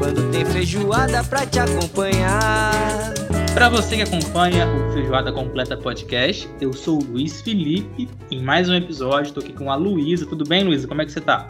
quando 0.00 0.30
tem 0.30 0.46
feijoada 0.46 1.22
pra 1.24 1.44
te 1.44 1.58
acompanhar. 1.58 3.12
Para 3.52 3.68
você 3.68 3.96
que 3.96 4.02
acompanha 4.02 4.66
o 4.66 4.92
Feijoada 4.94 5.30
Completa 5.30 5.76
Podcast, 5.76 6.48
eu 6.58 6.72
sou 6.72 7.02
o 7.02 7.04
Luiz 7.04 7.42
Felipe. 7.42 8.08
Em 8.30 8.42
mais 8.42 8.66
um 8.70 8.74
episódio, 8.74 9.34
tô 9.34 9.40
aqui 9.40 9.52
com 9.52 9.70
a 9.70 9.74
Luísa. 9.74 10.24
Tudo 10.24 10.42
bem, 10.48 10.64
Luísa? 10.64 10.88
Como 10.88 11.02
é 11.02 11.04
que 11.04 11.12
você 11.12 11.20
tá? 11.20 11.46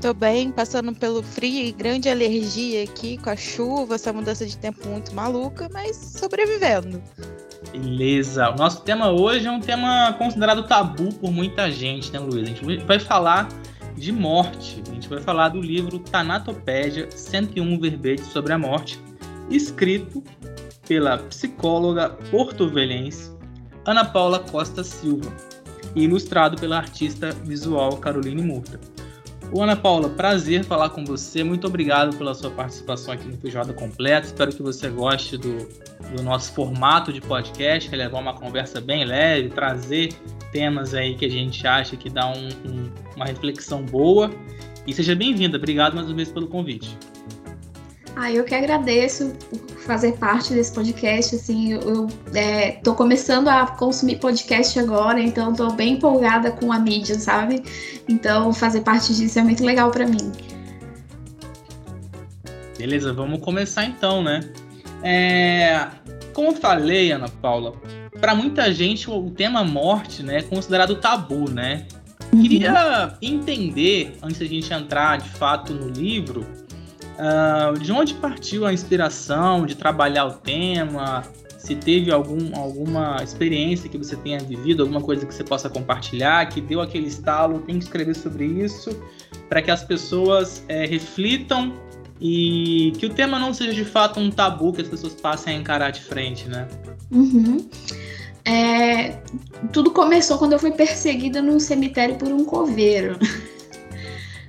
Tô 0.00 0.12
bem, 0.12 0.50
passando 0.50 0.92
pelo 0.92 1.22
frio 1.22 1.66
e 1.66 1.70
grande 1.70 2.08
alergia 2.08 2.82
aqui 2.82 3.16
com 3.16 3.30
a 3.30 3.36
chuva, 3.36 3.94
essa 3.94 4.12
mudança 4.12 4.44
de 4.44 4.58
tempo 4.58 4.86
muito 4.88 5.14
maluca, 5.14 5.68
mas 5.72 5.96
sobrevivendo. 5.96 7.00
Beleza. 7.70 8.50
O 8.50 8.56
nosso 8.56 8.82
tema 8.82 9.12
hoje 9.12 9.46
é 9.46 9.50
um 9.52 9.60
tema 9.60 10.12
considerado 10.18 10.64
tabu 10.64 11.14
por 11.14 11.30
muita 11.30 11.70
gente, 11.70 12.12
né, 12.12 12.18
Luísa? 12.18 12.42
A 12.42 12.46
gente 12.46 12.84
vai 12.84 12.98
falar 12.98 13.48
de 13.96 14.12
morte. 14.12 14.82
A 14.88 14.94
gente 14.94 15.08
vai 15.08 15.20
falar 15.20 15.48
do 15.50 15.60
livro 15.60 15.98
Tanatopédia 15.98 17.10
101 17.10 17.80
Verbetes 17.80 18.26
sobre 18.26 18.52
a 18.52 18.58
Morte, 18.58 19.00
escrito 19.50 20.22
pela 20.86 21.18
psicóloga 21.18 22.10
porto-velhense 22.30 23.34
Ana 23.84 24.04
Paula 24.04 24.40
Costa 24.40 24.82
Silva 24.82 25.32
e 25.94 26.04
ilustrado 26.04 26.56
pela 26.56 26.76
artista 26.76 27.30
visual 27.30 27.96
Caroline 27.98 28.42
Murta. 28.42 28.80
O 29.52 29.62
Ana 29.62 29.76
Paula, 29.76 30.08
prazer 30.08 30.64
falar 30.64 30.90
com 30.90 31.04
você. 31.04 31.44
Muito 31.44 31.68
obrigado 31.68 32.16
pela 32.16 32.34
sua 32.34 32.50
participação 32.50 33.14
aqui 33.14 33.28
no 33.28 33.36
Feijoada 33.36 33.72
Completa. 33.72 34.26
Espero 34.26 34.52
que 34.52 34.60
você 34.60 34.88
goste 34.88 35.36
do, 35.36 35.58
do 36.16 36.22
nosso 36.24 36.52
formato 36.52 37.12
de 37.12 37.20
podcast, 37.20 37.88
que 37.88 37.94
é 37.94 37.98
levar 37.98 38.18
uma 38.18 38.34
conversa 38.34 38.80
bem 38.80 39.04
leve, 39.04 39.50
trazer 39.50 40.08
temas 40.56 40.94
aí 40.94 41.14
que 41.14 41.26
a 41.26 41.28
gente 41.28 41.66
acha 41.66 41.98
que 41.98 42.08
dá 42.08 42.26
um, 42.28 42.48
um, 42.64 42.90
uma 43.14 43.26
reflexão 43.26 43.82
boa. 43.82 44.30
E 44.86 44.92
seja 44.94 45.14
bem-vinda. 45.14 45.58
Obrigado 45.58 45.94
mais 45.94 46.06
uma 46.06 46.16
vez 46.16 46.30
pelo 46.32 46.46
convite. 46.46 46.96
Ah, 48.16 48.32
eu 48.32 48.42
que 48.42 48.54
agradeço 48.54 49.34
por 49.50 49.78
fazer 49.80 50.12
parte 50.12 50.54
desse 50.54 50.72
podcast. 50.72 51.36
Assim, 51.36 51.74
eu, 51.74 51.80
eu 51.82 52.06
é, 52.34 52.72
tô 52.82 52.94
começando 52.94 53.48
a 53.48 53.66
consumir 53.66 54.16
podcast 54.16 54.78
agora, 54.78 55.20
então 55.20 55.52
tô 55.52 55.70
bem 55.72 55.94
empolgada 55.94 56.50
com 56.50 56.72
a 56.72 56.78
mídia, 56.78 57.18
sabe? 57.18 57.62
Então 58.08 58.50
fazer 58.50 58.80
parte 58.80 59.14
disso 59.14 59.38
é 59.38 59.42
muito 59.42 59.62
legal 59.62 59.90
para 59.90 60.06
mim. 60.06 60.32
Beleza, 62.78 63.12
vamos 63.12 63.40
começar 63.40 63.84
então, 63.84 64.22
né? 64.22 64.40
É, 65.02 65.86
como 66.32 66.48
eu 66.48 66.54
falei, 66.54 67.12
Ana 67.12 67.28
Paula, 67.28 67.74
para 68.20 68.34
muita 68.34 68.72
gente 68.72 69.10
o 69.10 69.30
tema 69.30 69.64
morte, 69.64 70.22
né, 70.22 70.38
é 70.38 70.42
considerado 70.42 70.96
tabu, 70.96 71.50
né? 71.50 71.86
Uhum. 72.32 72.42
Queria 72.42 73.14
entender 73.22 74.16
antes 74.22 74.38
da 74.38 74.46
gente 74.46 74.72
entrar 74.72 75.18
de 75.18 75.28
fato 75.30 75.72
no 75.72 75.88
livro 75.88 76.46
Uh, 77.16 77.78
de 77.78 77.90
onde 77.92 78.12
partiu 78.14 78.66
a 78.66 78.72
inspiração 78.72 79.64
de 79.64 79.74
trabalhar 79.74 80.26
o 80.26 80.32
tema? 80.32 81.22
Se 81.58 81.74
teve 81.74 82.12
algum, 82.12 82.54
alguma 82.54 83.16
experiência 83.22 83.88
que 83.88 83.96
você 83.96 84.14
tenha 84.16 84.38
vivido, 84.38 84.82
alguma 84.82 85.00
coisa 85.00 85.26
que 85.26 85.34
você 85.34 85.42
possa 85.42 85.68
compartilhar, 85.68 86.46
que 86.46 86.60
deu 86.60 86.80
aquele 86.80 87.08
estalo, 87.08 87.60
tem 87.60 87.78
que 87.78 87.84
escrever 87.84 88.14
sobre 88.14 88.44
isso, 88.44 88.90
para 89.48 89.62
que 89.62 89.70
as 89.70 89.82
pessoas 89.82 90.62
é, 90.68 90.86
reflitam 90.86 91.72
e 92.20 92.92
que 92.98 93.06
o 93.06 93.10
tema 93.10 93.38
não 93.38 93.52
seja 93.52 93.74
de 93.74 93.84
fato 93.84 94.18
um 94.18 94.30
tabu 94.30 94.72
que 94.72 94.80
as 94.80 94.88
pessoas 94.88 95.14
passem 95.14 95.56
a 95.56 95.60
encarar 95.60 95.90
de 95.90 96.02
frente, 96.02 96.48
né? 96.48 96.66
Uhum. 97.10 97.68
É, 98.44 99.18
tudo 99.72 99.90
começou 99.90 100.38
quando 100.38 100.52
eu 100.52 100.58
fui 100.58 100.70
perseguida 100.70 101.42
num 101.42 101.58
cemitério 101.58 102.16
por 102.16 102.28
um 102.28 102.44
coveiro. 102.44 103.18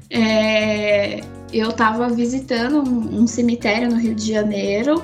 É, 0.09 1.19
eu 1.51 1.69
estava 1.69 2.07
visitando 2.07 2.77
um, 2.77 3.23
um, 3.23 3.27
cemitério 3.27 3.89
no 3.89 3.97
Rio 3.97 4.15
de 4.15 4.31
Janeiro 4.31 5.03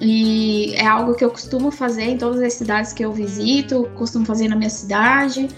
e 0.00 0.72
é 0.76 0.86
algo 0.86 1.14
que 1.14 1.24
eu 1.24 1.30
costumo 1.30 1.72
fazer 1.72 2.04
em 2.04 2.16
todas 2.16 2.40
as 2.40 2.54
cidades 2.54 2.92
que 2.92 3.04
eu 3.04 3.12
visito, 3.12 3.90
costumo 3.96 4.24
fazer 4.24 4.46
na 4.46 4.54
minha 4.54 4.70
cidade, 4.70 5.48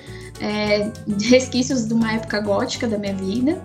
é, 0.41 0.91
resquícios 1.21 1.87
de 1.87 1.93
uma 1.93 2.15
época 2.15 2.41
gótica 2.41 2.89
da 2.89 2.97
minha 2.97 3.15
vida, 3.15 3.63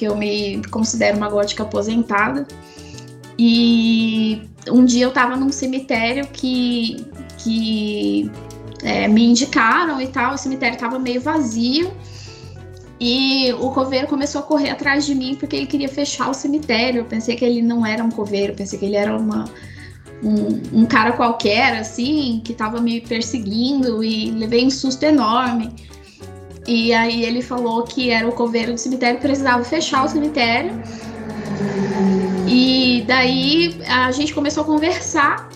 que 0.00 0.06
eu 0.06 0.16
me 0.16 0.62
considero 0.70 1.18
uma 1.18 1.28
gótica 1.28 1.62
aposentada. 1.62 2.48
E 3.38 4.48
um 4.70 4.82
dia 4.82 5.04
eu 5.04 5.10
estava 5.10 5.36
num 5.36 5.52
cemitério 5.52 6.26
que, 6.28 7.04
que 7.36 8.30
é, 8.82 9.06
me 9.06 9.26
indicaram 9.26 10.00
e 10.00 10.06
tal, 10.06 10.32
o 10.32 10.38
cemitério 10.38 10.76
estava 10.76 10.98
meio 10.98 11.20
vazio. 11.20 11.92
E 12.98 13.52
o 13.60 13.70
coveiro 13.72 14.06
começou 14.06 14.40
a 14.40 14.44
correr 14.44 14.70
atrás 14.70 15.04
de 15.04 15.14
mim 15.14 15.34
porque 15.34 15.54
ele 15.54 15.66
queria 15.66 15.88
fechar 15.88 16.30
o 16.30 16.34
cemitério. 16.34 17.00
Eu 17.00 17.04
pensei 17.04 17.36
que 17.36 17.44
ele 17.44 17.60
não 17.60 17.84
era 17.84 18.02
um 18.02 18.10
coveiro, 18.10 18.54
pensei 18.54 18.78
que 18.78 18.86
ele 18.86 18.96
era 18.96 19.14
uma, 19.14 19.44
um, 20.22 20.80
um 20.80 20.86
cara 20.86 21.12
qualquer, 21.12 21.78
assim, 21.78 22.40
que 22.42 22.52
estava 22.52 22.80
me 22.80 23.02
perseguindo 23.02 24.02
e 24.02 24.30
levei 24.30 24.64
um 24.64 24.70
susto 24.70 25.02
enorme. 25.02 25.74
E 26.70 26.92
aí 26.92 27.24
ele 27.24 27.42
falou 27.42 27.82
que 27.82 28.10
era 28.10 28.28
o 28.28 28.32
coveiro 28.32 28.72
do 28.72 28.78
cemitério, 28.78 29.18
precisava 29.18 29.64
fechar 29.64 30.04
o 30.04 30.08
cemitério. 30.08 30.80
E 32.46 33.02
daí 33.08 33.76
a 33.88 34.12
gente 34.12 34.32
começou 34.32 34.62
a 34.62 34.66
conversar. 34.66 35.48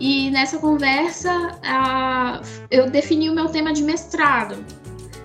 E 0.00 0.30
nessa 0.30 0.56
conversa 0.56 1.30
eu 2.70 2.88
defini 2.88 3.28
o 3.28 3.34
meu 3.34 3.48
tema 3.50 3.74
de 3.74 3.82
mestrado 3.82 4.64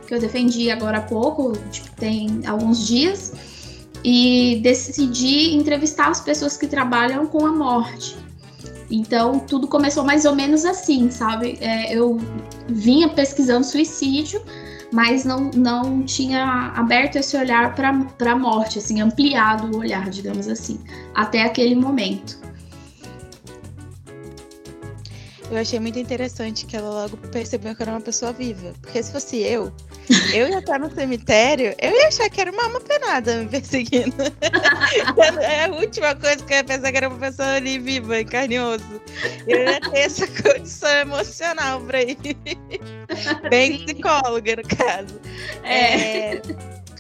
que 0.06 0.14
eu 0.14 0.20
defendi 0.20 0.70
agora 0.70 0.98
há 0.98 1.02
pouco, 1.02 1.54
tipo, 1.72 1.90
tem 1.96 2.42
alguns 2.46 2.86
dias, 2.86 3.34
e 4.04 4.60
decidi 4.62 5.54
entrevistar 5.56 6.10
as 6.10 6.20
pessoas 6.20 6.58
que 6.58 6.68
trabalham 6.68 7.28
com 7.28 7.46
a 7.46 7.52
morte. 7.52 8.18
Então, 8.90 9.40
tudo 9.40 9.68
começou 9.68 10.04
mais 10.04 10.24
ou 10.26 10.34
menos 10.34 10.64
assim, 10.64 11.12
sabe? 11.12 11.58
É, 11.60 11.94
eu 11.94 12.18
vinha 12.70 13.10
pesquisando 13.10 13.66
suicídio, 13.66 14.42
mas 14.92 15.26
não, 15.26 15.52
não 15.54 16.04
tinha 16.04 16.72
aberto 16.76 17.18
esse 17.18 17.36
olhar 17.36 17.76
para 17.76 18.32
a 18.32 18.36
morte, 18.36 18.80
assim, 18.80 19.02
ampliado 19.02 19.76
o 19.76 19.80
olhar, 19.80 20.10
digamos 20.10 20.48
assim, 20.48 20.80
até 21.14 21.44
aquele 21.44 21.76
momento. 21.76 22.48
Eu 25.50 25.58
achei 25.58 25.80
muito 25.80 25.98
interessante 25.98 26.66
que 26.66 26.76
ela 26.76 26.90
logo 26.90 27.16
percebeu 27.30 27.74
que 27.74 27.82
era 27.82 27.92
uma 27.92 28.02
pessoa 28.02 28.34
viva. 28.34 28.74
Porque 28.82 29.02
se 29.02 29.12
fosse 29.14 29.38
eu, 29.38 29.72
eu 30.36 30.50
ia 30.50 30.60
estar 30.60 30.78
no 30.78 30.94
cemitério, 30.94 31.74
eu 31.80 31.90
ia 31.90 32.08
achar 32.10 32.30
que 32.30 32.42
era 32.42 32.52
uma 32.52 32.64
alma 32.66 32.82
penada 32.82 33.38
me 33.38 33.48
perseguindo. 33.48 34.14
é 35.42 35.66
a 35.66 35.70
última 35.70 36.14
coisa 36.16 36.44
que 36.44 36.54
eu 36.54 36.58
ia 36.58 36.64
pensar 36.66 36.92
que 36.92 36.98
era 36.98 37.08
uma 37.08 37.18
pessoa 37.18 37.48
ali 37.54 37.80
viva, 37.80 38.20
em 38.20 38.26
carne 38.26 38.56
e 38.56 38.60
osso. 38.60 39.02
Eu 39.48 39.64
ia 39.64 39.80
ter 39.80 40.00
essa 40.00 40.28
condição 40.28 40.90
emocional 40.90 41.80
pra 41.82 42.02
ir. 42.02 42.18
Bem 43.50 43.86
psicóloga, 43.86 44.56
no 44.56 44.64
caso. 44.64 45.20
É. 45.64 46.36
é 46.36 46.42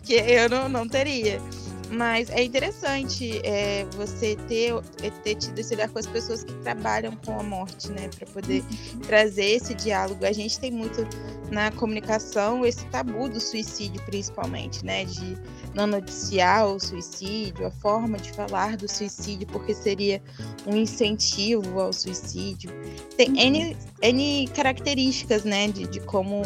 porque 0.08 0.16
eu 0.16 0.50
não, 0.50 0.70
não 0.70 0.88
teria. 0.88 1.42
Mas 1.90 2.30
é 2.30 2.44
interessante 2.44 3.40
é, 3.46 3.86
você 3.92 4.36
ter, 4.48 4.74
é, 5.02 5.10
ter 5.10 5.36
tido 5.36 5.58
esse 5.60 5.74
olhar 5.74 5.90
com 5.90 6.00
as 6.00 6.08
pessoas 6.08 6.44
que 6.44 6.54
trabalham 6.56 7.16
com 7.26 7.40
a 7.40 7.44
morte, 7.44 7.90
né? 7.92 8.10
Para 8.18 8.28
poder 8.28 8.64
trazer 9.08 9.46
esse 9.46 9.74
diálogo. 9.74 10.26
A 10.26 10.34
gente 10.34 10.60
tem 10.60 10.72
muito 10.72 11.08
na 11.50 11.72
comunicação 11.72 12.66
esse 12.66 12.86
tabu 12.88 13.30
do 13.30 13.40
suicídio, 13.40 14.02
principalmente, 14.06 14.86
né? 14.86 15.06
De 15.06 15.38
não 15.74 15.88
noticiar 15.88 16.68
o 16.68 16.80
suicídio, 16.80 17.66
a 17.66 17.72
forma 17.72 18.18
de 18.18 18.32
falar 18.34 18.76
do 18.76 18.90
suicídio, 18.90 19.48
porque 19.48 19.74
seria 19.74 20.22
um 20.66 20.76
incentivo 20.76 21.80
ao 21.80 21.94
suicídio. 21.94 22.70
Tem 23.16 23.30
uhum. 23.30 23.38
N, 23.38 23.78
N 24.02 24.48
características, 24.50 25.44
né? 25.44 25.68
De, 25.68 25.88
de 25.88 26.00
como 26.02 26.42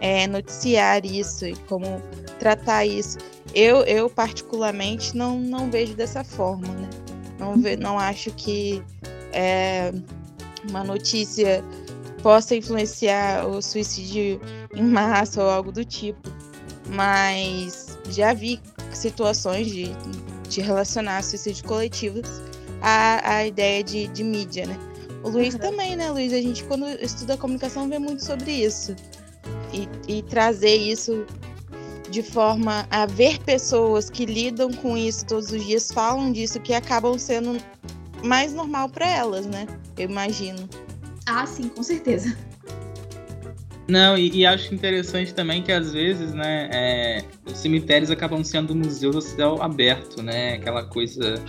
é, 0.00 0.26
noticiar 0.26 1.04
isso 1.04 1.46
e 1.46 1.56
como 1.68 2.02
tratar 2.38 2.84
isso. 2.84 3.18
Eu, 3.54 3.78
eu 3.84 4.10
particularmente, 4.10 5.16
não, 5.16 5.38
não 5.38 5.70
vejo 5.70 5.94
dessa 5.94 6.24
forma, 6.24 6.68
né? 6.68 6.88
Não, 7.38 7.56
ve, 7.56 7.76
não 7.76 7.98
acho 7.98 8.30
que 8.32 8.82
é, 9.32 9.92
uma 10.68 10.82
notícia 10.84 11.64
possa 12.22 12.54
influenciar 12.56 13.46
o 13.46 13.62
suicídio 13.62 14.40
em 14.74 14.82
massa 14.82 15.42
ou 15.42 15.48
algo 15.48 15.72
do 15.72 15.84
tipo. 15.84 16.28
Mas 16.88 17.98
já 18.10 18.32
vi 18.32 18.60
situações 18.92 19.68
de, 19.68 19.90
de 20.48 20.60
relacionar 20.60 21.22
suicídio 21.22 21.64
coletivos 21.64 22.28
a, 22.80 23.36
a 23.36 23.46
ideia 23.46 23.84
de, 23.84 24.08
de 24.08 24.24
mídia, 24.24 24.66
né? 24.66 24.87
O 25.22 25.28
Luiz 25.28 25.54
uhum. 25.54 25.60
também, 25.60 25.96
né, 25.96 26.10
Luiz? 26.10 26.32
A 26.32 26.40
gente, 26.40 26.64
quando 26.64 26.86
estuda 26.86 27.36
comunicação, 27.36 27.88
vê 27.88 27.98
muito 27.98 28.24
sobre 28.24 28.52
isso. 28.52 28.94
E, 29.72 29.88
e 30.18 30.22
trazer 30.22 30.76
isso 30.76 31.26
de 32.10 32.22
forma 32.22 32.86
a 32.90 33.06
ver 33.06 33.38
pessoas 33.40 34.08
que 34.08 34.24
lidam 34.24 34.72
com 34.72 34.96
isso 34.96 35.26
todos 35.26 35.52
os 35.52 35.64
dias, 35.64 35.90
falam 35.92 36.32
disso, 36.32 36.58
que 36.60 36.72
acabam 36.72 37.18
sendo 37.18 37.60
mais 38.24 38.52
normal 38.52 38.88
para 38.88 39.06
elas, 39.06 39.46
né? 39.46 39.66
Eu 39.96 40.08
imagino. 40.08 40.68
Ah, 41.26 41.46
sim, 41.46 41.68
com 41.68 41.82
certeza. 41.82 42.36
Não, 43.86 44.18
e, 44.18 44.30
e, 44.36 44.46
acho 44.46 44.74
interessante 44.74 45.32
também 45.32 45.62
que 45.62 45.72
às 45.72 45.92
vezes, 45.92 46.34
né, 46.34 46.68
é, 46.70 47.24
os 47.46 47.56
cemitérios 47.56 48.10
acabam 48.10 48.44
sendo 48.44 48.74
museus 48.74 49.16
a 49.16 49.20
céu 49.22 49.62
aberto, 49.62 50.22
né? 50.22 50.54
Aquela 50.54 50.84
coisa 50.84 51.42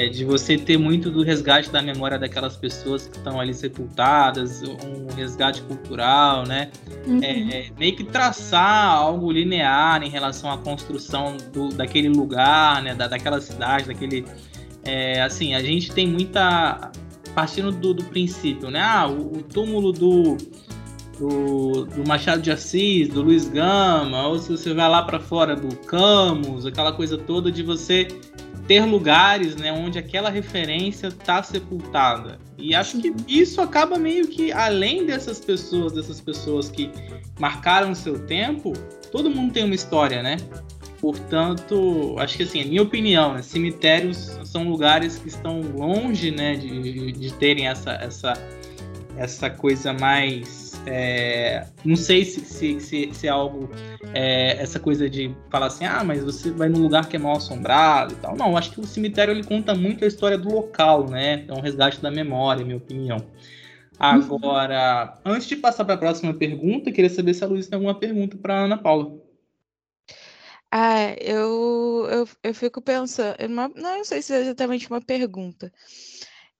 é, 0.00 0.08
de 0.08 0.24
você 0.24 0.56
ter 0.56 0.78
muito 0.78 1.10
do 1.10 1.22
resgate 1.22 1.70
da 1.70 1.82
memória 1.82 2.18
daquelas 2.18 2.56
pessoas 2.56 3.06
que 3.06 3.18
estão 3.18 3.38
ali 3.38 3.52
sepultadas, 3.52 4.62
um 4.62 5.14
resgate 5.14 5.60
cultural, 5.62 6.46
né? 6.46 6.70
Uhum. 7.06 7.22
É, 7.22 7.58
é, 7.58 7.70
meio 7.78 7.94
que 7.94 8.04
traçar 8.04 8.94
algo 8.94 9.30
linear 9.30 10.02
em 10.02 10.08
relação 10.08 10.50
à 10.50 10.56
construção 10.56 11.36
do, 11.52 11.68
daquele 11.68 12.08
lugar, 12.08 12.82
né? 12.82 12.94
Da, 12.94 13.08
daquela 13.08 13.40
cidade, 13.42 13.88
daquele. 13.88 14.24
É, 14.84 15.20
assim, 15.20 15.54
a 15.54 15.62
gente 15.62 15.92
tem 15.92 16.06
muita. 16.06 16.90
Partindo 17.34 17.70
do, 17.70 17.94
do 17.94 18.04
princípio, 18.04 18.70
né? 18.70 18.80
Ah, 18.80 19.06
o, 19.06 19.38
o 19.38 19.42
túmulo 19.42 19.92
do 19.92 20.36
do, 21.20 21.84
do, 21.84 22.08
Machado 22.08 22.40
de 22.40 22.50
Assis, 22.50 23.08
do 23.08 23.20
Luiz 23.20 23.46
Gama, 23.46 24.26
ou 24.26 24.38
se 24.38 24.50
você 24.50 24.72
vai 24.72 24.88
lá 24.88 25.02
para 25.02 25.20
fora 25.20 25.54
do 25.54 25.76
Camus, 25.76 26.64
aquela 26.64 26.92
coisa 26.92 27.18
toda 27.18 27.52
de 27.52 27.62
você 27.62 28.08
ter 28.70 28.84
lugares 28.84 29.56
né, 29.56 29.72
onde 29.72 29.98
aquela 29.98 30.30
referência 30.30 31.08
está 31.08 31.42
sepultada. 31.42 32.38
E 32.56 32.72
acho 32.72 33.00
que 33.00 33.12
isso 33.26 33.60
acaba 33.60 33.98
meio 33.98 34.28
que, 34.28 34.52
além 34.52 35.04
dessas 35.04 35.40
pessoas, 35.40 35.92
dessas 35.92 36.20
pessoas 36.20 36.68
que 36.70 36.88
marcaram 37.40 37.90
o 37.90 37.96
seu 37.96 38.24
tempo, 38.26 38.72
todo 39.10 39.28
mundo 39.28 39.52
tem 39.52 39.64
uma 39.64 39.74
história, 39.74 40.22
né? 40.22 40.36
Portanto, 41.00 42.14
acho 42.20 42.36
que 42.36 42.44
assim, 42.44 42.62
a 42.62 42.64
minha 42.64 42.82
opinião, 42.82 43.34
né, 43.34 43.42
cemitérios 43.42 44.38
são 44.44 44.68
lugares 44.68 45.18
que 45.18 45.26
estão 45.26 45.62
longe 45.62 46.30
né, 46.30 46.54
de, 46.54 47.10
de 47.10 47.32
terem 47.34 47.66
essa, 47.66 47.94
essa, 47.94 48.34
essa 49.16 49.50
coisa 49.50 49.92
mais 49.94 50.69
é, 50.86 51.66
não 51.84 51.96
sei 51.96 52.24
se, 52.24 52.40
se, 52.40 52.80
se, 52.80 53.10
se 53.12 53.26
é 53.26 53.30
algo, 53.30 53.70
é, 54.14 54.56
essa 54.60 54.80
coisa 54.80 55.08
de 55.08 55.34
falar 55.50 55.66
assim, 55.66 55.84
ah, 55.84 56.02
mas 56.04 56.22
você 56.22 56.50
vai 56.50 56.68
num 56.68 56.82
lugar 56.82 57.08
que 57.08 57.16
é 57.16 57.18
mal 57.18 57.36
assombrado 57.36 58.14
e 58.14 58.16
tal. 58.16 58.36
Não, 58.36 58.56
acho 58.56 58.72
que 58.72 58.80
o 58.80 58.86
cemitério 58.86 59.32
ele 59.32 59.44
conta 59.44 59.74
muito 59.74 60.04
a 60.04 60.08
história 60.08 60.38
do 60.38 60.52
local, 60.52 61.08
né? 61.08 61.44
É 61.46 61.52
um 61.52 61.60
resgate 61.60 62.00
da 62.00 62.10
memória, 62.10 62.64
minha 62.64 62.76
opinião. 62.76 63.18
Agora, 63.98 65.18
antes 65.26 65.46
de 65.46 65.56
passar 65.56 65.84
para 65.84 65.94
a 65.94 65.98
próxima 65.98 66.32
pergunta, 66.32 66.90
queria 66.90 67.10
saber 67.10 67.34
se 67.34 67.44
a 67.44 67.46
Luísa 67.46 67.68
tem 67.68 67.76
alguma 67.76 67.94
pergunta 67.94 68.36
para 68.38 68.64
Ana 68.64 68.78
Paula. 68.78 69.20
Ah, 70.72 71.14
eu, 71.20 72.06
eu, 72.08 72.28
eu 72.44 72.54
fico 72.54 72.80
pensando, 72.80 73.34
uma, 73.46 73.68
não 73.74 74.04
sei 74.04 74.22
se 74.22 74.32
é 74.32 74.40
exatamente 74.40 74.88
uma 74.88 75.00
pergunta, 75.00 75.70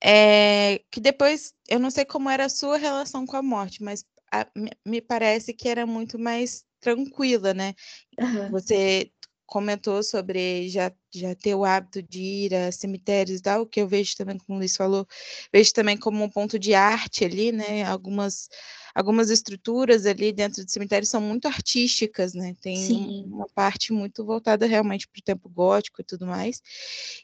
é, 0.03 0.81
que 0.91 1.01
depois, 1.01 1.55
eu 1.69 1.79
não 1.79 1.91
sei 1.91 2.05
como 2.05 2.31
era 2.31 2.47
a 2.47 2.49
sua 2.49 2.77
relação 2.77 3.27
com 3.27 3.37
a 3.37 3.43
morte, 3.43 3.83
mas 3.83 4.05
a, 4.33 4.47
me 4.87 5.01
parece 5.01 5.53
que 5.55 5.69
era 5.69 5.87
muito 5.87 6.19
mais 6.19 6.65
tranquila, 6.81 7.53
né? 7.55 7.75
Uhum. 8.19 8.51
Você 8.51 9.11
comentou 9.51 10.03
sobre 10.03 10.69
já, 10.69 10.93
já 11.13 11.35
ter 11.35 11.57
o 11.57 11.65
hábito 11.65 12.01
de 12.03 12.21
ir 12.23 12.55
a 12.55 12.71
cemitérios 12.73 13.41
e 13.41 13.43
tal, 13.43 13.67
que 13.67 13.81
eu 13.81 13.89
vejo 13.89 14.17
também, 14.17 14.39
como 14.39 14.57
o 14.57 14.61
Luiz 14.61 14.77
falou, 14.77 15.07
vejo 15.53 15.73
também 15.75 15.97
como 15.99 16.23
um 16.25 16.31
ponto 16.31 16.57
de 16.59 16.73
arte 16.73 17.25
ali, 17.25 17.51
né? 17.53 17.85
Algumas 17.85 18.49
algumas 18.95 19.31
estruturas 19.31 20.05
ali 20.07 20.33
dentro 20.33 20.65
do 20.65 20.71
cemitério 20.71 21.07
são 21.07 21.21
muito 21.21 21.47
artísticas, 21.47 22.35
né? 22.35 22.55
Tem 22.61 22.77
Sim. 22.77 23.25
uma 23.27 23.47
parte 23.55 23.93
muito 23.93 24.25
voltada 24.25 24.67
realmente 24.67 25.09
para 25.09 25.19
o 25.21 25.23
tempo 25.23 25.49
gótico 25.49 26.01
e 26.01 26.05
tudo 26.05 26.27
mais. 26.27 26.61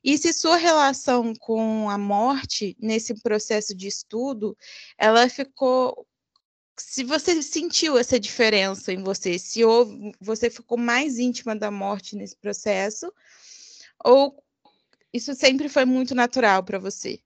E 0.02 0.18
se 0.18 0.32
sua 0.32 0.56
relação 0.56 1.32
com 1.40 1.88
a 1.90 1.98
morte 1.98 2.76
nesse 2.80 3.14
processo 3.22 3.74
de 3.74 3.86
estudo, 3.88 4.56
ela 4.98 5.28
ficou 5.28 6.06
se 6.76 7.04
você 7.04 7.42
sentiu 7.42 7.96
essa 7.98 8.18
diferença 8.20 8.92
em 8.92 9.02
você, 9.02 9.38
se 9.38 9.64
houve, 9.64 10.12
você 10.20 10.50
ficou 10.50 10.78
mais 10.78 11.18
íntima 11.18 11.56
da 11.56 11.70
morte 11.70 12.16
nesse 12.16 12.36
processo, 12.36 13.12
ou 14.04 14.42
isso 15.12 15.34
sempre 15.34 15.68
foi 15.68 15.84
muito 15.84 16.14
natural 16.14 16.62
para 16.62 16.78
você? 16.78 17.20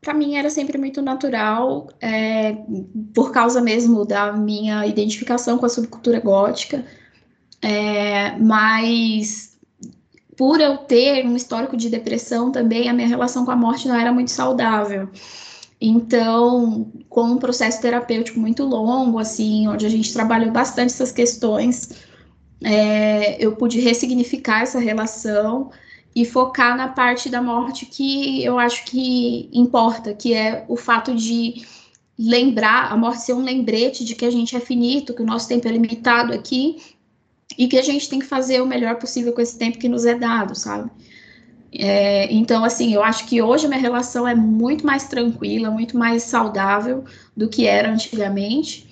para 0.00 0.14
mim 0.14 0.36
era 0.36 0.48
sempre 0.48 0.78
muito 0.78 1.02
natural, 1.02 1.88
é, 2.00 2.56
por 3.14 3.32
causa 3.32 3.60
mesmo 3.60 4.04
da 4.04 4.32
minha 4.32 4.86
identificação 4.86 5.58
com 5.58 5.66
a 5.66 5.68
subcultura 5.68 6.20
gótica, 6.20 6.84
é, 7.60 8.36
mas 8.38 9.58
por 10.36 10.60
eu 10.60 10.78
ter 10.78 11.26
um 11.26 11.34
histórico 11.34 11.76
de 11.76 11.90
depressão 11.90 12.52
também, 12.52 12.88
a 12.88 12.92
minha 12.92 13.08
relação 13.08 13.44
com 13.44 13.50
a 13.50 13.56
morte 13.56 13.88
não 13.88 13.96
era 13.96 14.12
muito 14.12 14.30
saudável. 14.30 15.08
Então, 15.80 16.90
com 17.08 17.22
um 17.22 17.38
processo 17.38 17.80
terapêutico 17.80 18.40
muito 18.40 18.64
longo, 18.64 19.18
assim, 19.18 19.68
onde 19.68 19.86
a 19.86 19.88
gente 19.88 20.12
trabalhou 20.12 20.50
bastante 20.50 20.92
essas 20.92 21.12
questões, 21.12 21.90
é, 22.62 23.42
eu 23.44 23.54
pude 23.54 23.78
ressignificar 23.80 24.62
essa 24.62 24.80
relação 24.80 25.70
e 26.14 26.24
focar 26.24 26.76
na 26.76 26.88
parte 26.88 27.28
da 27.28 27.40
morte 27.40 27.86
que 27.86 28.44
eu 28.44 28.58
acho 28.58 28.84
que 28.84 29.48
importa, 29.52 30.12
que 30.12 30.34
é 30.34 30.64
o 30.68 30.76
fato 30.76 31.14
de 31.14 31.64
lembrar, 32.18 32.90
a 32.92 32.96
morte 32.96 33.22
ser 33.22 33.34
um 33.34 33.44
lembrete 33.44 34.04
de 34.04 34.16
que 34.16 34.24
a 34.24 34.30
gente 34.30 34.56
é 34.56 34.60
finito, 34.60 35.14
que 35.14 35.22
o 35.22 35.26
nosso 35.26 35.46
tempo 35.46 35.68
é 35.68 35.70
limitado 35.70 36.32
aqui 36.32 36.82
e 37.56 37.68
que 37.68 37.78
a 37.78 37.82
gente 37.82 38.08
tem 38.08 38.18
que 38.18 38.26
fazer 38.26 38.60
o 38.60 38.66
melhor 38.66 38.96
possível 38.96 39.32
com 39.32 39.40
esse 39.40 39.56
tempo 39.56 39.78
que 39.78 39.88
nos 39.88 40.04
é 40.04 40.16
dado, 40.16 40.56
sabe? 40.56 40.90
É, 41.72 42.32
então, 42.32 42.64
assim, 42.64 42.94
eu 42.94 43.02
acho 43.02 43.26
que 43.26 43.42
hoje 43.42 43.66
a 43.66 43.68
minha 43.68 43.80
relação 43.80 44.26
é 44.26 44.34
muito 44.34 44.86
mais 44.86 45.06
tranquila, 45.06 45.70
muito 45.70 45.96
mais 45.98 46.22
saudável 46.22 47.04
do 47.36 47.48
que 47.48 47.66
era 47.66 47.92
antigamente. 47.92 48.88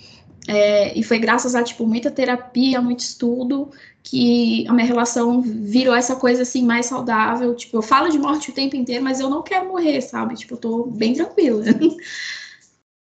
É, 0.48 0.96
e 0.96 1.02
foi 1.02 1.18
graças 1.18 1.54
a, 1.54 1.62
tipo, 1.62 1.86
muita 1.86 2.10
terapia, 2.10 2.80
muito 2.80 3.00
estudo, 3.00 3.70
que 4.02 4.66
a 4.68 4.72
minha 4.72 4.86
relação 4.86 5.40
virou 5.40 5.94
essa 5.94 6.14
coisa, 6.14 6.42
assim, 6.42 6.64
mais 6.64 6.86
saudável. 6.86 7.54
Tipo, 7.54 7.78
eu 7.78 7.82
falo 7.82 8.08
de 8.08 8.18
morte 8.18 8.50
o 8.50 8.54
tempo 8.54 8.76
inteiro, 8.76 9.02
mas 9.02 9.20
eu 9.20 9.28
não 9.28 9.42
quero 9.42 9.68
morrer, 9.68 10.00
sabe? 10.00 10.36
Tipo, 10.36 10.54
eu 10.54 10.58
tô 10.58 10.84
bem 10.84 11.14
tranquila. 11.14 11.64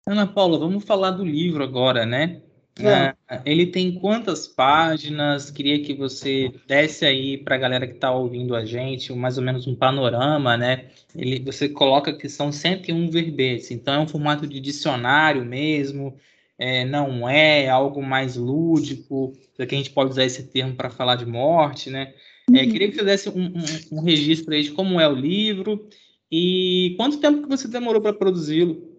Ana 0.06 0.26
Paula, 0.26 0.58
vamos 0.58 0.84
falar 0.84 1.10
do 1.10 1.24
livro 1.24 1.62
agora, 1.64 2.06
né? 2.06 2.40
É. 2.76 3.14
ele 3.44 3.66
tem 3.66 3.92
quantas 4.00 4.48
páginas? 4.48 5.50
Queria 5.50 5.80
que 5.80 5.94
você 5.94 6.52
desse 6.66 7.04
aí 7.04 7.38
para 7.38 7.54
a 7.54 7.58
galera 7.58 7.86
que 7.86 7.94
está 7.94 8.10
ouvindo 8.12 8.56
a 8.56 8.64
gente 8.64 9.12
mais 9.12 9.38
ou 9.38 9.44
menos 9.44 9.66
um 9.66 9.76
panorama, 9.76 10.56
né? 10.56 10.86
Ele, 11.14 11.38
você 11.38 11.68
coloca 11.68 12.12
que 12.12 12.28
são 12.28 12.50
101 12.50 13.10
verbetes, 13.10 13.70
então 13.70 13.94
é 13.94 14.00
um 14.00 14.08
formato 14.08 14.46
de 14.46 14.58
dicionário 14.58 15.44
mesmo 15.44 16.16
é, 16.58 16.84
não 16.84 17.28
é, 17.28 17.68
algo 17.68 18.02
mais 18.02 18.36
lúdico, 18.36 19.32
que 19.56 19.62
a 19.62 19.66
gente 19.66 19.90
pode 19.90 20.10
usar 20.10 20.24
esse 20.24 20.44
termo 20.44 20.74
para 20.74 20.90
falar 20.90 21.16
de 21.16 21.26
morte, 21.26 21.90
né? 21.90 22.14
É, 22.52 22.62
uhum. 22.62 22.70
queria 22.70 22.90
que 22.90 22.96
você 22.96 23.04
desse 23.04 23.28
um, 23.28 23.46
um, 23.46 23.98
um, 23.98 24.02
registro 24.02 24.54
aí 24.54 24.62
de 24.62 24.72
como 24.72 25.00
é 25.00 25.08
o 25.08 25.14
livro 25.14 25.88
e 26.30 26.94
quanto 26.96 27.18
tempo 27.18 27.42
que 27.42 27.48
você 27.48 27.66
demorou 27.66 28.02
para 28.02 28.12
produzi-lo. 28.12 28.93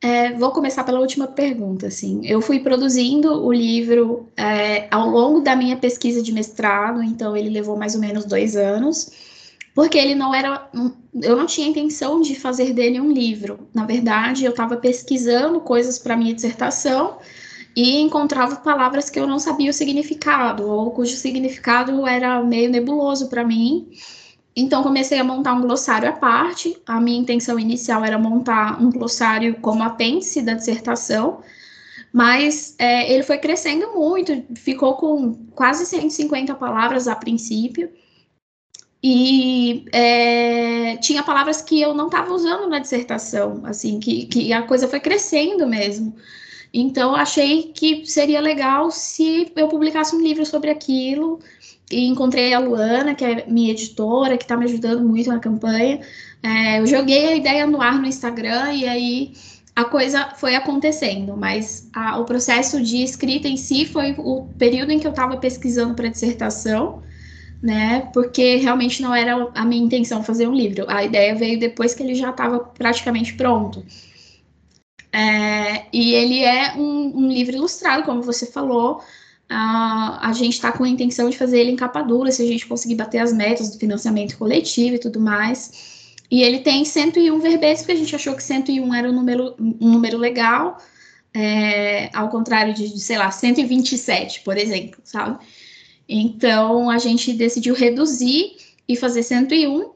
É, 0.00 0.32
vou 0.32 0.52
começar 0.52 0.84
pela 0.84 1.00
última 1.00 1.26
pergunta, 1.26 1.88
assim. 1.88 2.24
Eu 2.24 2.40
fui 2.40 2.60
produzindo 2.60 3.44
o 3.44 3.52
livro 3.52 4.28
é, 4.36 4.86
ao 4.90 5.08
longo 5.08 5.40
da 5.40 5.56
minha 5.56 5.76
pesquisa 5.76 6.22
de 6.22 6.32
mestrado, 6.32 7.02
então 7.02 7.36
ele 7.36 7.50
levou 7.50 7.76
mais 7.76 7.94
ou 7.94 8.00
menos 8.00 8.24
dois 8.24 8.56
anos 8.56 9.10
porque 9.78 9.96
ele 9.96 10.16
não 10.16 10.34
era. 10.34 10.68
Eu 11.22 11.36
não 11.36 11.46
tinha 11.46 11.68
intenção 11.68 12.20
de 12.20 12.34
fazer 12.34 12.72
dele 12.72 13.00
um 13.00 13.12
livro. 13.12 13.68
Na 13.72 13.86
verdade, 13.86 14.44
eu 14.44 14.50
estava 14.50 14.76
pesquisando 14.76 15.60
coisas 15.60 16.00
para 16.00 16.16
minha 16.16 16.34
dissertação 16.34 17.18
e 17.76 18.00
encontrava 18.00 18.56
palavras 18.56 19.08
que 19.08 19.20
eu 19.20 19.24
não 19.24 19.38
sabia 19.38 19.70
o 19.70 19.72
significado, 19.72 20.68
ou 20.68 20.90
cujo 20.90 21.14
significado 21.14 22.04
era 22.08 22.42
meio 22.42 22.68
nebuloso 22.68 23.28
para 23.28 23.44
mim. 23.44 23.88
Então, 24.60 24.82
comecei 24.82 25.20
a 25.20 25.24
montar 25.24 25.54
um 25.54 25.60
glossário 25.60 26.08
à 26.08 26.12
parte. 26.12 26.76
A 26.84 27.00
minha 27.00 27.20
intenção 27.20 27.60
inicial 27.60 28.04
era 28.04 28.18
montar 28.18 28.82
um 28.82 28.90
glossário 28.90 29.54
como 29.60 29.84
apêndice 29.84 30.42
da 30.42 30.54
dissertação, 30.54 31.40
mas 32.12 32.74
é, 32.76 33.12
ele 33.12 33.22
foi 33.22 33.38
crescendo 33.38 33.92
muito, 33.94 34.32
ficou 34.56 34.94
com 34.94 35.34
quase 35.54 35.86
150 35.86 36.56
palavras 36.56 37.06
a 37.06 37.14
princípio. 37.14 37.88
E 39.00 39.84
é, 39.92 40.96
tinha 40.96 41.22
palavras 41.22 41.62
que 41.62 41.80
eu 41.80 41.94
não 41.94 42.06
estava 42.06 42.34
usando 42.34 42.68
na 42.68 42.80
dissertação, 42.80 43.62
assim, 43.64 44.00
que, 44.00 44.26
que 44.26 44.52
a 44.52 44.62
coisa 44.62 44.88
foi 44.88 44.98
crescendo 44.98 45.68
mesmo. 45.68 46.16
Então, 46.74 47.14
achei 47.14 47.72
que 47.72 48.04
seria 48.06 48.40
legal 48.40 48.90
se 48.90 49.52
eu 49.54 49.68
publicasse 49.68 50.16
um 50.16 50.20
livro 50.20 50.44
sobre 50.44 50.68
aquilo. 50.68 51.38
E 51.90 52.06
encontrei 52.06 52.52
a 52.52 52.58
Luana, 52.58 53.14
que 53.14 53.24
é 53.24 53.46
minha 53.46 53.70
editora, 53.70 54.36
que 54.36 54.44
está 54.44 54.56
me 54.56 54.64
ajudando 54.64 55.06
muito 55.06 55.28
na 55.28 55.38
campanha. 55.38 56.00
É, 56.42 56.80
eu 56.80 56.86
joguei 56.86 57.28
a 57.28 57.36
ideia 57.36 57.66
no 57.66 57.80
ar 57.80 57.98
no 57.98 58.06
Instagram 58.06 58.72
e 58.74 58.86
aí 58.86 59.32
a 59.74 59.84
coisa 59.84 60.30
foi 60.36 60.54
acontecendo, 60.56 61.36
mas 61.36 61.88
a, 61.94 62.18
o 62.18 62.24
processo 62.24 62.82
de 62.82 63.02
escrita 63.02 63.48
em 63.48 63.56
si 63.56 63.86
foi 63.86 64.14
o 64.18 64.46
período 64.58 64.90
em 64.90 64.98
que 64.98 65.06
eu 65.06 65.12
estava 65.12 65.36
pesquisando 65.36 65.94
para 65.94 66.08
dissertação, 66.08 67.02
né? 67.62 68.08
Porque 68.12 68.56
realmente 68.56 69.00
não 69.00 69.14
era 69.14 69.50
a 69.54 69.64
minha 69.64 69.84
intenção 69.84 70.22
fazer 70.22 70.48
um 70.48 70.54
livro. 70.54 70.84
A 70.88 71.04
ideia 71.04 71.34
veio 71.34 71.58
depois 71.58 71.94
que 71.94 72.02
ele 72.02 72.14
já 72.14 72.30
estava 72.30 72.58
praticamente 72.58 73.34
pronto. 73.34 73.84
É, 75.12 75.86
e 75.92 76.12
ele 76.12 76.42
é 76.42 76.74
um, 76.74 77.24
um 77.24 77.28
livro 77.28 77.56
ilustrado, 77.56 78.02
como 78.04 78.22
você 78.22 78.46
falou, 78.46 79.00
a, 79.48 80.28
a 80.28 80.32
gente 80.32 80.54
está 80.54 80.70
com 80.70 80.84
a 80.84 80.88
intenção 80.88 81.30
de 81.30 81.38
fazer 81.38 81.60
ele 81.60 81.70
em 81.70 81.76
capa 81.76 82.02
dura, 82.02 82.30
se 82.30 82.42
a 82.42 82.46
gente 82.46 82.66
conseguir 82.66 82.94
bater 82.94 83.18
as 83.18 83.32
metas 83.32 83.70
do 83.70 83.78
financiamento 83.78 84.36
coletivo 84.36 84.96
e 84.96 84.98
tudo 84.98 85.20
mais. 85.20 86.16
E 86.30 86.42
ele 86.42 86.58
tem 86.58 86.84
101 86.84 87.38
verbetes, 87.40 87.82
porque 87.82 87.92
a 87.92 87.96
gente 87.96 88.14
achou 88.14 88.34
que 88.34 88.42
101 88.42 88.94
era 88.94 89.08
um 89.08 89.12
número, 89.12 89.54
um 89.58 89.90
número 89.92 90.18
legal, 90.18 90.78
é, 91.32 92.10
ao 92.14 92.28
contrário 92.28 92.74
de, 92.74 92.92
de, 92.92 93.00
sei 93.00 93.16
lá, 93.16 93.30
127, 93.30 94.42
por 94.42 94.58
exemplo, 94.58 95.00
sabe? 95.04 95.38
Então, 96.06 96.90
a 96.90 96.98
gente 96.98 97.32
decidiu 97.32 97.74
reduzir 97.74 98.56
e 98.86 98.96
fazer 98.96 99.22
101. 99.22 99.90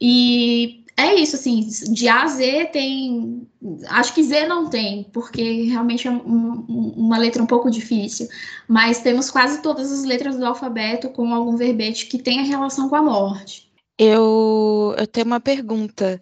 E 0.00 0.84
é 0.98 1.14
isso, 1.14 1.36
assim, 1.36 1.68
de 1.92 2.08
A 2.08 2.22
a 2.22 2.26
Z 2.26 2.70
tem. 2.72 3.46
Acho 3.88 4.14
que 4.14 4.22
Z 4.22 4.46
não 4.46 4.70
tem, 4.70 5.04
porque 5.12 5.64
realmente 5.64 6.08
é 6.08 6.10
um, 6.10 6.64
uma 6.96 7.18
letra 7.18 7.42
um 7.42 7.46
pouco 7.46 7.70
difícil. 7.70 8.26
Mas 8.66 9.02
temos 9.02 9.30
quase 9.30 9.60
todas 9.60 9.92
as 9.92 10.04
letras 10.04 10.36
do 10.36 10.46
alfabeto 10.46 11.10
com 11.10 11.34
algum 11.34 11.56
verbete 11.56 12.06
que 12.06 12.18
tenha 12.18 12.42
relação 12.42 12.88
com 12.88 12.96
a 12.96 13.02
morte. 13.02 13.70
Eu, 13.98 14.94
eu 14.96 15.06
tenho 15.06 15.26
uma 15.26 15.40
pergunta 15.40 16.20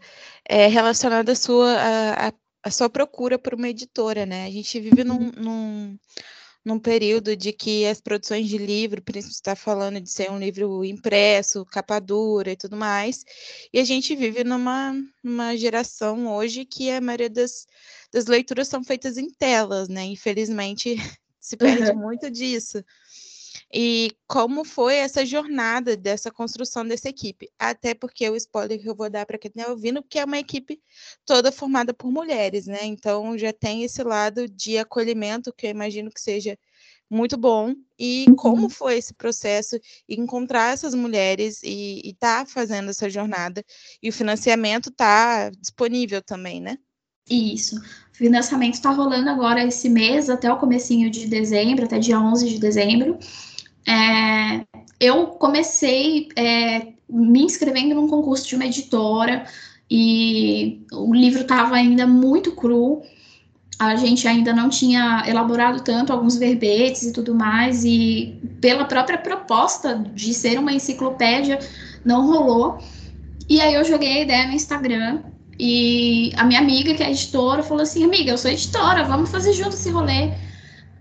é, 0.49 0.67
relacionada 0.67 1.33
à 1.33 1.37
sua, 1.37 1.73
a, 1.73 2.29
a, 2.29 2.33
a 2.65 2.71
sua 2.71 2.91
procura 2.91 3.39
por 3.39 3.55
uma 3.55 3.69
editora, 3.69 4.27
né? 4.27 4.47
A 4.47 4.51
gente 4.51 4.81
vive 4.81 5.05
num, 5.05 5.19
uhum. 5.19 5.33
num 5.37 5.99
num 6.65 6.79
período 6.79 7.37
de 7.37 7.53
que 7.53 7.85
as 7.87 8.01
produções 8.01 8.49
de 8.49 8.57
livro, 8.57 9.03
principalmente 9.03 9.35
está 9.35 9.55
falando 9.55 10.01
de 10.01 10.11
ser 10.11 10.31
um 10.31 10.39
livro 10.39 10.85
impresso, 10.85 11.65
capa 11.67 12.01
dura 12.01 12.53
e 12.53 12.57
tudo 12.57 12.77
mais, 12.77 13.25
e 13.73 13.79
a 13.79 13.85
gente 13.85 14.17
vive 14.17 14.43
numa, 14.45 14.95
numa 15.23 15.57
geração 15.57 16.27
hoje 16.35 16.65
que 16.65 16.91
a 16.91 17.01
maioria 17.01 17.29
das, 17.29 17.67
das 18.13 18.27
leituras 18.27 18.69
são 18.69 18.83
feitas 18.83 19.19
em 19.19 19.29
telas, 19.31 19.89
né? 19.89 20.05
Infelizmente 20.05 20.97
se 21.39 21.57
perde 21.57 21.91
uhum. 21.91 21.99
muito 21.99 22.31
disso. 22.31 22.83
E 23.77 24.13
como 24.29 24.65
foi 24.65 24.95
essa 24.95 25.27
jornada 25.27 25.97
dessa 25.97 26.31
construção 26.31 26.87
dessa 26.87 27.09
equipe? 27.09 27.51
Até 27.59 27.93
porque 27.93 28.31
o 28.31 28.37
spoiler 28.37 28.81
que 28.81 28.89
eu 28.89 28.95
vou 28.95 29.11
dar 29.11 29.27
para 29.27 29.37
quem 29.37 29.49
está 29.53 29.69
ouvindo, 29.69 30.01
que 30.01 30.21
é 30.21 30.25
uma 30.25 30.39
equipe 30.39 30.81
toda 31.27 31.51
formada 31.51 31.93
por 31.93 32.09
mulheres, 32.09 32.69
né? 32.69 32.85
Então 32.85 33.37
já 33.37 33.53
tem 33.53 33.83
esse 33.83 34.01
lado 34.05 34.49
de 34.49 34.79
acolhimento 34.79 35.53
que 35.53 35.67
eu 35.67 35.71
imagino 35.71 36.09
que 36.09 36.21
seja 36.21 36.57
muito 37.11 37.37
bom. 37.37 37.75
E 37.99 38.27
uhum. 38.29 38.37
como 38.37 38.71
foi 38.71 38.97
esse 38.99 39.13
processo 39.13 39.77
encontrar 40.09 40.73
essas 40.73 40.95
mulheres 40.95 41.61
e 41.65 42.01
estar 42.05 42.45
tá 42.45 42.47
fazendo 42.47 42.91
essa 42.91 43.11
jornada? 43.11 43.65
E 44.01 44.09
o 44.09 44.13
financiamento 44.13 44.89
está 44.89 45.51
disponível 45.51 46.23
também, 46.23 46.61
né? 46.61 46.79
Isso. 47.29 47.77
O 47.77 48.17
financiamento 48.17 48.75
está 48.75 48.91
rolando 48.91 49.29
agora 49.31 49.67
esse 49.67 49.89
mês, 49.89 50.31
até 50.31 50.53
o 50.53 50.59
comecinho 50.59 51.11
de 51.11 51.27
dezembro, 51.27 51.87
até 51.87 51.99
dia 51.99 52.21
11 52.21 52.49
de 52.49 52.61
dezembro. 52.61 53.19
É, 53.87 54.65
eu 54.99 55.27
comecei 55.27 56.29
é, 56.37 56.89
me 57.09 57.43
inscrevendo 57.43 57.95
num 57.95 58.09
concurso 58.09 58.49
de 58.49 58.55
uma 58.57 58.67
editora 58.67 59.45
e 59.91 60.85
o 60.93 61.13
livro 61.13 61.43
estava 61.43 61.75
ainda 61.77 62.07
muito 62.07 62.53
cru. 62.53 63.03
A 63.79 63.97
gente 63.97 64.27
ainda 64.27 64.53
não 64.53 64.69
tinha 64.69 65.25
elaborado 65.27 65.83
tanto 65.83 66.13
alguns 66.13 66.37
verbetes 66.37 67.03
e 67.03 67.13
tudo 67.13 67.35
mais, 67.35 67.85
e 67.85 68.41
pela 68.61 68.85
própria 68.85 69.19
proposta 69.19 69.97
de 70.15 70.33
ser 70.33 70.59
uma 70.59 70.73
enciclopédia, 70.73 71.59
não 72.05 72.27
rolou. 72.27 72.79
E 73.49 73.61
aí 73.61 73.75
eu 73.75 73.85
joguei 73.85 74.19
a 74.19 74.23
ideia 74.23 74.47
no 74.47 74.55
Instagram 74.55 75.23
e 75.59 76.33
a 76.37 76.45
minha 76.45 76.61
amiga, 76.61 76.95
que 76.95 77.03
é 77.03 77.11
editora, 77.11 77.63
falou 77.63 77.83
assim: 77.83 78.05
Amiga, 78.05 78.31
eu 78.31 78.39
sou 78.39 78.51
editora, 78.51 79.05
vamos 79.05 79.31
fazer 79.31 79.53
junto 79.53 79.75
esse 79.75 79.91
rolê. 79.91 80.33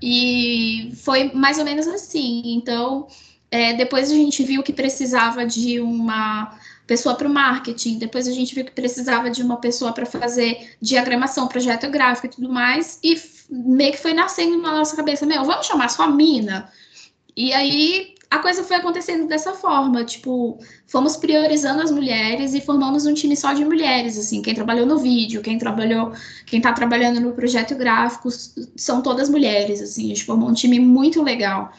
E 0.06 0.92
foi 0.98 1.32
mais 1.32 1.58
ou 1.58 1.64
menos 1.64 1.88
assim. 1.88 2.42
Então, 2.46 3.08
é, 3.50 3.72
depois 3.72 4.12
a 4.12 4.14
gente 4.14 4.44
viu 4.44 4.62
que 4.62 4.74
precisava 4.74 5.46
de 5.46 5.80
uma 5.80 6.60
pessoa 6.86 7.16
para 7.16 7.26
o 7.26 7.34
marketing, 7.34 8.00
depois 8.00 8.28
a 8.28 8.34
gente 8.34 8.54
viu 8.54 8.66
que 8.66 8.72
precisava 8.72 9.30
de 9.30 9.42
uma 9.42 9.56
pessoa 9.62 9.94
para 9.94 10.06
fazer 10.06 10.76
diagramação, 10.82 11.48
projeto 11.48 11.90
gráfico 11.90 12.28
e 12.28 12.30
tudo 12.30 12.50
mais, 12.50 13.00
e 13.02 13.16
meio 13.50 13.94
que 13.94 13.98
foi 13.98 14.14
nascendo 14.14 14.58
na 14.58 14.74
nossa 14.74 14.94
cabeça, 14.94 15.26
meu, 15.26 15.46
vamos 15.46 15.68
chamar 15.68 15.88
só 15.88 16.04
a 16.04 16.12
mina? 16.12 16.70
E 17.38 17.54
aí 17.54 18.13
a 18.34 18.40
coisa 18.40 18.64
foi 18.64 18.78
acontecendo 18.78 19.28
dessa 19.28 19.54
forma, 19.54 20.04
tipo, 20.04 20.58
fomos 20.88 21.16
priorizando 21.16 21.84
as 21.84 21.92
mulheres 21.92 22.56
e 22.56 22.62
formamos 22.62 23.06
um 23.06 23.14
time 23.14 23.38
só 23.38 23.54
de 23.54 23.64
mulheres, 23.64 24.18
assim, 24.18 24.42
quem 24.42 24.56
trabalhou 24.56 24.88
no 24.88 24.98
vídeo, 24.98 25.40
quem 25.40 25.60
trabalhou, 25.60 26.12
quem 26.48 26.60
tá 26.60 26.74
trabalhando 26.74 27.22
no 27.22 27.34
projeto 27.34 27.76
gráfico, 27.76 28.30
são 28.76 29.04
todas 29.04 29.30
mulheres, 29.30 29.80
assim, 29.80 30.06
a 30.06 30.08
gente 30.08 30.24
formou 30.24 30.50
um 30.50 30.54
time 30.54 30.80
muito 30.80 31.22
legal. 31.22 31.72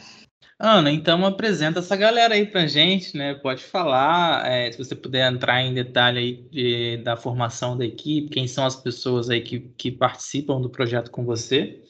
Ana, 0.57 0.89
então 0.89 1.25
apresenta 1.25 1.79
essa 1.79 1.97
galera 1.97 2.35
aí 2.35 2.45
pra 2.45 2.65
gente, 2.65 3.17
né? 3.17 3.33
Pode 3.33 3.61
falar, 3.61 4.49
é, 4.49 4.71
se 4.71 4.77
você 4.77 4.95
puder 4.95 5.29
entrar 5.29 5.61
em 5.61 5.73
detalhe 5.73 6.19
aí 6.19 6.49
de, 6.49 7.03
da 7.03 7.17
formação 7.17 7.77
da 7.77 7.85
equipe, 7.85 8.29
quem 8.29 8.47
são 8.47 8.65
as 8.65 8.77
pessoas 8.77 9.29
aí 9.29 9.41
que, 9.41 9.59
que 9.77 9.91
participam 9.91 10.61
do 10.61 10.69
projeto 10.69 11.11
com 11.11 11.25
você. 11.25 11.83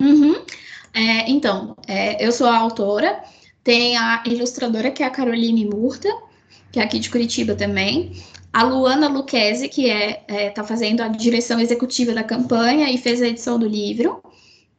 Uhum. 0.00 0.34
É, 0.94 1.28
então, 1.28 1.74
é, 1.88 2.24
eu 2.24 2.30
sou 2.30 2.46
a 2.46 2.56
autora, 2.56 3.20
tem 3.64 3.96
a 3.96 4.22
ilustradora, 4.26 4.90
que 4.90 5.02
é 5.02 5.06
a 5.06 5.10
Caroline 5.10 5.64
Murta, 5.64 6.08
que 6.70 6.78
é 6.78 6.82
aqui 6.82 6.98
de 6.98 7.08
Curitiba 7.08 7.54
também. 7.54 8.12
A 8.52 8.62
Luana 8.62 9.08
Luquezzi, 9.08 9.68
que 9.68 9.90
é, 9.90 10.22
é, 10.28 10.50
tá 10.50 10.62
fazendo 10.62 11.00
a 11.00 11.08
direção 11.08 11.58
executiva 11.58 12.12
da 12.12 12.22
campanha 12.22 12.90
e 12.90 12.98
fez 12.98 13.22
a 13.22 13.26
edição 13.26 13.58
do 13.58 13.66
livro. 13.66 14.22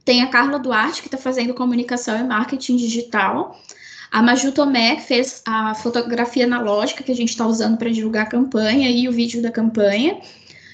Tem 0.06 0.22
a 0.22 0.28
Carla 0.28 0.60
Duarte, 0.60 1.02
que 1.02 1.08
está 1.08 1.18
fazendo 1.18 1.54
comunicação 1.54 2.18
e 2.18 2.24
marketing 2.24 2.78
digital. 2.78 3.60
A 4.12 4.22
Maju 4.22 4.52
Tomé, 4.52 4.96
que 4.98 5.02
fez 5.02 5.42
a 5.46 5.74
fotografia 5.74 6.46
analógica 6.46 7.04
que 7.04 7.12
a 7.12 7.16
gente 7.16 7.30
está 7.30 7.46
usando 7.46 7.78
para 7.78 7.90
divulgar 7.90 8.28
a 8.28 8.30
campanha 8.30 8.90
e 8.90 9.10
o 9.10 9.12
vídeo 9.12 9.42
da 9.42 9.52
campanha. 9.52 10.22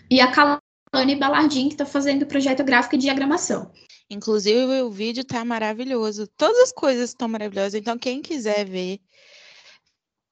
E 0.10 0.20
a 0.20 0.28
Kalane 0.28 1.16
Balardim, 1.16 1.70
que 1.70 1.76
está 1.76 1.86
fazendo 1.86 2.24
o 2.24 2.28
projeto 2.28 2.64
gráfico 2.64 2.96
e 2.96 3.00
diagramação. 3.00 3.72
Inclusive, 4.12 4.82
o 4.82 4.92
vídeo 4.92 5.24
tá 5.24 5.46
maravilhoso. 5.46 6.28
Todas 6.28 6.64
as 6.64 6.72
coisas 6.74 7.12
estão 7.12 7.30
maravilhosas. 7.30 7.76
Então, 7.76 7.98
quem 7.98 8.22
quiser 8.22 8.66
ver, 8.66 9.00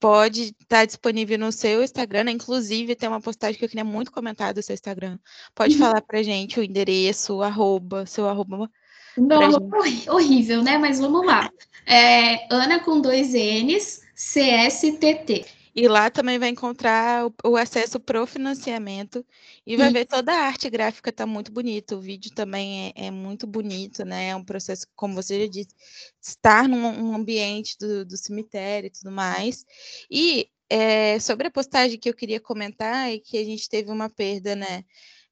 pode 0.02 0.42
estar 0.42 0.80
tá 0.80 0.86
disponível 0.86 1.40
no 1.40 1.50
seu 1.50 1.82
Instagram. 1.82 2.30
Inclusive, 2.30 2.94
tem 2.94 3.08
uma 3.08 3.22
postagem 3.22 3.58
que 3.58 3.64
eu 3.64 3.70
queria 3.70 3.86
muito 3.86 4.12
comentar 4.12 4.54
do 4.54 4.62
seu 4.62 4.74
Instagram. 4.74 5.18
Pode 5.56 5.76
uhum. 5.76 5.80
falar 5.80 6.02
pra 6.02 6.22
gente 6.22 6.60
o 6.60 6.64
endereço, 6.64 7.36
o 7.36 7.42
arroba, 7.42 8.06
seu 8.06 8.28
arroba. 8.28 8.70
Não, 9.18 9.70
horrível, 10.10 10.62
né? 10.62 10.78
Mas 10.78 11.00
vamos 11.00 11.26
lá. 11.26 11.50
É, 11.86 12.54
Ana 12.54 12.82
com 12.82 13.00
dois 13.00 13.30
N's, 13.34 14.02
CSTT. 14.14 15.46
E 15.76 15.88
lá 15.88 16.10
também 16.10 16.40
vai 16.40 16.50
encontrar 16.50 17.28
o, 17.28 17.34
o 17.52 17.56
acesso 17.56 18.00
para 18.00 18.22
o 18.22 18.28
financiamento 18.28 19.26
e 19.66 19.78
vai 19.78 19.92
ver 19.92 20.06
toda 20.06 20.32
a 20.34 20.46
arte 20.46 20.70
gráfica 20.70 21.10
está 21.10 21.26
muito 21.26 21.52
bonito. 21.52 21.96
O 21.96 22.02
vídeo 22.02 22.32
também 22.34 22.94
é, 22.96 23.08
é, 23.08 23.12
muito 23.12 23.46
bonito, 23.46 24.04
né? 24.04 24.30
É 24.30 24.36
um 24.36 24.44
processo, 24.44 24.88
como 24.96 25.14
você 25.14 25.42
já 25.42 25.52
disse, 25.52 25.76
estar 26.22 26.68
num 26.68 27.16
ambiente 27.16 27.78
do, 27.78 28.06
do 28.06 28.18
cemitério 28.18 28.88
e 28.88 28.92
tudo 28.92 29.12
mais. 29.12 29.66
E 30.10 30.50
é, 30.70 31.20
sobre 31.20 31.48
a 31.48 31.52
postagem 31.52 32.00
que 32.00 32.10
eu 32.10 32.14
queria 32.14 32.40
comentar 32.40 33.12
é 33.12 33.18
que 33.18 33.38
a 33.38 33.44
gente 33.44 33.68
teve 33.68 33.92
uma 33.92 34.10
perda, 34.10 34.56
né? 34.56 34.84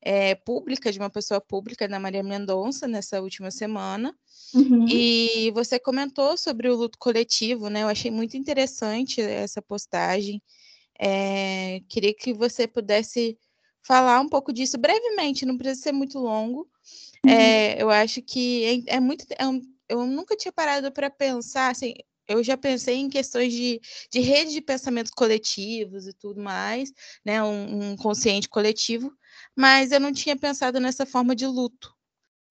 É, 0.02 0.36
pública, 0.36 0.92
de 0.92 1.00
uma 1.00 1.10
pessoa 1.10 1.42
pública, 1.42 1.88
da 1.88 2.00
Maria 2.00 2.24
Mendonça, 2.24 2.88
nessa 2.88 3.22
última 3.22 3.52
semana. 3.52 4.16
Uhum. 4.54 4.86
E 4.88 5.52
você 5.52 5.80
comentou 5.80 6.38
sobre 6.38 6.70
o 6.70 6.76
luto 6.76 6.98
coletivo, 6.98 7.70
né? 7.70 7.84
Eu 7.84 7.88
achei 7.88 8.12
muito 8.12 8.38
interessante 8.38 9.22
essa 9.22 9.62
postagem. 9.62 10.42
É, 11.00 11.82
queria 11.90 12.14
que 12.14 12.34
você 12.34 12.68
pudesse 12.68 13.38
falar 13.82 14.20
um 14.20 14.30
pouco 14.30 14.52
disso 14.52 14.78
brevemente, 14.78 15.46
não 15.46 15.58
precisa 15.58 15.84
ser 15.84 15.92
muito 15.92 16.20
longo. 16.20 16.68
Uhum. 17.26 17.32
É, 17.32 17.82
eu 17.82 17.90
acho 17.90 18.22
que 18.22 18.84
é, 18.88 18.96
é 18.96 19.00
muito. 19.00 19.26
É 19.38 19.48
um, 19.48 19.62
eu 19.90 20.06
nunca 20.06 20.36
tinha 20.36 20.52
parado 20.52 20.92
para 20.92 21.10
pensar, 21.10 21.72
assim, 21.72 21.94
eu 22.28 22.44
já 22.44 22.58
pensei 22.58 22.96
em 22.96 23.10
questões 23.10 23.54
de, 23.54 23.80
de 24.12 24.20
rede 24.20 24.52
de 24.52 24.62
pensamentos 24.62 25.12
coletivos 25.12 26.08
e 26.08 26.14
tudo 26.14 26.42
mais, 26.42 26.92
né? 27.24 27.42
Um, 27.42 27.92
um 27.92 27.96
consciente 27.96 28.50
coletivo, 28.50 29.12
mas 29.58 29.92
eu 29.92 30.00
não 30.00 30.14
tinha 30.14 30.38
pensado 30.38 30.80
nessa 30.80 31.04
forma 31.04 31.36
de 31.36 31.48
luto. 31.48 31.92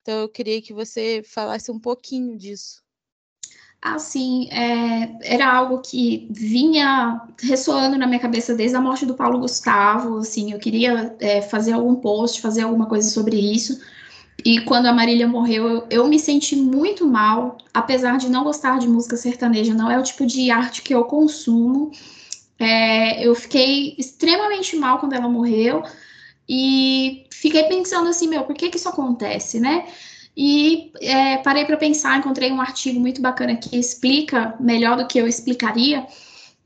Então, 0.02 0.22
eu 0.22 0.28
queria 0.28 0.60
que 0.60 0.74
você 0.74 1.22
falasse 1.24 1.70
um 1.70 1.78
pouquinho 1.78 2.36
disso. 2.36 2.82
Assim, 3.80 4.48
é, 4.50 5.16
era 5.22 5.48
algo 5.48 5.80
que 5.80 6.26
vinha 6.32 7.20
ressoando 7.40 7.96
na 7.96 8.08
minha 8.08 8.18
cabeça 8.18 8.56
desde 8.56 8.76
a 8.76 8.80
morte 8.80 9.06
do 9.06 9.14
Paulo 9.14 9.38
Gustavo. 9.38 10.18
Assim, 10.18 10.52
eu 10.52 10.58
queria 10.58 11.14
é, 11.20 11.40
fazer 11.42 11.72
algum 11.72 11.94
post, 11.94 12.40
fazer 12.40 12.62
alguma 12.62 12.86
coisa 12.86 13.08
sobre 13.08 13.36
isso. 13.36 13.80
E 14.44 14.62
quando 14.62 14.86
a 14.86 14.92
Marília 14.92 15.28
morreu, 15.28 15.68
eu, 15.68 15.86
eu, 15.88 16.08
me 16.08 16.18
senti 16.18 16.56
muito 16.56 17.06
mal, 17.06 17.56
apesar 17.72 18.18
de 18.18 18.28
não 18.28 18.42
gostar 18.42 18.78
de 18.80 18.88
música 18.88 19.16
sertaneja, 19.16 19.72
não 19.72 19.90
é 19.90 19.98
o 19.98 20.02
tipo 20.02 20.26
de 20.26 20.50
arte 20.50 20.82
que 20.82 20.94
eu 20.94 21.04
consumo. 21.04 21.92
É, 22.58 23.24
eu 23.24 23.34
fiquei 23.34 23.94
extremamente 23.96 24.74
mal 24.74 24.98
quando 24.98 25.12
ela 25.12 25.28
morreu 25.28 25.84
e 26.48 27.26
fiquei 27.30 27.64
pensando 27.64 28.08
assim, 28.08 28.28
meu, 28.28 28.44
por 28.44 28.54
que 28.54 28.68
que 28.70 28.76
isso 28.76 28.88
acontece, 28.88 29.58
né? 29.60 29.86
E 30.36 30.92
é, 31.00 31.38
parei 31.38 31.64
para 31.64 31.76
pensar, 31.76 32.18
encontrei 32.18 32.52
um 32.52 32.60
artigo 32.60 33.00
muito 33.00 33.22
bacana 33.22 33.56
que 33.56 33.76
explica 33.76 34.54
melhor 34.60 34.96
do 34.96 35.06
que 35.06 35.18
eu 35.18 35.26
explicaria, 35.26 36.06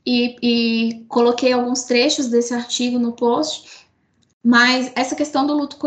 e, 0.05 0.35
e 0.41 1.05
coloquei 1.07 1.53
alguns 1.53 1.83
trechos 1.83 2.27
desse 2.27 2.53
artigo 2.53 2.97
no 2.99 3.13
post. 3.13 3.81
Mas 4.43 4.91
essa 4.95 5.15
questão 5.15 5.45
do 5.45 5.53
luto, 5.53 5.77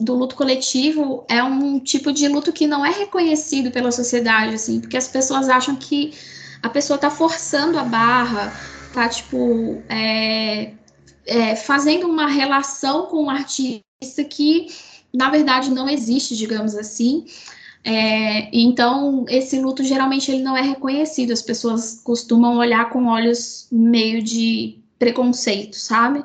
do 0.00 0.14
luto 0.16 0.34
coletivo 0.34 1.24
é 1.28 1.42
um 1.42 1.78
tipo 1.78 2.12
de 2.12 2.26
luto 2.26 2.52
que 2.52 2.66
não 2.66 2.84
é 2.84 2.90
reconhecido 2.90 3.70
pela 3.70 3.92
sociedade, 3.92 4.54
assim, 4.54 4.80
porque 4.80 4.96
as 4.96 5.06
pessoas 5.06 5.48
acham 5.48 5.76
que 5.76 6.12
a 6.60 6.68
pessoa 6.68 6.96
está 6.96 7.08
forçando 7.08 7.78
a 7.78 7.84
barra, 7.84 8.52
tá, 8.92 9.08
tipo, 9.08 9.80
é, 9.88 10.72
é, 11.30 11.54
fazendo 11.54 12.08
uma 12.08 12.26
relação 12.26 13.06
com 13.06 13.24
o 13.24 13.30
artista 13.30 14.24
que 14.28 14.66
na 15.14 15.30
verdade 15.30 15.70
não 15.70 15.88
existe, 15.88 16.36
digamos 16.36 16.74
assim. 16.74 17.24
É, 17.84 18.50
então, 18.52 19.24
esse 19.28 19.58
luto 19.60 19.82
geralmente 19.84 20.30
ele 20.30 20.42
não 20.42 20.56
é 20.56 20.60
reconhecido, 20.60 21.32
as 21.32 21.40
pessoas 21.40 22.00
costumam 22.02 22.58
olhar 22.58 22.90
com 22.90 23.06
olhos 23.06 23.68
meio 23.70 24.22
de 24.22 24.78
preconceito, 24.98 25.76
sabe? 25.76 26.22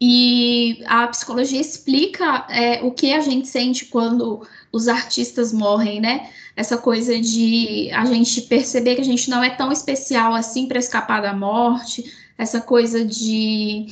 E 0.00 0.82
a 0.86 1.06
psicologia 1.08 1.60
explica 1.60 2.46
é, 2.50 2.82
o 2.82 2.90
que 2.90 3.12
a 3.12 3.20
gente 3.20 3.48
sente 3.48 3.86
quando 3.86 4.46
os 4.72 4.88
artistas 4.88 5.52
morrem, 5.52 6.00
né? 6.00 6.30
Essa 6.54 6.76
coisa 6.76 7.18
de 7.20 7.90
a 7.92 8.04
gente 8.04 8.42
perceber 8.42 8.96
que 8.96 9.00
a 9.00 9.04
gente 9.04 9.30
não 9.30 9.42
é 9.42 9.50
tão 9.50 9.72
especial 9.72 10.34
assim 10.34 10.66
para 10.66 10.78
escapar 10.78 11.22
da 11.22 11.32
morte, 11.32 12.04
essa 12.38 12.60
coisa 12.60 13.04
de 13.04 13.88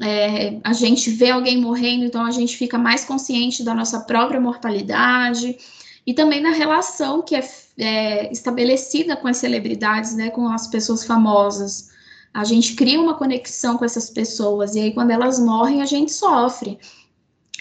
é, 0.00 0.58
a 0.64 0.72
gente 0.72 1.10
vê 1.10 1.30
alguém 1.30 1.60
morrendo, 1.60 2.06
então 2.06 2.24
a 2.24 2.30
gente 2.30 2.56
fica 2.56 2.78
mais 2.78 3.04
consciente 3.04 3.62
da 3.62 3.74
nossa 3.74 4.00
própria 4.00 4.40
mortalidade 4.40 5.58
e 6.06 6.14
também 6.14 6.40
na 6.40 6.50
relação 6.50 7.20
que 7.20 7.36
é, 7.36 7.46
é, 7.76 8.32
estabelecida 8.32 9.14
com 9.14 9.28
as 9.28 9.36
celebridades, 9.36 10.16
né, 10.16 10.30
com 10.30 10.48
as 10.48 10.66
pessoas 10.66 11.04
famosas. 11.04 11.90
A 12.32 12.44
gente 12.44 12.74
cria 12.74 13.00
uma 13.00 13.14
conexão 13.14 13.76
com 13.76 13.84
essas 13.84 14.08
pessoas 14.08 14.74
e 14.74 14.80
aí 14.80 14.94
quando 14.94 15.10
elas 15.10 15.38
morrem 15.38 15.82
a 15.82 15.86
gente 15.86 16.12
sofre. 16.12 16.78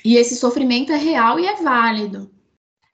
E 0.05 0.15
esse 0.15 0.37
sofrimento 0.37 0.93
é 0.93 0.97
real 0.97 1.37
e 1.37 1.45
é 1.45 1.61
válido. 1.61 2.31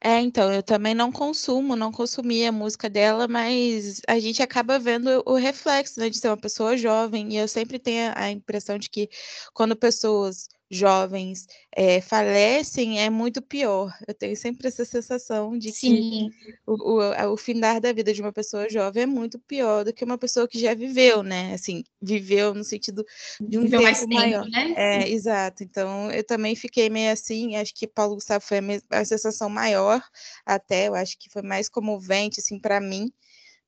É, 0.07 0.19
então, 0.21 0.53
eu 0.53 0.61
também 0.61 0.93
não 0.93 1.11
consumo, 1.11 1.75
não 1.75 1.91
consumia 1.91 2.49
a 2.49 2.51
música 2.51 2.87
dela, 2.87 3.27
mas 3.27 4.01
a 4.07 4.19
gente 4.19 4.39
acaba 4.43 4.77
vendo 4.77 5.23
o 5.25 5.33
reflexo, 5.33 5.99
né, 5.99 6.11
de 6.11 6.17
ser 6.19 6.27
uma 6.27 6.37
pessoa 6.37 6.77
jovem, 6.77 7.33
e 7.33 7.37
eu 7.37 7.47
sempre 7.47 7.79
tenho 7.79 8.13
a 8.15 8.29
impressão 8.29 8.77
de 8.77 8.87
que 8.87 9.09
quando 9.51 9.75
pessoas 9.75 10.47
jovens 10.69 11.47
é, 11.71 12.01
falecem 12.01 12.99
é 12.99 13.09
muito 13.09 13.41
pior. 13.41 13.93
Eu 14.07 14.13
tenho 14.13 14.35
sempre 14.35 14.67
essa 14.67 14.83
sensação 14.83 15.57
de 15.57 15.71
Sim. 15.71 16.29
que 16.31 16.51
o, 16.65 16.99
o, 16.99 17.33
o 17.33 17.37
findar 17.37 17.79
da 17.79 17.93
vida 17.93 18.13
de 18.13 18.21
uma 18.21 18.33
pessoa 18.33 18.69
jovem 18.69 19.03
é 19.03 19.05
muito 19.05 19.39
pior 19.39 19.83
do 19.83 19.93
que 19.93 20.03
uma 20.03 20.17
pessoa 20.17 20.47
que 20.47 20.59
já 20.59 20.73
viveu, 20.73 21.21
né? 21.21 21.53
Assim, 21.53 21.83
viveu 22.01 22.53
no 22.53 22.63
sentido 22.63 23.05
de 23.39 23.57
um 23.57 23.61
viveu 23.63 23.81
tempo, 23.81 23.99
tempo 23.99 24.13
maior. 24.13 24.49
Né? 24.49 24.73
É, 24.75 25.09
exato. 25.09 25.63
Então, 25.63 26.11
eu 26.11 26.23
também 26.23 26.55
fiquei 26.55 26.89
meio 26.89 27.11
assim, 27.11 27.55
acho 27.55 27.73
que 27.73 27.87
Paulo 27.87 28.15
Gustavo 28.15 28.43
foi 28.43 28.59
a, 28.59 28.99
a 28.99 29.05
sensação 29.05 29.49
maior 29.49 30.01
até, 30.45 30.87
eu 30.87 30.95
acho 30.95 31.17
que 31.17 31.29
foi 31.29 31.41
mais 31.41 31.69
comovente, 31.69 32.39
assim, 32.39 32.59
para 32.59 32.79
mim, 32.79 33.11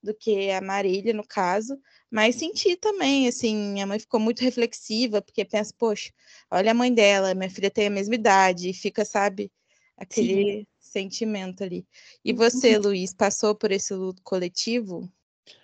do 0.02 0.14
que 0.14 0.52
a 0.52 0.62
Marília, 0.62 1.14
no 1.14 1.26
caso. 1.26 1.78
Mas 2.10 2.36
senti 2.36 2.76
também, 2.76 3.28
assim, 3.28 3.56
minha 3.74 3.86
mãe 3.86 4.00
ficou 4.00 4.20
muito 4.20 4.42
reflexiva, 4.42 5.22
porque 5.22 5.44
pensa, 5.44 5.74
poxa, 5.78 6.12
olha 6.52 6.72
a 6.72 6.74
mãe 6.74 6.94
dela, 6.94 7.34
minha 7.34 7.50
filha 7.50 7.70
tem 7.70 7.88
a 7.88 7.90
mesma 7.90 8.16
idade, 8.16 8.70
e 8.70 8.74
fica, 8.74 9.04
sabe, 9.04 9.52
aquele 9.98 10.60
Sim. 10.60 10.68
sentimento 10.80 11.64
ali. 11.64 11.86
E 12.24 12.32
você, 12.34 12.78
uhum. 12.78 12.84
Luiz, 12.84 13.14
passou 13.14 13.56
por 13.56 13.72
esse 13.72 13.94
luto 13.94 14.22
coletivo? 14.24 15.12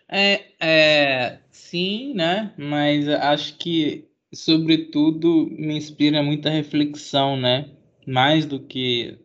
É, 0.07 0.51
é, 0.59 1.39
sim, 1.51 2.13
né? 2.13 2.53
Mas 2.57 3.07
acho 3.07 3.57
que, 3.57 4.09
sobretudo, 4.33 5.47
me 5.51 5.75
inspira 5.77 6.21
muita 6.21 6.49
reflexão, 6.49 7.37
né? 7.37 7.71
Mais 8.05 8.45
do 8.45 8.59
que. 8.59 9.17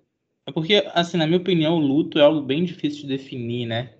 Porque, 0.54 0.82
assim, 0.94 1.16
na 1.18 1.26
minha 1.26 1.40
opinião, 1.40 1.76
o 1.76 1.80
luto 1.80 2.18
é 2.18 2.22
algo 2.22 2.40
bem 2.40 2.64
difícil 2.64 3.02
de 3.02 3.08
definir, 3.08 3.66
né? 3.66 3.97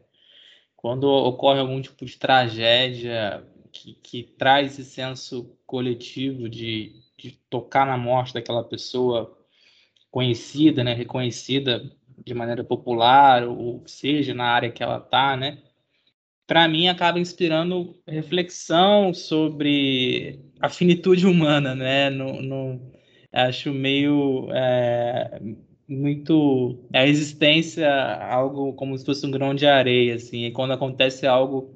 Quando 0.79 1.09
ocorre 1.09 1.59
algum 1.59 1.83
tipo 1.83 2.05
de 2.07 2.17
tragédia 2.17 3.45
que, 3.73 3.95
que 3.95 4.23
traz 4.23 4.79
esse 4.79 4.89
senso 4.89 5.59
coletivo 5.67 6.49
de, 6.49 6.95
de 7.17 7.33
tocar 7.51 7.85
na 7.85 7.99
morte 7.99 8.33
daquela 8.33 8.63
pessoa 8.63 9.37
conhecida, 10.09 10.85
né, 10.85 10.95
reconhecida 10.95 11.83
de 12.25 12.33
maneira 12.33 12.63
popular, 12.63 13.43
ou 13.43 13.83
seja, 13.89 14.33
na 14.33 14.45
área 14.45 14.71
que 14.71 14.81
ela 14.81 14.99
está, 14.99 15.37
né, 15.37 15.59
para 16.47 16.69
mim 16.69 16.87
acaba 16.87 17.19
inspirando 17.19 18.01
reflexão 18.07 19.13
sobre 19.13 20.39
a 20.61 20.69
finitude 20.69 21.27
humana, 21.27 21.75
né, 21.75 22.09
no, 22.09 22.41
no 22.41 22.93
acho 23.33 23.73
meio 23.73 24.49
é, 24.53 25.41
muito 25.89 26.87
a 26.93 27.07
existência 27.07 27.89
algo 28.25 28.75
como 28.75 28.97
se 28.97 29.05
fosse 29.05 29.27
um 29.27 29.31
grão 29.31 29.55
de 29.55 29.67
areia 29.67 30.17
assim. 30.17 30.45
E 30.47 30.53
quando 30.53 30.73
acontece 30.73 31.27
algo 31.27 31.75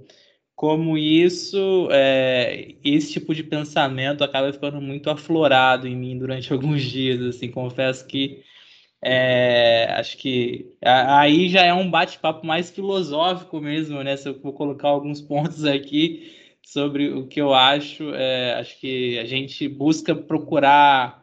como 0.55 0.99
isso 0.99 1.89
é, 1.91 2.77
esse 2.85 3.13
tipo 3.15 3.35
de 3.35 3.43
pensamento 3.43 4.23
acaba 4.23 4.53
ficando 4.53 4.81
muito 4.81 5.11
aflorado 5.11 5.89
em 5.89 5.97
mim 5.97 6.19
durante 6.19 6.53
alguns 6.55 6.83
dias 6.83 7.21
assim. 7.23 7.51
Confesso 7.51 8.07
que 8.07 8.43
é, 9.03 9.87
acho 9.99 10.17
que 10.19 10.77
aí 10.83 11.49
já 11.49 11.65
é 11.65 11.75
um 11.75 11.91
bate-papo 11.91 12.47
mais 12.47 12.71
filosófico 12.71 13.61
mesmo 13.61 14.03
né? 14.03 14.17
Se 14.17 14.29
eu 14.29 14.41
vou 14.41 14.53
colocar 14.53 14.89
alguns 14.89 15.21
pontos 15.21 15.65
aqui 15.65 16.33
sobre 16.63 17.09
o 17.13 17.27
que 17.27 17.41
eu 17.41 17.53
acho 17.55 18.15
é, 18.15 18.55
acho 18.55 18.79
que 18.81 19.19
a 19.19 19.25
gente 19.25 19.69
busca 19.69 20.15
procurar 20.15 21.22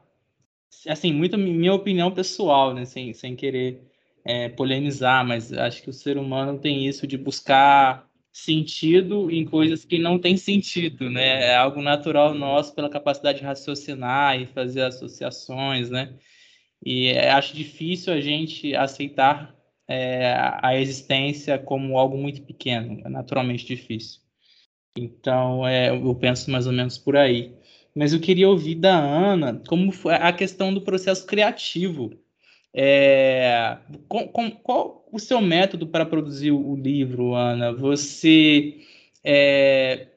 assim, 0.87 1.13
muito 1.13 1.37
minha 1.37 1.73
opinião 1.73 2.11
pessoal, 2.11 2.73
né, 2.73 2.85
sem, 2.85 3.13
sem 3.13 3.35
querer 3.35 3.81
é, 4.25 4.49
polemizar, 4.49 5.25
mas 5.25 5.51
acho 5.53 5.81
que 5.81 5.89
o 5.89 5.93
ser 5.93 6.17
humano 6.17 6.59
tem 6.59 6.87
isso 6.87 7.07
de 7.07 7.17
buscar 7.17 8.07
sentido 8.31 9.29
em 9.31 9.45
coisas 9.45 9.83
que 9.83 9.97
não 9.97 10.19
têm 10.19 10.37
sentido, 10.37 11.09
né? 11.09 11.47
É 11.47 11.55
algo 11.55 11.81
natural 11.81 12.33
nosso 12.33 12.73
pela 12.75 12.89
capacidade 12.89 13.39
de 13.39 13.45
raciocinar 13.45 14.39
e 14.39 14.45
fazer 14.45 14.83
associações, 14.83 15.89
né? 15.89 16.13
E 16.85 17.07
é, 17.07 17.31
acho 17.31 17.55
difícil 17.55 18.13
a 18.13 18.21
gente 18.21 18.75
aceitar 18.75 19.55
é, 19.87 20.33
a 20.61 20.75
existência 20.79 21.57
como 21.57 21.97
algo 21.97 22.17
muito 22.17 22.41
pequeno, 22.43 23.01
é 23.03 23.09
naturalmente 23.09 23.65
difícil. 23.65 24.21
Então, 24.97 25.67
é, 25.67 25.89
eu 25.89 26.15
penso 26.15 26.51
mais 26.51 26.67
ou 26.67 26.73
menos 26.73 26.97
por 26.97 27.17
aí 27.17 27.53
mas 27.99 28.13
eu 28.13 28.19
queria 28.21 28.47
ouvir 28.47 28.75
da 28.75 28.97
Ana 28.97 29.61
como 29.67 29.91
foi 29.91 30.13
a 30.13 30.31
questão 30.31 30.73
do 30.73 30.79
processo 30.79 31.25
criativo. 31.25 32.17
É, 32.73 33.77
com, 34.07 34.25
com, 34.29 34.49
qual 34.51 35.05
o 35.11 35.19
seu 35.19 35.41
método 35.41 35.85
para 35.85 36.05
produzir 36.05 36.51
o 36.51 36.77
livro, 36.77 37.35
Ana? 37.35 37.73
Você 37.73 38.77
é, 39.21 40.07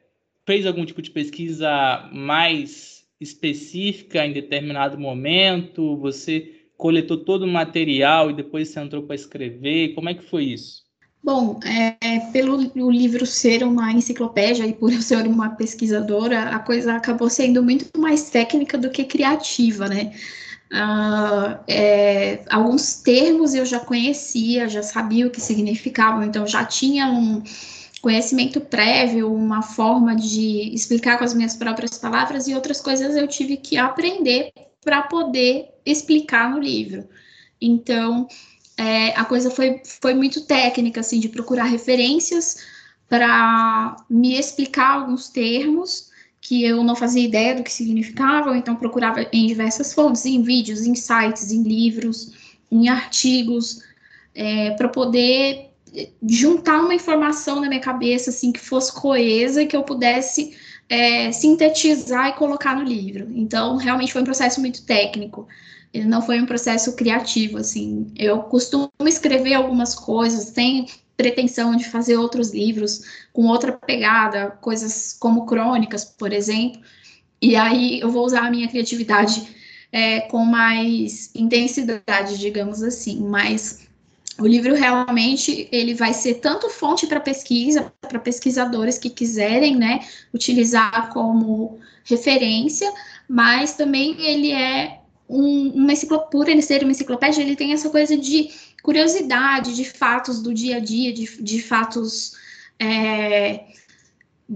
fez 0.47 0.65
algum 0.65 0.85
tipo 0.85 1.03
de 1.03 1.11
pesquisa 1.11 2.09
mais 2.13 3.05
específica 3.21 4.25
em 4.25 4.33
determinado 4.33 4.97
momento? 4.97 5.97
Você 5.97 6.55
coletou 6.77 7.17
todo 7.17 7.43
o 7.43 7.49
material 7.49 8.31
e 8.31 8.35
depois 8.35 8.69
você 8.69 8.79
entrou 8.79 9.03
para 9.03 9.17
escrever? 9.17 9.93
Como 9.95 10.09
é 10.09 10.15
que 10.15 10.23
foi 10.23 10.45
isso? 10.45 10.85
Bom, 11.25 11.61
é, 11.65 12.19
pelo 12.33 12.57
o 12.85 12.91
livro 12.91 13.25
ser 13.25 13.63
uma 13.63 13.93
enciclopédia 13.93 14.67
e 14.67 14.73
por 14.73 14.93
eu 14.93 15.01
ser 15.01 15.25
uma 15.27 15.51
pesquisadora, 15.51 16.49
a 16.49 16.59
coisa 16.59 16.95
acabou 16.95 17.31
sendo 17.31 17.63
muito 17.63 17.87
mais 18.01 18.29
técnica 18.29 18.77
do 18.77 18.91
que 18.91 19.05
criativa, 19.05 19.89
né? 19.89 20.13
Uh, 20.73 21.63
é, 21.69 22.43
alguns 22.51 22.95
termos 23.03 23.55
eu 23.55 23.65
já 23.65 23.79
conhecia, 23.79 24.69
já 24.69 24.83
sabia 24.83 25.27
o 25.27 25.31
que 25.31 25.41
significavam, 25.41 26.25
então 26.25 26.47
já 26.47 26.65
tinha 26.65 27.07
um 27.07 27.43
conhecimento 28.01 28.61
prévio, 28.61 29.33
uma 29.33 29.63
forma 29.63 30.17
de 30.17 30.75
explicar 30.75 31.19
com 31.19 31.25
as 31.25 31.35
minhas 31.35 31.55
próprias 31.55 31.99
palavras, 31.99 32.49
e 32.49 32.55
outras 32.55 32.81
coisas 32.81 33.15
eu 33.15 33.29
tive 33.29 33.59
que 33.59 33.77
aprender 33.77 34.51
para 34.83 35.03
poder 35.03 35.69
explicar 35.87 36.51
no 36.51 36.59
livro. 36.59 37.07
Então, 37.61 38.27
é, 38.77 39.11
a 39.19 39.25
coisa 39.25 39.51
foi, 39.51 39.81
foi 39.85 40.15
muito 40.15 40.43
técnica, 40.43 41.01
assim, 41.01 41.21
de 41.21 41.29
procurar 41.29 41.65
referências 41.65 42.57
para 43.09 43.97
me 44.09 44.39
explicar 44.39 44.95
alguns 44.95 45.29
termos 45.29 46.11
que 46.41 46.65
eu 46.65 46.83
não 46.83 46.97
fazia 46.97 47.25
ideia 47.25 47.55
do 47.55 47.63
que 47.63 47.73
significavam, 47.73 48.57
então 48.57 48.75
procurava 48.75 49.25
em 49.33 49.47
diversas 49.47 49.93
fontes, 49.93 50.25
em 50.27 50.43
vídeos, 50.43 50.87
em 50.87 50.95
sites, 50.95 51.53
em 51.53 51.63
livros, 51.63 52.33
em 52.71 52.89
artigos, 52.89 53.83
é, 54.35 54.71
para 54.73 54.89
poder 54.89 55.71
juntar 56.27 56.81
uma 56.81 56.95
informação 56.95 57.61
na 57.61 57.69
minha 57.69 57.81
cabeça 57.81 58.31
assim 58.31 58.51
que 58.51 58.59
fosse 58.59 58.93
coesa 58.93 59.63
e 59.63 59.67
que 59.67 59.77
eu 59.77 59.83
pudesse 59.83 60.57
é, 60.89 61.31
sintetizar 61.33 62.29
e 62.29 62.33
colocar 62.33 62.75
no 62.75 62.83
livro. 62.83 63.29
Então, 63.35 63.77
realmente 63.77 64.13
foi 64.13 64.23
um 64.23 64.27
processo 64.27 64.61
muito 64.61 64.85
técnico. 64.85 65.47
Ele 65.93 66.07
não 66.07 66.23
foi 66.23 66.41
um 66.41 66.47
processo 66.47 66.97
criativo, 66.97 67.59
assim. 67.59 68.11
Eu 68.17 68.39
costumo 68.45 68.91
escrever 69.07 69.55
algumas 69.55 69.95
coisas, 69.95 70.51
tem 70.51 70.87
pretensão 71.17 71.77
de 71.77 71.85
fazer 71.85 72.17
outros 72.17 72.53
livros 72.53 73.03
com 73.33 73.47
outra 73.47 73.73
pegada, 73.73 74.51
coisas 74.61 75.17
como 75.19 75.47
crônicas, 75.47 76.05
por 76.05 76.33
exemplo. 76.33 76.81
E 77.41 77.57
aí 77.57 78.01
eu 78.01 78.11
vou 78.11 78.25
usar 78.25 78.47
a 78.47 78.51
minha 78.51 78.69
criatividade 78.69 79.47
é, 79.93 80.21
com 80.23 80.45
mais 80.45 81.31
intensidade, 81.35 82.39
digamos 82.39 82.83
assim. 82.83 83.21
Mas 83.21 83.87
o 84.39 84.47
livro 84.47 84.75
realmente 84.75 85.69
ele 85.71 85.95
vai 85.95 86.15
ser 86.15 86.35
tanto 86.35 86.71
fonte 86.71 87.07
para 87.07 87.21
pesquisa, 87.21 87.93
para 88.01 88.19
pesquisadores 88.19 88.99
que 88.99 89.11
quiserem, 89.11 89.77
né, 89.77 90.01
utilizar 90.33 91.11
como 91.13 91.79
referência, 92.05 92.91
mas 93.29 93.75
também 93.75 94.17
ele 94.21 94.51
é 94.51 95.02
um, 95.29 95.71
uma 95.71 95.93
enciclopédia, 95.93 96.31
por 96.31 96.49
ele 96.49 96.63
ser 96.63 96.83
uma 96.83 96.93
enciclopédia, 96.93 97.43
ele 97.43 97.57
tem 97.57 97.73
essa 97.73 97.91
coisa 97.91 98.17
de 98.17 98.51
curiosidade, 98.83 99.75
de 99.75 99.85
fatos 99.85 100.43
do 100.43 100.53
dia 100.53 100.77
a 100.77 100.81
dia, 100.81 101.13
de, 101.13 101.43
de 101.43 101.63
fatos 101.63 102.33
é, 102.79 103.65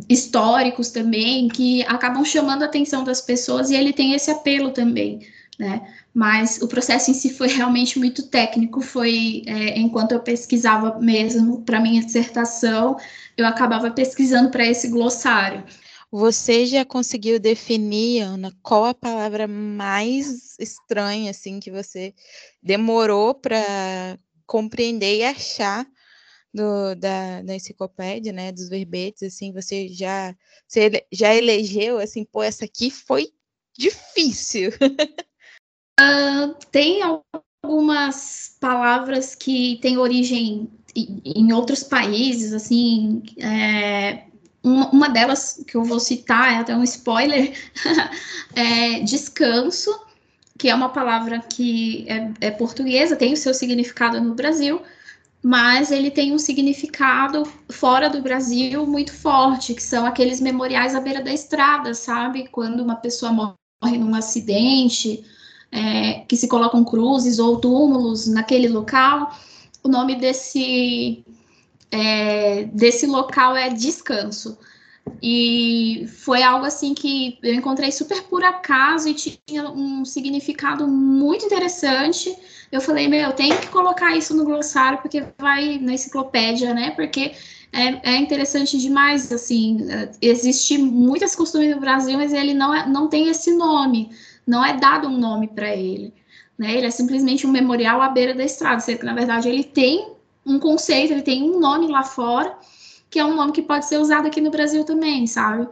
históricos 0.09 0.90
também, 0.90 1.48
que 1.48 1.83
acabam 1.85 2.24
chamando 2.24 2.62
a 2.62 2.66
atenção 2.66 3.05
das 3.05 3.20
pessoas, 3.20 3.70
e 3.70 3.74
ele 3.74 3.92
tem 3.92 4.14
esse 4.14 4.31
apelo 4.31 4.70
também, 4.70 5.26
né? 5.59 5.94
Mas 6.12 6.61
o 6.62 6.68
processo 6.68 7.11
em 7.11 7.14
si 7.14 7.31
foi 7.31 7.48
realmente 7.48 7.98
muito 7.98 8.22
técnico, 8.24 8.81
foi 8.81 9.42
é, 9.46 9.79
enquanto 9.79 10.12
eu 10.12 10.20
pesquisava 10.20 10.98
mesmo 10.98 11.62
para 11.62 11.81
minha 11.81 12.02
dissertação, 12.05 12.96
eu 13.37 13.46
acabava 13.46 13.90
pesquisando 13.90 14.50
para 14.50 14.66
esse 14.66 14.88
glossário. 14.88 15.62
Você 16.18 16.64
já 16.64 16.83
conseguiu 16.83 17.38
definir, 17.38 18.22
Ana, 18.22 18.50
qual 18.62 18.87
a 18.87 18.94
palavra 18.94 19.46
mais 19.46 20.59
estranha, 20.59 21.31
assim, 21.31 21.61
que 21.61 21.70
você 21.70 22.14
demorou 22.62 23.35
para 23.35 24.18
compreender 24.46 25.18
e 25.18 25.24
achar 25.24 25.87
do, 26.55 26.94
da, 26.94 27.42
da 27.42 27.55
enciclopédia, 27.55 28.33
né, 28.33 28.50
dos 28.50 28.70
verbetes, 28.70 29.24
assim, 29.24 29.52
você 29.52 29.88
já, 29.88 30.35
você 30.66 31.07
já 31.12 31.35
elegeu, 31.35 31.98
assim, 31.98 32.24
pô, 32.24 32.42
essa 32.42 32.64
aqui 32.64 32.90
foi 32.90 33.29
difícil. 33.76 34.70
uh, 36.00 36.55
tem 36.72 37.02
algumas 37.62 38.57
palavras 38.59 39.35
que 39.35 39.79
têm 39.83 39.98
origem 39.98 40.70
em 40.96 41.52
outros 41.52 41.83
países, 41.83 42.55
assim, 42.55 43.22
é, 43.38 44.24
uma, 44.66 45.09
delas 45.09 45.62
que 45.66 45.76
eu 45.76 45.85
vou 45.85 46.00
citar, 46.00 46.52
é 46.52 46.57
até 46.57 46.76
um 46.76 46.83
spoiler, 46.83 47.52
é 48.55 49.00
descanso, 49.00 49.96
que 50.59 50.68
é 50.68 50.74
uma 50.74 50.88
palavra 50.88 51.38
que 51.38 52.05
é, 52.09 52.48
é 52.48 52.50
portuguesa, 52.50 53.14
tem 53.14 53.33
o 53.33 53.37
seu 53.37 53.55
significado 53.55 54.20
no 54.20 54.35
Brasil, 54.35 54.83
mas 55.42 55.92
ele 55.92 56.11
tem 56.11 56.33
um 56.33 56.38
significado 56.38 57.44
fora 57.70 58.11
do 58.11 58.20
Brasil 58.20 58.85
muito 58.87 59.12
forte, 59.12 59.74
que 59.74 59.83
são 59.83 60.05
aqueles 60.05 60.40
memoriais 60.40 60.94
à 60.94 61.00
beira 61.00 61.22
da 61.22 61.33
estrada, 61.33 61.94
sabe? 61.94 62.48
Quando 62.48 62.81
uma 62.81 62.96
pessoa 62.96 63.33
morre 63.33 63.98
num 63.98 64.14
acidente, 64.14 65.24
é, 65.70 66.24
que 66.26 66.37
se 66.37 66.48
colocam 66.48 66.85
cruzes 66.85 67.38
ou 67.38 67.61
túmulos 67.61 68.26
naquele 68.26 68.68
local, 68.68 69.31
o 69.85 69.88
nome 69.88 70.16
desse 70.16 71.24
é, 71.90 72.64
desse 72.64 73.07
local 73.07 73.57
é 73.57 73.70
descanso. 73.70 74.59
E 75.22 76.07
foi 76.09 76.42
algo 76.42 76.66
assim 76.66 76.92
que 76.92 77.38
eu 77.42 77.55
encontrei 77.55 77.92
super 77.92 78.22
por 78.25 78.42
acaso 78.44 79.09
e 79.09 79.14
tinha 79.14 79.70
um 79.70 80.05
significado 80.05 80.87
muito 80.88 81.46
interessante. 81.46 82.37
Eu 82.72 82.81
falei, 82.81 83.07
meu, 83.07 83.20
eu 83.20 83.33
tenho 83.33 83.57
que 83.59 83.68
colocar 83.68 84.16
isso 84.16 84.35
no 84.35 84.44
glossário 84.44 84.99
porque 84.99 85.22
vai 85.38 85.79
na 85.79 85.94
enciclopédia, 85.94 86.75
né? 86.75 86.90
Porque 86.90 87.33
é, 87.72 88.14
é 88.14 88.16
interessante 88.16 88.79
demais, 88.79 89.31
assim, 89.31 89.87
existe 90.20 90.77
muitas 90.79 91.37
costumes 91.37 91.75
no 91.75 91.81
Brasil, 91.81 92.16
mas 92.16 92.33
ele 92.33 92.55
não, 92.55 92.75
é, 92.75 92.88
não 92.88 93.09
tem 93.09 93.29
esse 93.29 93.53
nome, 93.55 94.11
não 94.46 94.64
é 94.64 94.77
dado 94.77 95.09
um 95.09 95.18
nome 95.18 95.49
para 95.49 95.75
ele, 95.75 96.12
né? 96.59 96.75
Ele 96.77 96.87
é 96.87 96.90
simplesmente 96.90 97.46
um 97.46 97.51
memorial 97.51 98.03
à 98.03 98.09
beira 98.09 98.35
da 98.35 98.44
estrada, 98.44 98.81
sendo 98.81 98.99
que, 98.99 99.05
na 99.05 99.14
verdade, 99.14 99.49
ele 99.49 99.62
tem 99.62 100.15
um 100.47 100.59
conceito, 100.59 101.13
ele 101.13 101.23
tem 101.23 101.43
um 101.43 101.59
nome 101.59 101.89
lá 101.89 102.05
fora, 102.05 102.57
que 103.11 103.19
é 103.19 103.25
um 103.25 103.35
nome 103.35 103.53
que 103.53 103.63
pode 103.63 103.87
ser 103.87 103.99
usado 103.99 104.27
aqui 104.27 104.41
no 104.41 104.51
Brasil 104.51 104.85
também, 104.85 105.27
sabe? 105.27 105.69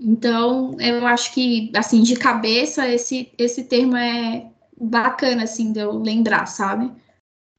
Então, 0.00 0.76
eu 0.80 1.06
acho 1.06 1.34
que, 1.34 1.70
assim, 1.76 2.02
de 2.02 2.16
cabeça, 2.16 2.88
esse, 2.88 3.30
esse 3.36 3.64
termo 3.64 3.96
é 3.96 4.50
bacana, 4.80 5.42
assim, 5.42 5.72
de 5.72 5.80
eu 5.80 5.98
lembrar, 5.98 6.46
sabe? 6.46 6.90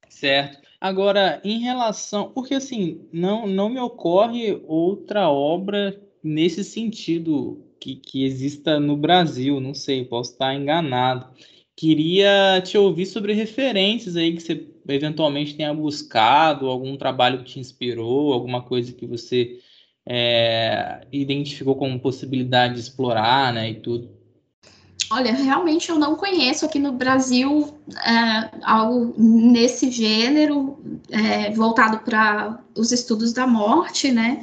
Certo. 0.08 0.60
Agora, 0.80 1.40
em 1.44 1.60
relação. 1.60 2.32
Porque, 2.32 2.54
assim, 2.54 3.06
não, 3.12 3.46
não 3.46 3.68
me 3.68 3.78
ocorre 3.78 4.60
outra 4.66 5.30
obra 5.30 5.96
nesse 6.22 6.64
sentido 6.64 7.64
que, 7.78 7.94
que 7.94 8.24
exista 8.24 8.80
no 8.80 8.96
Brasil, 8.96 9.60
não 9.60 9.74
sei, 9.74 10.04
posso 10.04 10.32
estar 10.32 10.52
enganado. 10.54 11.28
Queria 11.76 12.60
te 12.62 12.76
ouvir 12.76 13.06
sobre 13.06 13.32
referências 13.32 14.16
aí 14.16 14.34
que 14.34 14.42
você 14.42 14.66
eventualmente 14.88 15.56
tenha 15.56 15.72
buscado, 15.72 16.68
algum 16.68 16.96
trabalho 16.96 17.38
que 17.38 17.52
te 17.52 17.60
inspirou, 17.60 18.32
alguma 18.32 18.62
coisa 18.62 18.92
que 18.92 19.06
você 19.06 19.58
é, 20.06 21.06
identificou 21.10 21.74
como 21.76 21.98
possibilidade 21.98 22.74
de 22.74 22.80
explorar, 22.80 23.52
né, 23.52 23.70
e 23.70 23.74
tudo. 23.76 24.10
Olha, 25.10 25.32
realmente 25.32 25.90
eu 25.90 25.98
não 25.98 26.16
conheço 26.16 26.64
aqui 26.64 26.78
no 26.78 26.92
Brasil 26.92 27.74
é, 28.02 28.50
algo 28.62 29.14
nesse 29.18 29.90
gênero 29.90 30.78
é, 31.10 31.50
voltado 31.50 31.98
para 31.98 32.58
os 32.74 32.92
estudos 32.92 33.32
da 33.32 33.46
morte, 33.46 34.10
né? 34.10 34.42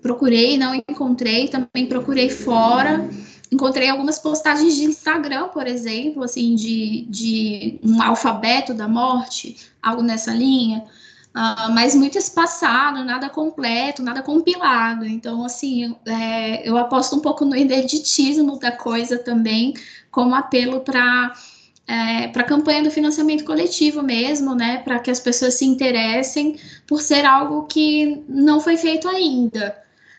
Procurei, 0.00 0.56
não 0.56 0.74
encontrei, 0.74 1.48
também 1.48 1.86
procurei 1.88 2.30
fora 2.30 3.08
encontrei 3.50 3.88
algumas 3.88 4.18
postagens 4.18 4.74
de 4.74 4.84
Instagram, 4.84 5.48
por 5.48 5.66
exemplo, 5.66 6.24
assim, 6.24 6.54
de, 6.54 7.06
de 7.08 7.80
um 7.82 8.02
alfabeto 8.02 8.74
da 8.74 8.88
morte, 8.88 9.56
algo 9.82 10.02
nessa 10.02 10.32
linha, 10.32 10.84
uh, 11.34 11.72
mas 11.72 11.94
muito 11.94 12.18
espaçado, 12.18 13.04
nada 13.04 13.28
completo, 13.28 14.02
nada 14.02 14.22
compilado. 14.22 15.06
Então, 15.06 15.44
assim, 15.44 15.94
é, 16.06 16.68
eu 16.68 16.76
aposto 16.76 17.16
um 17.16 17.20
pouco 17.20 17.44
no 17.44 17.56
ineditismo 17.56 18.58
da 18.58 18.72
coisa 18.72 19.18
também, 19.18 19.74
como 20.10 20.34
apelo 20.34 20.80
para 20.80 21.32
é, 21.86 22.26
para 22.28 22.42
a 22.42 22.46
campanha 22.46 22.82
do 22.82 22.90
financiamento 22.90 23.44
coletivo 23.44 24.02
mesmo, 24.02 24.54
né, 24.54 24.78
para 24.78 24.98
que 24.98 25.10
as 25.10 25.20
pessoas 25.20 25.54
se 25.54 25.64
interessem 25.64 26.58
por 26.86 27.00
ser 27.00 27.24
algo 27.24 27.64
que 27.66 28.24
não 28.28 28.60
foi 28.60 28.76
feito 28.76 29.08
ainda. 29.08 29.76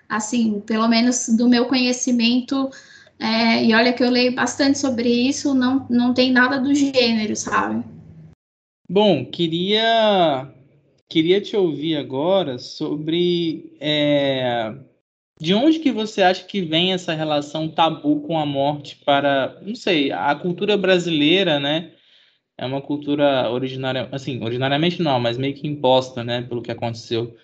Assim, 0.08 0.62
pelo 0.62 0.88
menos 0.88 1.28
do 1.28 1.50
meu 1.50 1.66
conhecimento, 1.66 2.70
é, 3.20 3.64
e 3.64 3.74
olha 3.74 3.94
que 3.94 4.04
eu 4.04 4.10
leio 4.10 4.36
bastante 4.36 4.78
sobre 4.78 5.10
isso, 5.10 5.54
não, 5.54 5.88
não 5.90 6.14
tem 6.14 6.32
nada 6.32 6.60
do 6.60 6.74
gênero, 6.74 7.36
sabe? 7.36 7.84
Bom, 8.90 9.26
queria 9.26 10.54
queria 11.10 11.40
te 11.40 11.56
ouvir 11.56 11.96
agora 11.96 12.60
sobre 12.60 13.76
é, 13.80 14.74
de 15.40 15.54
onde 15.54 15.80
que 15.80 15.92
você 15.92 16.22
acha 16.22 16.44
que 16.44 16.62
vem 16.62 16.94
essa 16.94 17.14
relação 17.14 17.70
tabu 17.70 18.22
com 18.22 18.38
a 18.38 18.46
morte 18.46 18.98
para, 19.06 19.58
não 19.62 19.76
sei, 19.76 20.12
a 20.12 20.36
cultura 20.36 20.76
brasileira, 20.78 21.60
né? 21.60 21.94
É 22.58 22.66
uma 22.66 22.82
cultura 22.82 23.50
originária, 23.52 24.10
assim, 24.12 24.44
originariamente 24.44 25.02
não, 25.02 25.20
mas 25.20 25.38
meio 25.38 25.54
que 25.54 25.68
imposta, 25.68 26.24
né, 26.24 26.42
pelo 26.42 26.62
que 26.62 26.72
aconteceu 26.72 27.36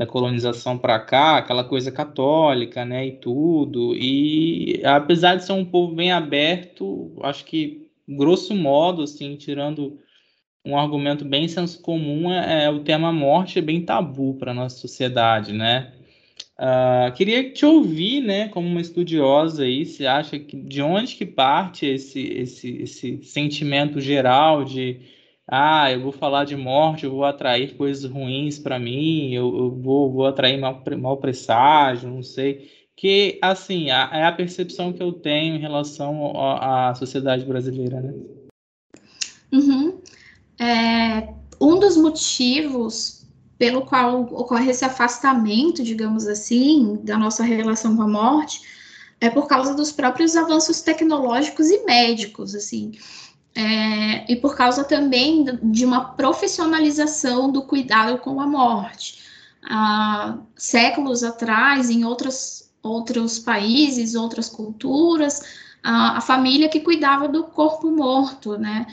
da 0.00 0.06
colonização 0.06 0.78
para 0.78 0.98
cá, 0.98 1.36
aquela 1.36 1.62
coisa 1.62 1.92
católica, 1.92 2.86
né, 2.86 3.06
e 3.06 3.12
tudo. 3.12 3.94
E 3.94 4.80
apesar 4.82 5.34
de 5.34 5.44
ser 5.44 5.52
um 5.52 5.62
povo 5.62 5.94
bem 5.94 6.10
aberto, 6.10 7.12
acho 7.22 7.44
que 7.44 7.86
grosso 8.08 8.54
modo, 8.54 9.02
assim, 9.02 9.36
tirando 9.36 9.98
um 10.64 10.78
argumento 10.78 11.22
bem 11.22 11.46
senso 11.48 11.82
comum, 11.82 12.32
é, 12.32 12.64
é 12.64 12.70
o 12.70 12.80
tema 12.80 13.12
morte 13.12 13.58
é 13.58 13.62
bem 13.62 13.82
tabu 13.82 14.36
para 14.38 14.54
nossa 14.54 14.78
sociedade, 14.78 15.52
né? 15.52 15.92
Uh, 16.58 17.12
queria 17.14 17.52
te 17.52 17.66
ouvir, 17.66 18.22
né, 18.22 18.48
como 18.48 18.66
uma 18.66 18.80
estudiosa 18.80 19.64
aí, 19.64 19.84
você 19.84 20.06
acha 20.06 20.38
que 20.38 20.56
de 20.56 20.80
onde 20.80 21.14
que 21.14 21.26
parte 21.26 21.84
esse 21.84 22.20
esse, 22.20 22.82
esse 22.82 23.22
sentimento 23.22 24.00
geral 24.00 24.64
de 24.64 24.98
ah, 25.52 25.90
eu 25.90 26.00
vou 26.00 26.12
falar 26.12 26.44
de 26.44 26.54
morte, 26.54 27.04
eu 27.04 27.10
vou 27.10 27.24
atrair 27.24 27.76
coisas 27.76 28.08
ruins 28.08 28.56
para 28.56 28.78
mim, 28.78 29.34
eu, 29.34 29.58
eu, 29.58 29.70
vou, 29.72 30.12
vou 30.12 30.26
atrair 30.26 30.56
mal, 30.56 30.80
mal 30.96 31.16
presságio, 31.16 32.08
não 32.08 32.22
sei. 32.22 32.70
Que, 32.96 33.36
assim, 33.42 33.90
a, 33.90 34.08
é 34.12 34.24
a 34.24 34.32
percepção 34.32 34.92
que 34.92 35.02
eu 35.02 35.12
tenho 35.12 35.56
em 35.56 35.58
relação 35.58 36.32
à 36.36 36.94
sociedade 36.94 37.44
brasileira, 37.44 38.00
né? 38.00 38.14
Uhum. 39.52 40.00
É, 40.60 41.34
um 41.60 41.80
dos 41.80 41.96
motivos 41.96 43.26
pelo 43.58 43.82
qual 43.82 44.22
ocorre 44.32 44.70
esse 44.70 44.84
afastamento, 44.84 45.82
digamos 45.82 46.28
assim, 46.28 47.00
da 47.02 47.18
nossa 47.18 47.42
relação 47.42 47.96
com 47.96 48.02
a 48.02 48.08
morte, 48.08 48.60
é 49.20 49.28
por 49.28 49.48
causa 49.48 49.74
dos 49.74 49.90
próprios 49.90 50.36
avanços 50.36 50.80
tecnológicos 50.80 51.68
e 51.70 51.84
médicos, 51.84 52.54
assim. 52.54 52.92
É, 53.54 54.32
e 54.32 54.36
por 54.36 54.54
causa 54.54 54.84
também 54.84 55.44
de 55.62 55.84
uma 55.84 56.12
profissionalização 56.12 57.50
do 57.50 57.62
cuidado 57.62 58.18
com 58.18 58.40
a 58.40 58.46
morte. 58.46 59.20
Há 59.68 60.38
séculos 60.56 61.22
atrás, 61.24 61.90
em 61.90 62.04
outros, 62.04 62.70
outros 62.82 63.38
países, 63.38 64.14
outras 64.14 64.48
culturas, 64.48 65.42
a, 65.82 66.18
a 66.18 66.20
família 66.20 66.68
que 66.68 66.80
cuidava 66.80 67.28
do 67.28 67.44
corpo 67.44 67.90
morto, 67.90 68.56
né? 68.56 68.86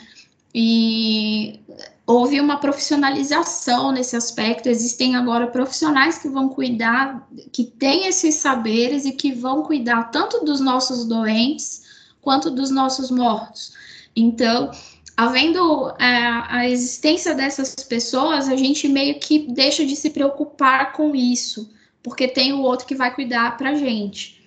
E 0.53 1.59
houve 2.05 2.39
uma 2.39 2.57
profissionalização 2.57 3.91
nesse 3.91 4.15
aspecto. 4.15 4.69
Existem 4.69 5.15
agora 5.15 5.47
profissionais 5.47 6.17
que 6.17 6.29
vão 6.29 6.49
cuidar, 6.49 7.27
que 7.51 7.63
têm 7.65 8.07
esses 8.07 8.35
saberes 8.35 9.05
e 9.05 9.11
que 9.11 9.33
vão 9.33 9.61
cuidar 9.61 10.05
tanto 10.05 10.43
dos 10.43 10.59
nossos 10.59 11.05
doentes 11.05 11.83
quanto 12.21 12.49
dos 12.49 12.71
nossos 12.71 13.11
mortos. 13.11 13.76
Então, 14.19 14.71
havendo 15.15 15.91
é, 15.99 16.05
a 16.49 16.67
existência 16.67 17.35
dessas 17.35 17.75
pessoas, 17.75 18.49
a 18.49 18.55
gente 18.55 18.87
meio 18.87 19.19
que 19.19 19.47
deixa 19.53 19.85
de 19.85 19.95
se 19.95 20.09
preocupar 20.09 20.91
com 20.93 21.15
isso, 21.15 21.69
porque 22.01 22.27
tem 22.27 22.51
o 22.51 22.61
outro 22.61 22.87
que 22.87 22.95
vai 22.95 23.13
cuidar 23.13 23.55
para 23.57 23.69
a 23.69 23.75
gente. 23.75 24.43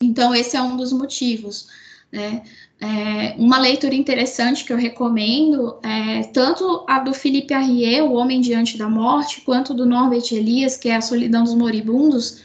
Então, 0.00 0.32
esse 0.32 0.56
é 0.56 0.62
um 0.62 0.76
dos 0.76 0.92
motivos. 0.92 1.66
Né? 2.12 2.44
É, 2.80 3.34
uma 3.36 3.58
leitura 3.58 3.96
interessante 3.96 4.64
que 4.64 4.72
eu 4.72 4.76
recomendo 4.76 5.80
é 5.82 6.22
tanto 6.24 6.84
a 6.88 7.00
do 7.00 7.12
Felipe 7.12 7.52
Arrier, 7.52 8.04
O 8.04 8.12
Homem 8.12 8.40
Diante 8.40 8.78
da 8.78 8.88
Morte, 8.88 9.40
quanto 9.40 9.74
do 9.74 9.84
Norbert 9.84 10.30
Elias, 10.30 10.76
que 10.76 10.88
é 10.88 10.94
A 10.94 11.00
Solidão 11.00 11.42
dos 11.42 11.54
Moribundos. 11.54 12.43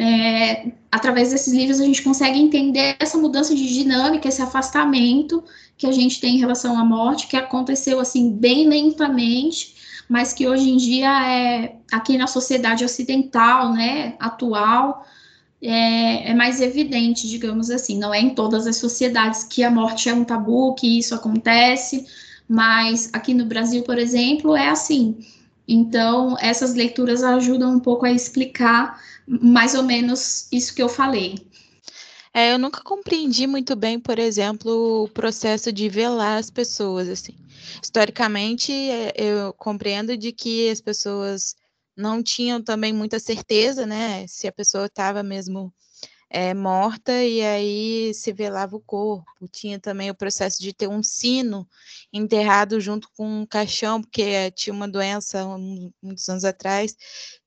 É, 0.00 0.70
através 0.92 1.32
desses 1.32 1.52
livros 1.52 1.80
a 1.80 1.84
gente 1.84 2.02
consegue 2.02 2.38
entender 2.38 2.94
essa 3.00 3.18
mudança 3.18 3.52
de 3.52 3.68
dinâmica, 3.68 4.28
esse 4.28 4.40
afastamento 4.40 5.42
que 5.76 5.88
a 5.88 5.92
gente 5.92 6.20
tem 6.20 6.36
em 6.36 6.38
relação 6.38 6.78
à 6.78 6.84
morte, 6.84 7.26
que 7.26 7.36
aconteceu 7.36 7.98
assim 7.98 8.30
bem 8.30 8.68
lentamente, 8.68 9.74
mas 10.08 10.32
que 10.32 10.46
hoje 10.46 10.70
em 10.70 10.76
dia 10.76 11.10
é 11.28 11.76
aqui 11.90 12.16
na 12.16 12.28
sociedade 12.28 12.84
ocidental, 12.84 13.72
né, 13.72 14.14
atual, 14.20 15.04
é, 15.60 16.30
é, 16.30 16.34
mais 16.34 16.60
evidente, 16.60 17.28
digamos 17.28 17.68
assim. 17.70 17.98
Não 17.98 18.14
é 18.14 18.20
em 18.20 18.30
todas 18.30 18.66
as 18.66 18.76
sociedades 18.76 19.44
que 19.44 19.62
a 19.64 19.70
morte 19.70 20.08
é 20.08 20.14
um 20.14 20.24
tabu, 20.24 20.74
que 20.74 20.98
isso 20.98 21.14
acontece, 21.14 22.06
mas 22.48 23.10
aqui 23.12 23.34
no 23.34 23.44
Brasil, 23.44 23.82
por 23.82 23.98
exemplo, 23.98 24.56
é 24.56 24.68
assim. 24.68 25.18
Então, 25.68 26.34
essas 26.40 26.74
leituras 26.74 27.22
ajudam 27.22 27.74
um 27.74 27.80
pouco 27.80 28.06
a 28.06 28.10
explicar 28.10 28.98
mais 29.26 29.74
ou 29.74 29.82
menos 29.82 30.48
isso 30.50 30.74
que 30.74 30.82
eu 30.82 30.88
falei. 30.88 31.34
É, 32.32 32.52
eu 32.52 32.58
nunca 32.58 32.82
compreendi 32.82 33.46
muito 33.46 33.76
bem, 33.76 34.00
por 34.00 34.18
exemplo, 34.18 35.04
o 35.04 35.08
processo 35.08 35.70
de 35.70 35.88
velar 35.88 36.38
as 36.38 36.50
pessoas, 36.50 37.08
assim. 37.08 37.34
Historicamente, 37.82 38.72
é, 38.72 39.12
eu 39.16 39.52
compreendo 39.52 40.16
de 40.16 40.32
que 40.32 40.70
as 40.70 40.80
pessoas 40.80 41.54
não 41.96 42.22
tinham 42.22 42.62
também 42.62 42.92
muita 42.92 43.18
certeza, 43.18 43.84
né, 43.84 44.24
se 44.28 44.46
a 44.46 44.52
pessoa 44.52 44.86
estava 44.86 45.22
mesmo 45.22 45.72
é, 46.30 46.52
morta 46.54 47.12
e 47.24 47.42
aí 47.42 48.12
se 48.14 48.32
velava 48.32 48.76
o 48.76 48.80
corpo. 48.80 49.26
Tinha 49.50 49.78
também 49.80 50.10
o 50.10 50.14
processo 50.14 50.60
de 50.62 50.72
ter 50.72 50.88
um 50.88 51.02
sino 51.02 51.68
enterrado 52.12 52.80
junto 52.80 53.08
com 53.16 53.42
um 53.42 53.46
caixão, 53.46 54.00
porque 54.02 54.50
tinha 54.52 54.74
uma 54.74 54.88
doença 54.88 55.44
muitos 56.02 56.28
anos 56.28 56.44
atrás 56.44 56.96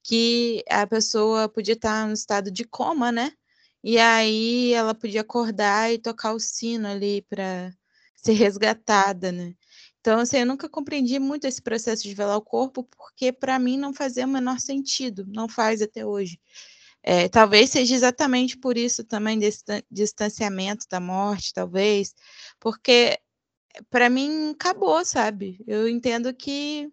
que 0.04 0.64
a 0.70 0.86
pessoa 0.88 1.48
podia 1.50 1.74
estar 1.76 2.08
no 2.08 2.14
estado 2.14 2.52
de 2.52 2.64
coma, 2.66 3.12
né? 3.12 3.32
E 3.84 3.98
aí 3.98 4.74
ela 4.74 4.94
podia 4.94 5.22
acordar 5.22 5.92
e 5.92 5.98
tocar 5.98 6.34
o 6.34 6.40
sino 6.40 6.88
ali 6.88 7.22
para 7.24 7.74
ser 8.16 8.34
resgatada, 8.34 9.32
né? 9.32 9.56
Então, 10.00 10.20
assim, 10.20 10.38
eu 10.40 10.46
nunca 10.46 10.68
compreendi 10.70 11.20
muito 11.20 11.46
esse 11.46 11.62
processo 11.62 12.04
de 12.04 12.14
velar 12.16 12.38
o 12.38 12.42
corpo, 12.42 12.84
porque 12.84 13.32
para 13.32 13.60
mim 13.60 13.78
não 13.78 13.94
fazia 13.94 14.26
o 14.26 14.30
menor 14.30 14.60
sentido, 14.60 15.26
não 15.28 15.48
faz 15.48 15.82
até 15.82 16.06
hoje. 16.06 16.40
É, 17.04 17.28
talvez 17.30 17.72
seja 17.72 17.96
exatamente 17.96 18.58
por 18.58 18.78
isso 18.78 19.04
também 19.04 19.40
desse 19.40 19.64
distanciamento 19.90 20.86
da 20.90 21.00
morte, 21.00 21.54
talvez, 21.54 22.14
porque 22.60 23.20
para 23.90 24.10
mim 24.10 24.52
acabou, 24.52 25.04
sabe? 25.06 25.64
Eu 25.68 25.88
entendo 25.90 26.34
que 26.34 26.92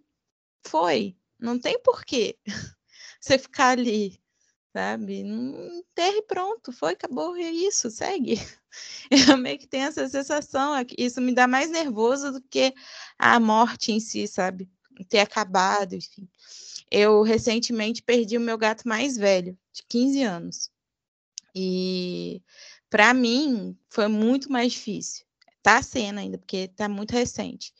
foi, 0.66 1.16
não 1.38 1.58
tem 1.60 1.80
porquê 1.82 2.38
você 3.20 3.38
ficar 3.38 3.78
ali, 3.78 4.20
sabe? 4.74 5.24
Não 5.24 5.78
enterre 5.78 6.22
pronto, 6.22 6.72
foi, 6.72 6.92
acabou, 6.94 7.36
é 7.36 7.50
isso, 7.50 7.90
segue. 7.90 8.36
Eu 9.10 9.36
meio 9.38 9.58
que 9.58 9.66
tenho 9.68 9.86
essa 9.86 10.08
sensação, 10.08 10.74
isso 10.98 11.20
me 11.20 11.34
dá 11.34 11.48
mais 11.48 11.70
nervoso 11.70 12.32
do 12.32 12.42
que 12.42 12.74
a 13.18 13.40
morte 13.40 13.92
em 13.92 14.00
si, 14.00 14.28
sabe? 14.28 14.70
Ter 15.08 15.20
acabado, 15.20 15.94
enfim. 15.94 16.28
Eu 16.90 17.22
recentemente 17.22 18.02
perdi 18.02 18.36
o 18.36 18.40
meu 18.40 18.56
gato 18.58 18.88
mais 18.88 19.16
velho, 19.16 19.56
de 19.72 19.82
15 19.88 20.22
anos. 20.22 20.70
E 21.54 22.42
para 22.90 23.12
mim 23.12 23.76
foi 23.90 24.08
muito 24.08 24.50
mais 24.50 24.72
difícil. 24.72 25.24
Tá 25.62 25.82
sendo 25.82 26.20
ainda, 26.20 26.38
porque 26.38 26.68
tá 26.68 26.88
muito 26.88 27.12
recente. 27.12 27.72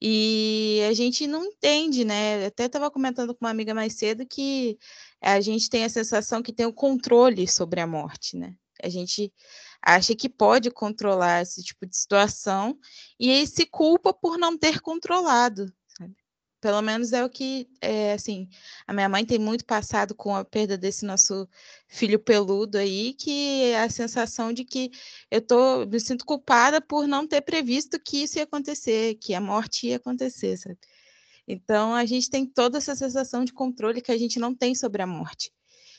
E 0.00 0.80
a 0.88 0.92
gente 0.92 1.28
não 1.28 1.44
entende, 1.44 2.04
né? 2.04 2.46
Até 2.46 2.66
estava 2.66 2.90
comentando 2.90 3.34
com 3.34 3.44
uma 3.44 3.50
amiga 3.50 3.72
mais 3.72 3.94
cedo 3.94 4.26
que 4.26 4.76
a 5.20 5.40
gente 5.40 5.70
tem 5.70 5.84
a 5.84 5.88
sensação 5.88 6.42
que 6.42 6.52
tem 6.52 6.66
o 6.66 6.72
controle 6.72 7.46
sobre 7.46 7.80
a 7.80 7.86
morte, 7.86 8.36
né? 8.36 8.56
A 8.82 8.88
gente 8.88 9.32
acha 9.80 10.14
que 10.16 10.28
pode 10.28 10.72
controlar 10.72 11.42
esse 11.42 11.62
tipo 11.62 11.86
de 11.86 11.96
situação 11.96 12.76
e 13.18 13.46
se 13.46 13.64
culpa 13.64 14.12
por 14.12 14.36
não 14.36 14.58
ter 14.58 14.80
controlado. 14.80 15.72
Pelo 16.62 16.80
menos 16.80 17.12
é 17.12 17.24
o 17.24 17.28
que, 17.28 17.68
é, 17.80 18.14
assim, 18.14 18.48
a 18.86 18.92
minha 18.92 19.08
mãe 19.08 19.26
tem 19.26 19.38
muito 19.38 19.64
passado 19.66 20.14
com 20.14 20.34
a 20.34 20.44
perda 20.44 20.78
desse 20.78 21.04
nosso 21.04 21.46
filho 21.88 22.18
peludo 22.18 22.78
aí, 22.78 23.12
que 23.14 23.64
é 23.64 23.82
a 23.82 23.90
sensação 23.90 24.52
de 24.52 24.64
que 24.64 24.90
eu 25.30 25.42
tô, 25.42 25.84
me 25.86 26.00
sinto 26.00 26.24
culpada 26.24 26.80
por 26.80 27.06
não 27.06 27.26
ter 27.26 27.42
previsto 27.42 28.00
que 28.00 28.22
isso 28.22 28.38
ia 28.38 28.44
acontecer, 28.44 29.16
que 29.16 29.34
a 29.34 29.40
morte 29.40 29.88
ia 29.88 29.96
acontecer, 29.96 30.56
sabe? 30.56 30.78
Então, 31.46 31.94
a 31.94 32.06
gente 32.06 32.30
tem 32.30 32.46
toda 32.46 32.78
essa 32.78 32.94
sensação 32.94 33.44
de 33.44 33.52
controle 33.52 34.00
que 34.00 34.12
a 34.12 34.16
gente 34.16 34.38
não 34.38 34.54
tem 34.54 34.74
sobre 34.74 35.02
a 35.02 35.06
morte. 35.06 35.52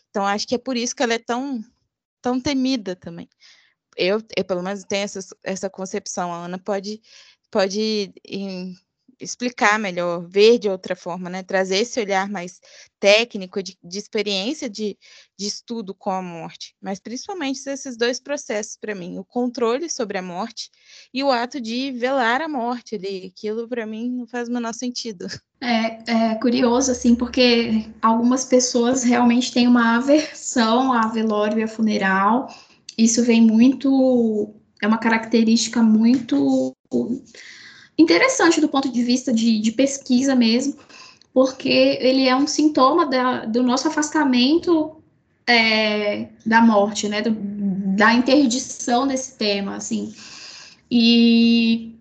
Então, 0.10 0.26
acho 0.26 0.48
que 0.48 0.56
é 0.56 0.58
por 0.58 0.78
isso 0.78 0.96
que 0.96 1.04
ela 1.04 1.14
é 1.14 1.20
tão, 1.20 1.62
tão 2.22 2.40
temida 2.40 2.96
também 2.96 3.28
eu, 3.98 4.22
eu 4.36 4.46
pelo 4.46 4.62
menos 4.62 4.84
tenho 4.84 5.04
essa, 5.04 5.20
essa 5.44 5.70
concepção. 5.70 6.34
A 6.34 6.46
Ana 6.46 6.60
pode, 6.60 7.02
pode 7.52 8.14
em, 8.26 8.76
explicar 9.20 9.80
melhor, 9.80 10.26
ver 10.28 10.60
de 10.60 10.70
outra 10.70 10.96
forma, 10.96 11.30
né? 11.30 11.44
Trazer 11.44 11.78
esse 11.78 12.00
olhar 12.00 12.30
mais 12.30 12.60
técnico, 13.00 13.62
de, 13.62 13.78
de 13.84 13.98
experiência 13.98 14.70
de, 14.70 14.98
de 15.38 15.48
estudo 15.48 15.94
com 15.94 16.10
a 16.10 16.22
morte, 16.22 16.76
mas 16.82 17.00
principalmente 17.00 17.68
esses 17.68 17.98
dois 17.98 18.20
processos 18.20 18.78
para 18.78 18.96
mim, 18.96 19.18
o 19.18 19.26
controle 19.26 19.90
sobre 19.90 20.18
a 20.18 20.22
morte 20.22 20.70
e 21.14 21.24
o 21.24 21.32
ato 21.32 21.60
de 21.60 21.92
velar 21.92 22.42
a 22.42 22.48
morte 22.48 22.96
ali. 22.96 23.34
Aquilo 23.36 23.68
para 23.68 23.86
mim 23.86 24.10
não 24.10 24.28
faz 24.28 24.48
o 24.48 24.52
menor 24.52 24.74
sentido. 24.74 25.28
É, 25.62 26.32
é 26.32 26.36
curioso, 26.36 26.92
assim, 26.92 27.16
porque 27.16 27.90
algumas 28.02 28.46
pessoas 28.46 29.04
realmente 29.04 29.52
têm 29.54 29.68
uma 29.68 29.98
aversão 29.98 30.92
a 30.92 31.08
velório 31.08 31.60
e 31.60 31.64
a 31.64 31.68
funeral 31.68 32.48
isso 32.98 33.24
vem 33.24 33.42
muito. 33.42 34.54
É 34.82 34.88
uma 34.88 34.98
característica 34.98 35.82
muito 35.82 36.76
interessante 37.98 38.60
do 38.60 38.70
ponto 38.70 38.90
de 38.90 39.04
vista 39.04 39.34
de, 39.34 39.60
de 39.60 39.72
pesquisa 39.72 40.36
mesmo, 40.36 40.76
porque 41.34 41.98
ele 42.00 42.28
é 42.28 42.36
um 42.36 42.48
sintoma 42.48 43.06
da, 43.06 43.46
do 43.46 43.64
nosso 43.64 43.88
afastamento 43.88 44.96
é, 45.48 46.30
da 46.46 46.62
morte, 46.62 47.10
né? 47.10 47.22
Do, 47.22 47.36
da 47.96 48.14
interdição 48.14 49.08
desse 49.08 49.38
tema, 49.38 49.76
assim. 49.76 50.14
E 50.90 51.96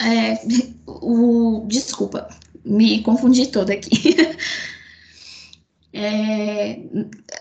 é, 0.00 0.40
o 0.86 1.64
desculpa, 1.66 2.28
me 2.64 3.02
confundi 3.02 3.46
toda 3.46 3.72
aqui. 3.72 4.16
É, 5.92 6.78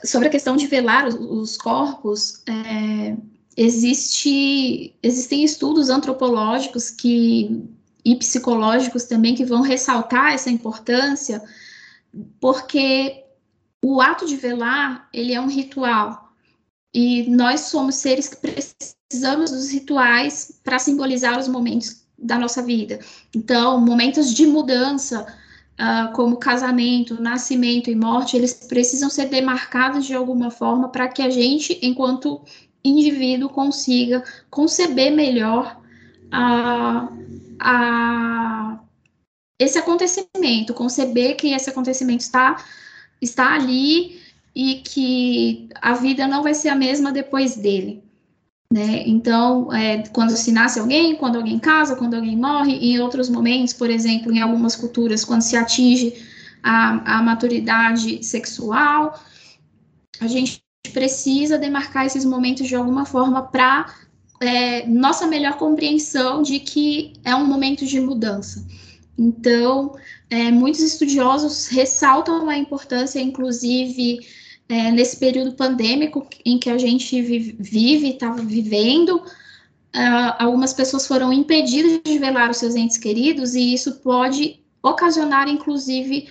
sobre 0.04 0.28
a 0.28 0.32
questão 0.32 0.58
de 0.58 0.66
velar 0.66 1.08
os, 1.08 1.14
os 1.14 1.56
corpos, 1.56 2.42
é, 2.48 3.16
existe, 3.60 4.96
existem 5.04 5.44
estudos 5.44 5.90
antropológicos 5.90 6.90
que 6.90 7.62
e 8.06 8.16
psicológicos 8.16 9.04
também 9.04 9.36
que 9.36 9.44
vão 9.44 9.62
ressaltar 9.62 10.32
essa 10.32 10.50
importância, 10.50 11.44
porque 12.40 13.26
o 13.84 14.00
ato 14.00 14.26
de 14.26 14.38
velar, 14.38 15.10
ele 15.14 15.34
é 15.34 15.42
um 15.42 15.50
ritual. 15.50 16.32
E 16.94 17.30
nós 17.30 17.62
somos 17.62 17.96
seres 17.96 18.30
que 18.30 18.38
precisamos 18.38 19.52
dos 19.52 19.70
rituais 19.70 20.62
para 20.64 20.80
simbolizar 20.80 21.38
os 21.38 21.50
momentos 21.50 22.06
da 22.18 22.40
nossa 22.40 22.64
vida. 22.64 23.00
Então, 23.36 23.80
momentos 23.82 24.34
de 24.34 24.48
mudança, 24.48 25.28
uh, 25.80 26.14
como 26.14 26.38
casamento, 26.38 27.22
nascimento 27.22 27.90
e 27.90 27.96
morte, 27.96 28.38
eles 28.38 28.54
precisam 28.54 29.10
ser 29.10 29.26
demarcados 29.28 30.06
de 30.06 30.16
alguma 30.16 30.50
forma 30.50 30.88
para 30.90 31.10
que 31.10 31.22
a 31.22 31.30
gente, 31.30 31.78
enquanto 31.82 32.42
indivíduo, 32.84 33.50
consiga 33.50 34.24
conceber 34.50 35.12
melhor 35.12 35.80
a, 36.32 37.10
a, 37.60 38.80
esse 39.60 39.78
acontecimento, 39.78 40.74
conceber 40.74 41.36
que 41.36 41.54
esse 41.54 41.70
acontecimento 41.70 42.22
está, 42.22 42.64
está 43.22 43.54
ali 43.54 44.22
e 44.56 44.76
que 44.76 45.70
a 45.82 45.94
vida 45.94 46.28
não 46.28 46.44
vai 46.44 46.54
ser 46.54 46.70
a 46.70 46.76
mesma 46.76 47.12
depois 47.12 47.56
dele. 47.56 48.04
Né? 48.72 49.04
Então, 49.08 49.74
é, 49.74 50.04
quando 50.10 50.32
se 50.32 50.52
nasce 50.52 50.80
alguém, 50.80 51.16
quando 51.16 51.38
alguém 51.38 51.58
casa, 51.58 51.96
quando 51.96 52.14
alguém 52.14 52.38
morre, 52.38 52.74
em 52.74 53.00
outros 53.00 53.28
momentos, 53.28 53.74
por 53.74 53.90
exemplo, 53.90 54.32
em 54.32 54.42
algumas 54.42 54.76
culturas, 54.76 55.26
quando 55.26 55.42
se 55.42 55.58
atinge 55.58 56.14
a, 56.62 57.18
a 57.18 57.22
maturidade 57.24 58.24
sexual, 58.24 59.20
a 60.22 60.28
gente 60.28 60.62
precisa 60.94 61.58
demarcar 61.58 62.06
esses 62.06 62.26
momentos 62.26 62.68
de 62.68 62.76
alguma 62.76 63.06
forma 63.06 63.44
para 63.44 63.94
é, 64.40 64.88
nossa 64.88 65.28
melhor 65.28 65.58
compreensão 65.58 66.42
de 66.42 66.60
que 66.60 67.14
é 67.24 67.36
um 67.36 67.46
momento 67.46 67.86
de 67.86 68.00
mudança. 68.00 68.66
Então, 69.18 69.96
é, 70.30 70.50
muitos 70.52 70.82
estudiosos 70.82 71.68
ressaltam 71.68 72.48
a 72.50 72.58
importância, 72.58 73.20
inclusive, 73.20 74.20
é, 74.70 74.92
nesse 74.92 75.18
período 75.18 75.54
pandêmico 75.54 76.26
em 76.46 76.58
que 76.58 76.70
a 76.70 76.78
gente 76.78 77.22
vive, 77.22 78.12
estava 78.12 78.42
vivendo, 78.42 79.16
uh, 79.18 80.36
algumas 80.38 80.72
pessoas 80.72 81.06
foram 81.06 81.34
impedidas 81.34 82.00
de 82.06 82.18
velar 82.18 82.50
os 82.50 82.58
seus 82.58 82.76
entes 82.76 82.98
queridos, 82.98 83.56
e 83.56 83.74
isso 83.74 84.00
pode 84.00 84.62
ocasionar, 84.82 85.50
inclusive, 85.50 86.30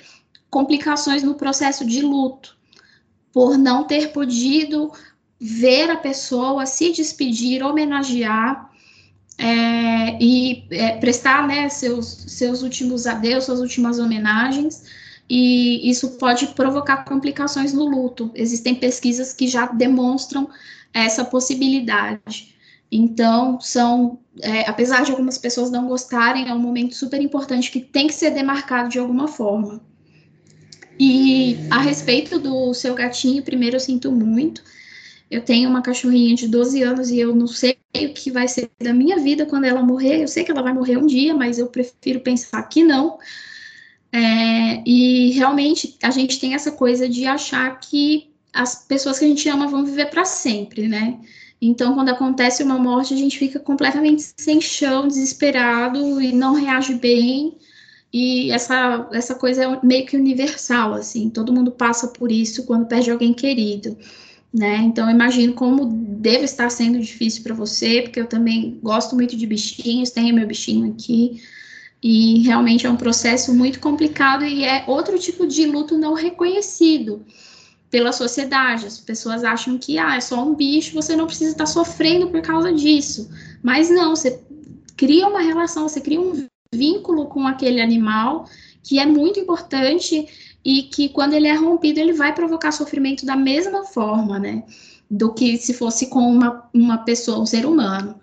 complicações 0.49 1.23
no 1.23 1.35
processo 1.35 1.85
de 1.85 2.01
luto, 2.01 2.58
por 3.33 3.57
não 3.57 3.85
ter 3.85 4.13
podido 4.13 4.93
ver 5.41 5.91
a 5.91 5.97
pessoa, 5.97 6.67
se 6.67 6.93
despedir, 6.93 7.63
homenagear 7.63 8.71
é, 9.37 10.19
e 10.21 10.65
é, 10.71 10.97
prestar 10.97 11.47
né, 11.47 11.69
seus, 11.69 12.07
seus 12.07 12.63
últimos 12.63 13.07
adeus, 13.07 13.45
suas 13.45 13.61
últimas 13.61 13.99
homenagens 13.99 14.83
e 15.29 15.89
isso 15.89 16.17
pode 16.17 16.49
provocar 16.49 17.05
complicações 17.05 17.73
no 17.73 17.87
luto. 17.87 18.31
Existem 18.35 18.75
pesquisas 18.75 19.33
que 19.33 19.47
já 19.47 19.67
demonstram 19.67 20.49
essa 20.93 21.25
possibilidade. 21.25 22.55
Então, 22.91 23.61
são, 23.61 24.19
é, 24.41 24.69
apesar 24.69 25.05
de 25.05 25.11
algumas 25.11 25.37
pessoas 25.37 25.71
não 25.71 25.87
gostarem, 25.87 26.49
é 26.49 26.55
um 26.55 26.59
momento 26.59 26.95
super 26.95 27.21
importante 27.21 27.71
que 27.71 27.81
tem 27.81 28.07
que 28.07 28.15
ser 28.15 28.31
demarcado 28.31 28.89
de 28.89 28.99
alguma 28.99 29.29
forma. 29.29 29.83
E 30.99 31.59
a 31.71 31.81
respeito 31.81 32.39
do 32.39 32.75
seu 32.75 32.95
gatinho, 32.95 33.43
primeiro 33.43 33.77
eu 33.77 33.81
sinto 33.81 34.11
muito. 34.11 34.63
Eu 35.31 35.43
tenho 35.43 35.69
uma 35.69 35.83
cachorrinha 35.83 36.35
de 36.35 36.49
12 36.49 36.83
anos 36.83 37.11
e 37.11 37.19
eu 37.19 37.35
não 37.35 37.47
sei 37.47 37.79
o 37.95 38.13
que 38.15 38.31
vai 38.31 38.49
ser 38.49 38.71
da 38.81 38.93
minha 38.93 39.19
vida 39.19 39.47
quando 39.47 39.65
ela 39.65 39.83
morrer. 39.83 40.23
Eu 40.23 40.29
sei 40.29 40.43
que 40.43 40.51
ela 40.51 40.63
vai 40.63 40.73
morrer 40.73 40.97
um 40.97 41.07
dia, 41.07 41.35
mas 41.35 41.59
eu 41.59 41.67
prefiro 41.67 42.21
pensar 42.21 42.63
que 42.65 42.83
não, 42.83 43.19
é, 44.13 44.83
e 44.87 45.33
realmente 45.33 45.97
a 46.03 46.11
gente 46.11 46.41
tem 46.41 46.55
essa 46.55 46.73
coisa 46.73 47.09
de 47.09 47.27
achar 47.27 47.79
que 47.79 48.31
as 48.53 48.87
pessoas 48.87 49.19
que 49.19 49.25
a 49.25 49.29
gente 49.29 49.49
ama 49.49 49.69
vão 49.69 49.85
viver 49.85 50.07
para 50.07 50.25
sempre, 50.25 50.89
né? 50.89 51.21
Então, 51.61 51.95
quando 51.95 52.09
acontece 52.09 52.63
uma 52.63 52.79
morte, 52.79 53.13
a 53.13 53.17
gente 53.17 53.39
fica 53.39 53.59
completamente 53.59 54.33
sem 54.37 54.61
chão, 54.61 55.09
desesperado 55.09 56.21
e 56.21 56.33
não 56.33 56.55
reage 56.55 56.95
bem. 56.95 57.59
E 58.13 58.51
essa, 58.51 59.09
essa 59.13 59.35
coisa 59.35 59.65
é 59.65 59.81
meio 59.85 60.07
que 60.07 60.17
universal, 60.17 60.95
assim, 60.95 61.29
todo 61.29 61.53
mundo 61.53 61.71
passa 61.71 62.09
por 62.09 62.33
isso 62.33 62.65
quando 62.65 62.87
perde 62.87 63.11
alguém 63.11 63.35
querido, 63.35 63.97
né? 64.53 64.77
Então, 64.79 65.11
imagino 65.11 65.53
como 65.53 65.85
deve 65.85 66.45
estar 66.45 66.71
sendo 66.71 66.99
difícil 66.99 67.43
para 67.43 67.55
você, 67.55 68.03
porque 68.03 68.21
eu 68.21 68.27
também 68.27 68.79
gosto 68.83 69.15
muito 69.15 69.37
de 69.37 69.47
bichinhos, 69.47 70.11
tenho 70.11 70.35
meu 70.35 70.47
bichinho 70.47 70.91
aqui. 70.91 71.43
E 72.03 72.41
realmente 72.41 72.87
é 72.87 72.91
um 72.91 72.97
processo 72.97 73.53
muito 73.53 73.81
complicado 73.81 74.45
e 74.45 74.65
é 74.65 74.85
outro 74.87 75.19
tipo 75.19 75.47
de 75.47 75.67
luto 75.67 75.99
não 75.99 76.15
reconhecido 76.15 77.25
pela 77.91 78.13
sociedade. 78.13 78.87
As 78.87 78.99
pessoas 78.99 79.45
acham 79.45 79.77
que 79.77 79.99
ah, 79.99 80.17
é 80.17 80.21
só 80.21 80.43
um 80.43 80.55
bicho, 80.55 80.95
você 80.95 81.17
não 81.17 81.27
precisa 81.27 81.51
estar 81.51 81.67
sofrendo 81.67 82.29
por 82.29 82.41
causa 82.41 82.73
disso. 82.73 83.29
Mas 83.63 83.91
não, 83.91 84.15
você 84.15 84.41
cria 84.97 85.27
uma 85.27 85.41
relação, 85.41 85.89
você 85.89 86.01
cria 86.01 86.21
um 86.21 86.47
vínculo 86.75 87.27
com 87.27 87.47
aquele 87.47 87.81
animal 87.81 88.45
que 88.83 88.99
é 88.99 89.07
muito 89.07 89.41
importante 89.41 90.27
e 90.65 90.83
que 90.85 91.09
quando 91.09 91.33
ele 91.33 91.47
é 91.47 91.55
rompido, 91.55 92.01
ele 92.01 92.13
vai 92.13 92.35
provocar 92.35 92.73
sofrimento 92.73 93.25
da 93.25 93.37
mesma 93.37 93.85
forma, 93.85 94.39
né? 94.39 94.65
Do 95.11 95.33
que 95.33 95.57
se 95.57 95.73
fosse 95.73 96.09
com 96.09 96.21
uma, 96.21 96.69
uma 96.75 96.99
pessoa, 96.99 97.41
um 97.41 97.47
ser 97.47 97.65
humano. 97.65 98.21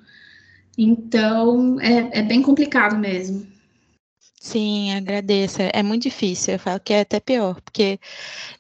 Então, 0.77 1.79
é, 1.79 2.19
é 2.19 2.21
bem 2.21 2.41
complicado 2.41 2.97
mesmo. 2.97 3.47
Sim, 4.39 4.93
agradeço. 4.93 5.57
É 5.73 5.81
muito 5.81 6.03
difícil. 6.03 6.53
Eu 6.53 6.59
falo 6.59 6.79
que 6.79 6.93
é 6.93 7.01
até 7.01 7.19
pior, 7.19 7.59
porque, 7.61 7.99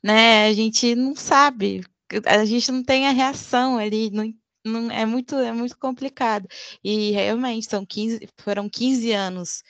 né, 0.01 0.47
a 0.47 0.53
gente 0.53 0.95
não 0.95 1.15
sabe, 1.15 1.83
a 2.25 2.43
gente 2.45 2.71
não 2.71 2.83
tem 2.83 3.07
a 3.07 3.11
reação 3.11 3.77
ali, 3.77 4.09
não, 4.09 4.33
não, 4.65 4.91
é 4.91 5.05
muito, 5.05 5.35
é 5.35 5.51
muito 5.51 5.77
complicado. 5.77 6.47
E 6.83 7.11
realmente 7.11 7.67
são 7.69 7.85
15, 7.85 8.27
foram 8.37 8.69
15 8.69 9.11
anos 9.11 9.63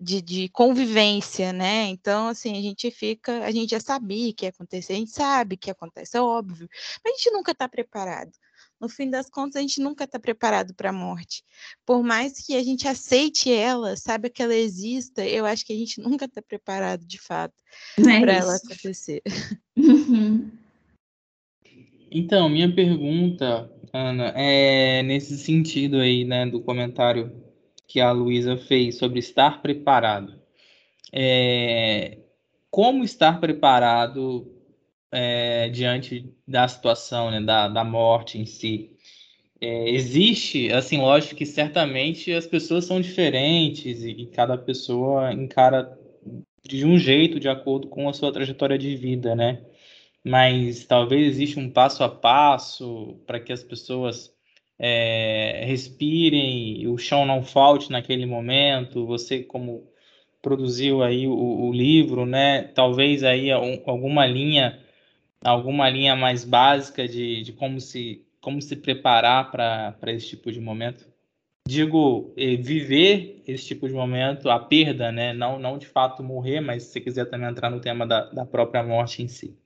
de, 0.00 0.20
de 0.22 0.48
convivência, 0.50 1.52
né? 1.52 1.86
Então, 1.88 2.28
assim, 2.28 2.56
a 2.56 2.62
gente 2.62 2.90
fica, 2.90 3.44
a 3.44 3.50
gente 3.50 3.70
já 3.70 3.80
sabia 3.80 4.32
que 4.32 4.44
ia 4.46 4.50
acontecer, 4.50 4.94
a 4.94 4.96
gente 4.96 5.10
sabe 5.10 5.56
que 5.56 5.70
acontece, 5.70 6.16
é 6.16 6.20
óbvio, 6.20 6.68
mas 7.04 7.14
a 7.14 7.16
gente 7.16 7.30
nunca 7.30 7.52
está 7.52 7.68
preparado 7.68 8.32
no 8.80 8.88
fim 8.88 9.10
das 9.10 9.28
contas, 9.28 9.56
a 9.56 9.60
gente 9.60 9.80
nunca 9.80 10.04
está 10.04 10.18
preparado 10.18 10.74
para 10.74 10.90
a 10.90 10.92
morte. 10.92 11.42
Por 11.84 12.02
mais 12.02 12.44
que 12.44 12.54
a 12.54 12.62
gente 12.62 12.86
aceite 12.86 13.52
ela, 13.52 13.96
saiba 13.96 14.30
que 14.30 14.42
ela 14.42 14.54
exista, 14.54 15.26
eu 15.26 15.44
acho 15.44 15.64
que 15.66 15.72
a 15.72 15.76
gente 15.76 16.00
nunca 16.00 16.26
está 16.26 16.40
preparado 16.40 17.04
de 17.04 17.18
fato 17.18 17.54
é 17.98 18.20
para 18.20 18.32
ela 18.32 18.54
acontecer. 18.56 19.22
Uhum. 19.76 20.50
Então, 22.10 22.48
minha 22.48 22.74
pergunta, 22.74 23.70
Ana, 23.92 24.32
é 24.36 25.02
nesse 25.02 25.36
sentido 25.38 25.98
aí, 25.98 26.24
né, 26.24 26.46
do 26.46 26.60
comentário 26.60 27.32
que 27.86 28.00
a 28.00 28.12
Luísa 28.12 28.56
fez 28.56 28.96
sobre 28.96 29.18
estar 29.18 29.62
preparado. 29.62 30.38
É, 31.12 32.18
como 32.70 33.02
estar 33.02 33.40
preparado 33.40 34.52
é, 35.10 35.68
diante 35.70 36.32
da 36.46 36.68
situação, 36.68 37.30
né, 37.30 37.40
da, 37.40 37.68
da 37.68 37.84
morte 37.84 38.38
em 38.38 38.46
si. 38.46 38.92
É, 39.60 39.90
existe, 39.90 40.72
assim, 40.72 40.98
lógico 40.98 41.34
que 41.34 41.46
certamente 41.46 42.32
as 42.32 42.46
pessoas 42.46 42.84
são 42.84 43.00
diferentes 43.00 44.04
e, 44.04 44.10
e, 44.10 44.26
cada 44.26 44.56
pessoa 44.56 45.32
encara 45.32 45.98
de 46.62 46.84
um 46.84 46.98
jeito 46.98 47.40
de 47.40 47.48
acordo 47.48 47.88
com 47.88 48.08
a 48.08 48.12
sua 48.12 48.32
trajetória 48.32 48.78
de 48.78 48.94
vida, 48.94 49.34
né? 49.34 49.62
Mas 50.28 50.84
talvez 50.84 51.28
exista 51.28 51.58
um 51.58 51.70
passo 51.70 52.04
a 52.04 52.08
passo 52.08 53.18
para 53.26 53.40
que 53.40 53.52
as 53.52 53.62
pessoas 53.62 54.30
é, 54.78 55.64
respirem, 55.64 56.86
o 56.86 56.98
chão 56.98 57.24
não 57.24 57.42
falte 57.42 57.90
naquele 57.90 58.26
momento. 58.26 59.06
Você 59.06 59.42
como 59.42 59.88
produziu 60.42 61.02
aí 61.02 61.26
o, 61.26 61.32
o 61.32 61.72
livro, 61.72 62.26
né? 62.26 62.62
Talvez 62.74 63.24
aí 63.24 63.50
alguma 63.50 64.26
linha 64.26 64.78
alguma 65.44 65.88
linha 65.88 66.16
mais 66.16 66.44
básica 66.44 67.06
de, 67.06 67.42
de 67.42 67.52
como, 67.52 67.80
se, 67.80 68.24
como 68.40 68.60
se 68.60 68.76
preparar 68.76 69.50
para 69.50 70.12
esse 70.12 70.28
tipo 70.28 70.50
de 70.50 70.60
momento? 70.60 71.06
Digo, 71.66 72.32
eh, 72.36 72.56
viver 72.56 73.42
esse 73.46 73.66
tipo 73.66 73.86
de 73.86 73.94
momento, 73.94 74.50
a 74.50 74.58
perda, 74.58 75.12
né? 75.12 75.32
Não, 75.32 75.58
não 75.58 75.78
de 75.78 75.86
fato 75.86 76.22
morrer, 76.22 76.60
mas 76.60 76.84
se 76.84 76.92
você 76.92 77.00
quiser 77.00 77.26
também 77.26 77.48
entrar 77.48 77.70
no 77.70 77.80
tema 77.80 78.06
da, 78.06 78.24
da 78.30 78.46
própria 78.46 78.82
morte 78.82 79.22
em 79.22 79.28
si. 79.28 79.56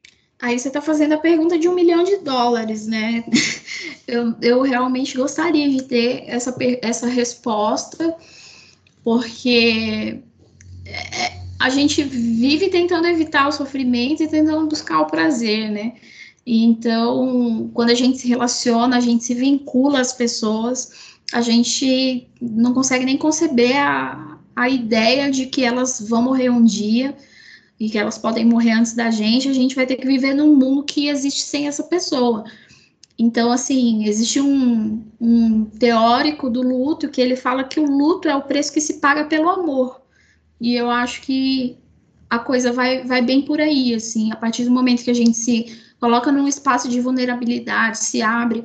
Aí 0.42 0.58
você 0.58 0.66
está 0.66 0.82
fazendo 0.82 1.12
a 1.12 1.18
pergunta 1.18 1.56
de 1.56 1.68
um 1.68 1.74
milhão 1.74 2.02
de 2.02 2.16
dólares, 2.16 2.84
né? 2.88 3.24
Eu, 4.04 4.34
eu 4.42 4.62
realmente 4.62 5.16
gostaria 5.16 5.70
de 5.70 5.84
ter 5.84 6.24
essa, 6.26 6.54
essa 6.82 7.06
resposta, 7.06 8.14
porque 9.04 10.18
é, 10.84 11.38
a 11.58 11.70
gente 11.70 12.02
vive 12.02 12.68
tentando 12.68 13.06
evitar 13.06 13.48
o 13.48 13.52
sofrimento 13.52 14.22
e 14.22 14.28
tentando 14.28 14.66
buscar 14.66 15.00
o 15.00 15.06
prazer, 15.06 15.70
né? 15.70 15.94
Então, 16.44 17.70
quando 17.72 17.90
a 17.90 17.94
gente 17.94 18.18
se 18.18 18.28
relaciona, 18.28 18.96
a 18.96 19.00
gente 19.00 19.22
se 19.22 19.34
vincula 19.34 20.00
às 20.00 20.12
pessoas, 20.12 21.14
a 21.32 21.40
gente 21.40 22.26
não 22.40 22.74
consegue 22.74 23.04
nem 23.04 23.16
conceber 23.16 23.76
a, 23.78 24.36
a 24.54 24.68
ideia 24.68 25.30
de 25.30 25.46
que 25.46 25.64
elas 25.64 26.06
vão 26.06 26.22
morrer 26.22 26.50
um 26.50 26.64
dia 26.64 27.16
e 27.82 27.90
que 27.90 27.98
elas 27.98 28.16
podem 28.16 28.44
morrer 28.44 28.70
antes 28.70 28.94
da 28.94 29.10
gente, 29.10 29.48
a 29.48 29.52
gente 29.52 29.74
vai 29.74 29.84
ter 29.84 29.96
que 29.96 30.06
viver 30.06 30.34
num 30.34 30.54
mundo 30.54 30.84
que 30.84 31.08
existe 31.08 31.42
sem 31.42 31.66
essa 31.66 31.82
pessoa. 31.82 32.44
Então, 33.18 33.50
assim, 33.50 34.04
existe 34.04 34.40
um, 34.40 35.04
um 35.20 35.64
teórico 35.64 36.48
do 36.48 36.62
luto 36.62 37.08
que 37.08 37.20
ele 37.20 37.34
fala 37.34 37.64
que 37.64 37.80
o 37.80 37.84
luto 37.84 38.28
é 38.28 38.36
o 38.36 38.42
preço 38.42 38.72
que 38.72 38.80
se 38.80 39.00
paga 39.00 39.24
pelo 39.24 39.48
amor. 39.48 40.00
E 40.60 40.76
eu 40.76 40.88
acho 40.92 41.22
que 41.22 41.76
a 42.30 42.38
coisa 42.38 42.72
vai, 42.72 43.02
vai 43.02 43.20
bem 43.20 43.42
por 43.42 43.60
aí, 43.60 43.92
assim, 43.92 44.30
a 44.30 44.36
partir 44.36 44.62
do 44.64 44.70
momento 44.70 45.02
que 45.02 45.10
a 45.10 45.14
gente 45.14 45.36
se 45.36 45.76
coloca 45.98 46.30
num 46.30 46.46
espaço 46.46 46.88
de 46.88 47.00
vulnerabilidade, 47.00 47.98
se 47.98 48.22
abre 48.22 48.62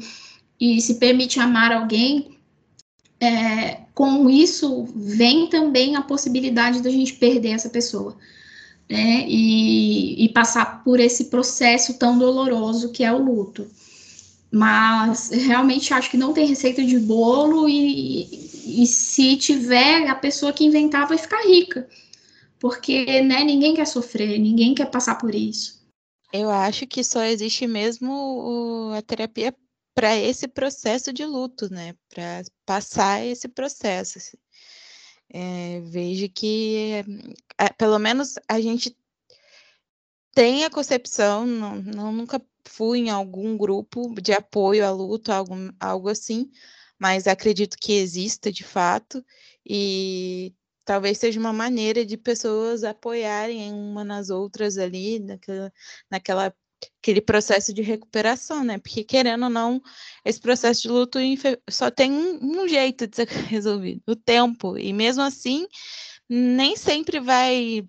e 0.60 0.80
se 0.80 1.00
permite 1.00 1.40
amar 1.40 1.72
alguém, 1.72 2.38
é, 3.20 3.80
com 3.96 4.30
isso 4.30 4.86
vem 4.96 5.50
também 5.50 5.96
a 5.96 6.04
possibilidade 6.04 6.84
da 6.84 6.92
gente 6.92 7.14
perder 7.14 7.54
essa 7.54 7.70
pessoa. 7.72 8.16
Né, 8.90 9.26
e, 9.28 10.24
e 10.24 10.30
passar 10.30 10.82
por 10.82 10.98
esse 10.98 11.26
processo 11.26 11.96
tão 11.96 12.18
doloroso 12.18 12.92
que 12.92 13.04
é 13.04 13.12
o 13.12 13.22
luto. 13.22 13.68
Mas 14.50 15.30
realmente 15.30 15.94
acho 15.94 16.10
que 16.10 16.16
não 16.16 16.32
tem 16.32 16.48
receita 16.48 16.84
de 16.86 16.98
bolo 16.98 17.68
e, 17.68 18.82
e 18.82 18.88
se 18.88 19.36
tiver, 19.36 20.08
a 20.08 20.16
pessoa 20.16 20.54
que 20.54 20.64
inventar 20.64 21.06
vai 21.06 21.18
ficar 21.18 21.42
rica. 21.46 21.88
Porque 22.60 23.22
né, 23.22 23.44
ninguém 23.44 23.76
quer 23.76 23.86
sofrer, 23.86 24.40
ninguém 24.40 24.74
quer 24.74 24.90
passar 24.90 25.16
por 25.16 25.36
isso. 25.36 25.86
Eu 26.32 26.50
acho 26.50 26.86
que 26.88 27.04
só 27.04 27.24
existe 27.24 27.68
mesmo 27.68 28.92
a 28.98 29.02
terapia 29.02 29.54
para 29.96 30.16
esse 30.16 30.48
processo 30.48 31.12
de 31.12 31.26
luto, 31.26 31.72
né? 31.74 31.96
Para 32.10 32.44
passar 32.66 33.26
esse 33.26 33.48
processo. 33.48 34.20
É, 35.30 35.82
vejo 35.82 36.30
que, 36.30 37.04
é, 37.58 37.70
pelo 37.78 38.00
menos, 38.00 38.36
a 38.48 38.60
gente 38.62 38.96
tem 40.34 40.66
a 40.66 40.70
concepção, 40.70 41.46
não, 41.46 41.76
não, 41.78 42.12
nunca 42.12 42.42
fui 42.68 43.00
em 43.00 43.10
algum 43.10 43.58
grupo 43.58 44.14
de 44.22 44.32
apoio 44.34 44.86
à 44.86 44.92
luta, 44.92 45.36
algo, 45.36 45.56
algo 45.80 46.10
assim, 46.10 46.52
mas 47.00 47.28
acredito 47.28 47.78
que 47.80 47.94
exista 47.94 48.52
de 48.52 48.64
fato, 48.64 49.24
e 49.66 50.54
talvez 50.86 51.18
seja 51.18 51.40
uma 51.40 51.52
maneira 51.52 52.06
de 52.06 52.18
pessoas 52.18 52.84
apoiarem 52.84 53.74
uma 53.74 54.04
nas 54.04 54.30
outras 54.30 54.78
ali, 54.78 55.20
naquela, 55.20 55.74
naquela 56.10 56.56
aquele 57.02 57.22
processo 57.22 57.74
de 57.74 57.82
recuperação, 57.82 58.64
né? 58.64 58.78
Porque 58.78 59.04
querendo 59.04 59.44
ou 59.44 59.50
não, 59.50 59.82
esse 60.26 60.40
processo 60.40 60.84
de 60.84 60.90
luto 60.90 61.20
só 61.70 61.90
tem 61.90 62.12
um, 62.12 62.64
um 62.64 62.68
jeito 62.68 63.08
de 63.08 63.16
ser 63.16 63.28
resolvido, 63.48 64.02
o 64.08 64.16
tempo. 64.16 64.78
E 64.78 64.94
mesmo 64.94 65.24
assim, 65.24 65.68
nem 66.30 66.76
sempre 66.76 67.20
vai 67.20 67.88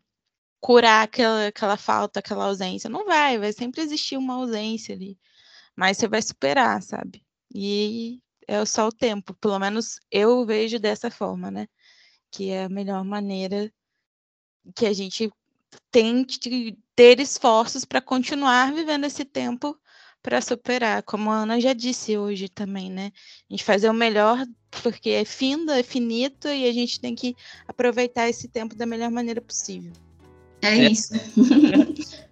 curar 0.61 1.05
aquela, 1.05 1.49
aquela 1.49 1.77
falta, 1.77 2.21
aquela 2.21 2.47
ausência. 2.47 2.91
Não 2.91 3.05
vai, 3.07 3.39
vai 3.39 3.53
sempre 3.53 3.83
existir 3.83 4.17
uma 4.17 4.35
ausência 4.35 4.95
ali. 4.95 5.19
Mas 5.77 5.99
você 5.99 6.09
vai 6.09 6.23
superar, 6.23 6.83
sabe? 6.83 7.25
E 7.55 8.21
é 8.47 8.65
só 8.65 8.89
o 8.89 8.93
tempo. 8.93 9.35
Pelo 9.35 9.59
menos 9.59 10.01
eu 10.11 10.45
vejo 10.47 10.79
dessa 10.79 11.11
forma, 11.11 11.51
né? 11.51 11.69
Que 12.31 12.51
é 12.51 12.65
a 12.65 12.69
melhor 12.69 13.05
maneira 13.05 13.73
que 14.75 14.87
a 14.87 14.93
gente 14.93 15.31
tente 15.91 16.77
ter 16.95 17.21
esforços 17.21 17.85
para 17.85 18.01
continuar 18.01 18.73
vivendo 18.73 19.05
esse 19.05 19.25
tempo 19.25 19.77
para 20.23 20.41
superar, 20.41 21.03
como 21.03 21.31
a 21.31 21.37
Ana 21.43 21.61
já 21.61 21.73
disse 21.73 22.19
hoje 22.19 22.49
também, 22.49 22.91
né? 22.91 23.13
A 23.49 23.53
gente 23.53 23.65
fazer 23.65 23.89
o 23.89 23.95
melhor 23.95 24.45
porque 24.83 25.11
é 25.11 25.25
findo, 25.25 25.73
é 25.73 25.83
finito 25.83 26.49
e 26.49 26.69
a 26.69 26.73
gente 26.73 27.01
tem 27.01 27.15
que 27.15 27.35
aproveitar 27.67 28.29
esse 28.29 28.49
tempo 28.49 28.75
da 28.75 28.85
melhor 28.85 29.11
maneira 29.11 29.41
possível. 29.41 29.93
É, 30.63 30.79
é. 30.79 30.91
isso. 30.91 31.15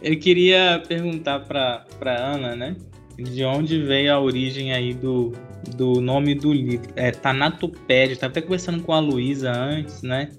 Eu 0.00 0.18
queria 0.18 0.82
perguntar 0.88 1.40
para 1.40 1.84
Ana, 2.04 2.56
né? 2.56 2.76
De 3.16 3.44
onde 3.44 3.82
veio 3.82 4.14
a 4.14 4.18
origem 4.18 4.72
aí 4.72 4.94
do, 4.94 5.32
do 5.76 6.00
nome 6.00 6.34
do 6.34 6.52
livro? 6.52 6.88
É 6.96 7.10
Tanatopédia. 7.10 8.14
Estava 8.14 8.30
até 8.30 8.40
conversando 8.40 8.82
com 8.82 8.92
a 8.92 8.98
Luísa 8.98 9.52
antes, 9.52 10.02
né? 10.02 10.30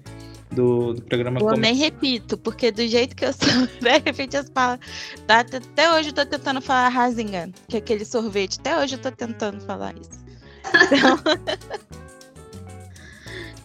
Do, 0.50 0.94
do 0.94 1.02
programa. 1.02 1.40
Eu 1.40 1.56
nem 1.56 1.74
repito, 1.74 2.38
porque 2.38 2.70
do 2.70 2.86
jeito 2.86 3.16
que 3.16 3.24
eu 3.24 3.32
sou, 3.32 3.62
né? 3.82 4.00
Repete 4.04 4.36
as 4.36 4.48
palavras. 4.48 4.86
Até 5.28 5.92
hoje 5.92 6.10
eu 6.10 6.14
tô 6.14 6.24
tentando 6.24 6.60
falar 6.60 6.88
Razingan, 6.88 7.50
que 7.68 7.76
é 7.76 7.78
aquele 7.78 8.04
sorvete. 8.04 8.58
Até 8.60 8.78
hoje 8.78 8.94
eu 8.94 9.00
tô 9.00 9.10
tentando 9.10 9.60
falar 9.60 9.94
isso. 9.96 10.24
Então. 10.86 11.18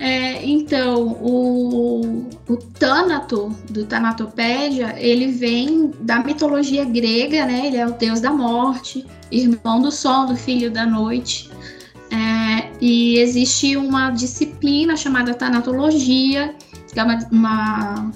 É, 0.02 0.44
então, 0.44 1.10
o, 1.22 2.28
o 2.50 2.58
Tânato, 2.58 3.56
do 3.70 3.86
Tanatopédia, 3.86 4.96
ele 4.98 5.28
vem 5.28 5.92
da 6.00 6.24
mitologia 6.24 6.84
grega, 6.84 7.46
né? 7.46 7.68
Ele 7.68 7.78
é 7.78 7.86
o 7.86 7.92
deus 7.92 8.20
da 8.20 8.32
morte, 8.32 9.06
irmão 9.32 9.80
do 9.80 9.92
sol, 9.92 10.26
do 10.26 10.36
filho 10.36 10.72
da 10.72 10.88
noite. 10.88 11.52
É, 12.10 12.72
e 12.82 13.20
existe 13.20 13.78
uma 13.78 14.10
disciplina 14.10 14.98
chamada 14.98 15.36
tanatologia, 15.36 16.56
é 17.00 17.04
uma, 17.04 17.20
uma, 17.32 18.12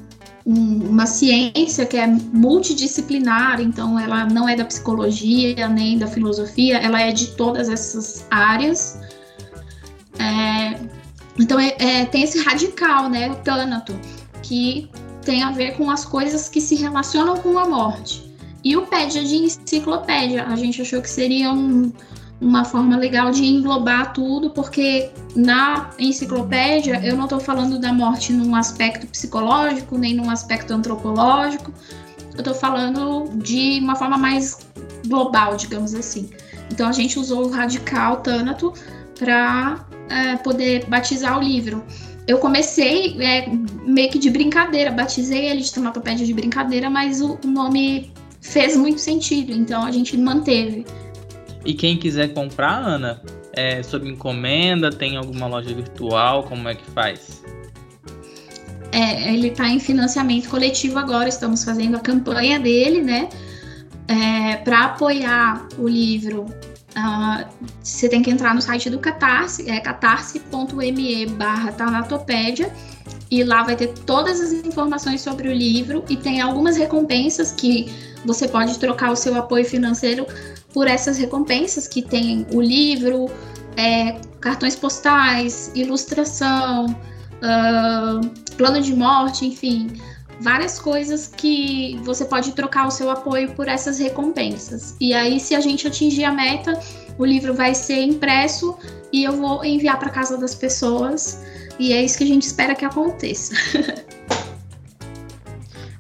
uma 0.46 1.06
ciência 1.06 1.86
que 1.86 1.98
é 1.98 2.08
multidisciplinar, 2.08 3.62
então 3.62 4.00
ela 4.00 4.26
não 4.26 4.48
é 4.48 4.56
da 4.56 4.66
psicologia 4.66 5.68
nem 5.68 5.98
da 5.98 6.08
filosofia, 6.08 6.78
ela 6.78 7.02
é 7.02 7.12
de 7.12 7.28
todas 7.36 7.70
essas 7.70 8.26
áreas. 8.30 9.00
É, 10.20 10.80
então 11.40 11.60
é, 11.60 11.76
é, 11.80 12.06
tem 12.06 12.24
esse 12.24 12.42
radical, 12.44 13.10
né, 13.10 13.30
o 13.30 13.36
tânato, 13.36 13.98
que 14.42 14.90
tem 15.24 15.44
a 15.44 15.52
ver 15.52 15.76
com 15.76 15.90
as 15.90 16.06
coisas 16.06 16.48
que 16.48 16.62
se 16.62 16.76
relacionam 16.76 17.38
com 17.38 17.58
a 17.58 17.68
morte. 17.68 18.24
E 18.64 18.76
o 18.76 18.84
pédia 18.84 19.24
de 19.24 19.36
enciclopédia, 19.36 20.46
a 20.46 20.56
gente 20.56 20.82
achou 20.82 21.02
que 21.02 21.10
seria 21.10 21.52
um, 21.52 21.92
uma 22.40 22.66
forma 22.66 22.98
legal 22.98 23.32
de 23.32 23.46
englobar 23.46 24.14
tudo, 24.14 24.50
porque 24.50 25.10
na 25.36 25.90
enciclopédia 25.98 27.02
eu 27.04 27.16
não 27.16 27.24
estou 27.24 27.40
falando 27.40 27.80
da 27.80 27.94
morte 27.94 28.34
num 28.34 28.56
aspecto 28.56 29.08
psicológico, 29.08 29.98
nem 29.98 30.14
num 30.14 30.30
aspecto 30.30 30.74
antropológico, 30.74 31.72
eu 32.34 32.40
estou 32.40 32.54
falando 32.54 33.30
de 33.38 33.80
uma 33.80 33.96
forma 33.96 34.18
mais 34.18 34.60
global, 35.08 35.56
digamos 35.56 35.94
assim. 35.94 36.30
Então 36.72 36.88
a 36.88 36.92
gente 36.92 37.18
usou 37.18 37.46
o 37.46 37.50
radical 37.50 38.18
tânato 38.18 38.74
para 39.18 39.86
é, 40.10 40.36
poder 40.38 40.86
batizar 40.88 41.38
o 41.38 41.42
livro. 41.42 41.84
Eu 42.28 42.40
comecei 42.40 43.16
é, 43.22 43.48
meio 43.86 44.10
que 44.10 44.20
de 44.20 44.30
brincadeira, 44.30 44.92
batizei 44.92 45.46
ele 45.46 45.62
de 45.62 45.72
Tomatopédia 45.72 46.26
de 46.26 46.34
brincadeira, 46.34 46.90
mas 46.90 47.22
o, 47.22 47.38
o 47.44 47.48
nome 47.48 48.12
fez 48.42 48.76
muito 48.76 49.00
sentido, 49.00 49.52
então 49.52 49.86
a 49.86 49.92
gente 49.92 50.18
manteve. 50.18 50.86
E 51.66 51.74
quem 51.74 51.98
quiser 51.98 52.34
comprar, 52.34 52.78
Ana, 52.78 53.22
é 53.52 53.82
sob 53.82 54.08
encomenda, 54.08 54.92
tem 54.92 55.18
alguma 55.18 55.48
loja 55.48 55.74
virtual, 55.74 56.44
como 56.44 56.70
é 56.70 56.76
que 56.76 56.86
faz? 56.92 57.44
É, 58.92 59.34
ele 59.34 59.48
está 59.48 59.68
em 59.68 59.80
financiamento 59.80 60.48
coletivo 60.48 61.00
agora, 61.00 61.28
estamos 61.28 61.64
fazendo 61.64 61.98
a 61.98 62.00
campanha 62.00 62.60
dele, 62.60 63.02
né? 63.02 63.28
É, 64.08 64.58
para 64.58 64.86
apoiar 64.86 65.68
o 65.78 65.88
livro, 65.88 66.46
Uh, 66.96 67.46
você 67.84 68.08
tem 68.08 68.22
que 68.22 68.32
entrar 68.32 68.56
no 68.56 68.62
site 68.62 68.90
do 68.90 68.98
Catarse, 69.00 69.70
é 69.70 69.82
catarse.me 69.82 71.26
barra 71.26 71.74
tanatopédia, 71.74 72.72
e 73.30 73.44
lá 73.44 73.64
vai 73.64 73.76
ter 73.76 73.88
todas 74.06 74.40
as 74.40 74.54
informações 74.54 75.20
sobre 75.20 75.50
o 75.50 75.54
livro 75.54 76.06
e 76.10 76.16
tem 76.16 76.40
algumas 76.40 76.78
recompensas 76.78 77.52
que 77.52 77.92
você 78.26 78.48
pode 78.48 78.80
trocar 78.80 79.12
o 79.12 79.16
seu 79.16 79.36
apoio 79.36 79.66
financeiro 79.66 80.26
por 80.76 80.90
essas 80.90 81.18
recompensas, 81.18 81.88
que 81.88 82.02
tem 82.02 82.46
o 82.54 82.60
livro, 82.60 83.32
é, 83.78 84.20
cartões 84.42 84.76
postais, 84.76 85.72
ilustração, 85.74 86.88
uh, 86.88 88.30
plano 88.58 88.82
de 88.82 88.94
morte, 88.94 89.46
enfim, 89.46 89.88
várias 90.42 90.78
coisas 90.78 91.28
que 91.28 91.98
você 92.04 92.26
pode 92.26 92.52
trocar 92.52 92.88
o 92.88 92.92
seu 92.92 93.10
apoio 93.10 93.54
por 93.54 93.70
essas 93.70 94.00
recompensas. 94.00 94.98
E 95.00 95.14
aí, 95.14 95.40
se 95.40 95.56
a 95.56 95.62
gente 95.62 95.88
atingir 95.88 96.26
a 96.26 96.32
meta, 96.34 96.78
o 97.18 97.24
livro 97.24 97.54
vai 97.54 97.74
ser 97.74 98.02
impresso 98.02 98.78
e 99.14 99.24
eu 99.24 99.32
vou 99.32 99.64
enviar 99.64 99.98
para 99.98 100.10
casa 100.10 100.38
das 100.38 100.54
pessoas. 100.54 101.42
E 101.80 101.94
é 101.94 102.04
isso 102.04 102.18
que 102.18 102.26
a 102.26 102.28
gente 102.28 102.44
espera 102.44 102.76
que 102.76 102.84
aconteça. 102.84 103.54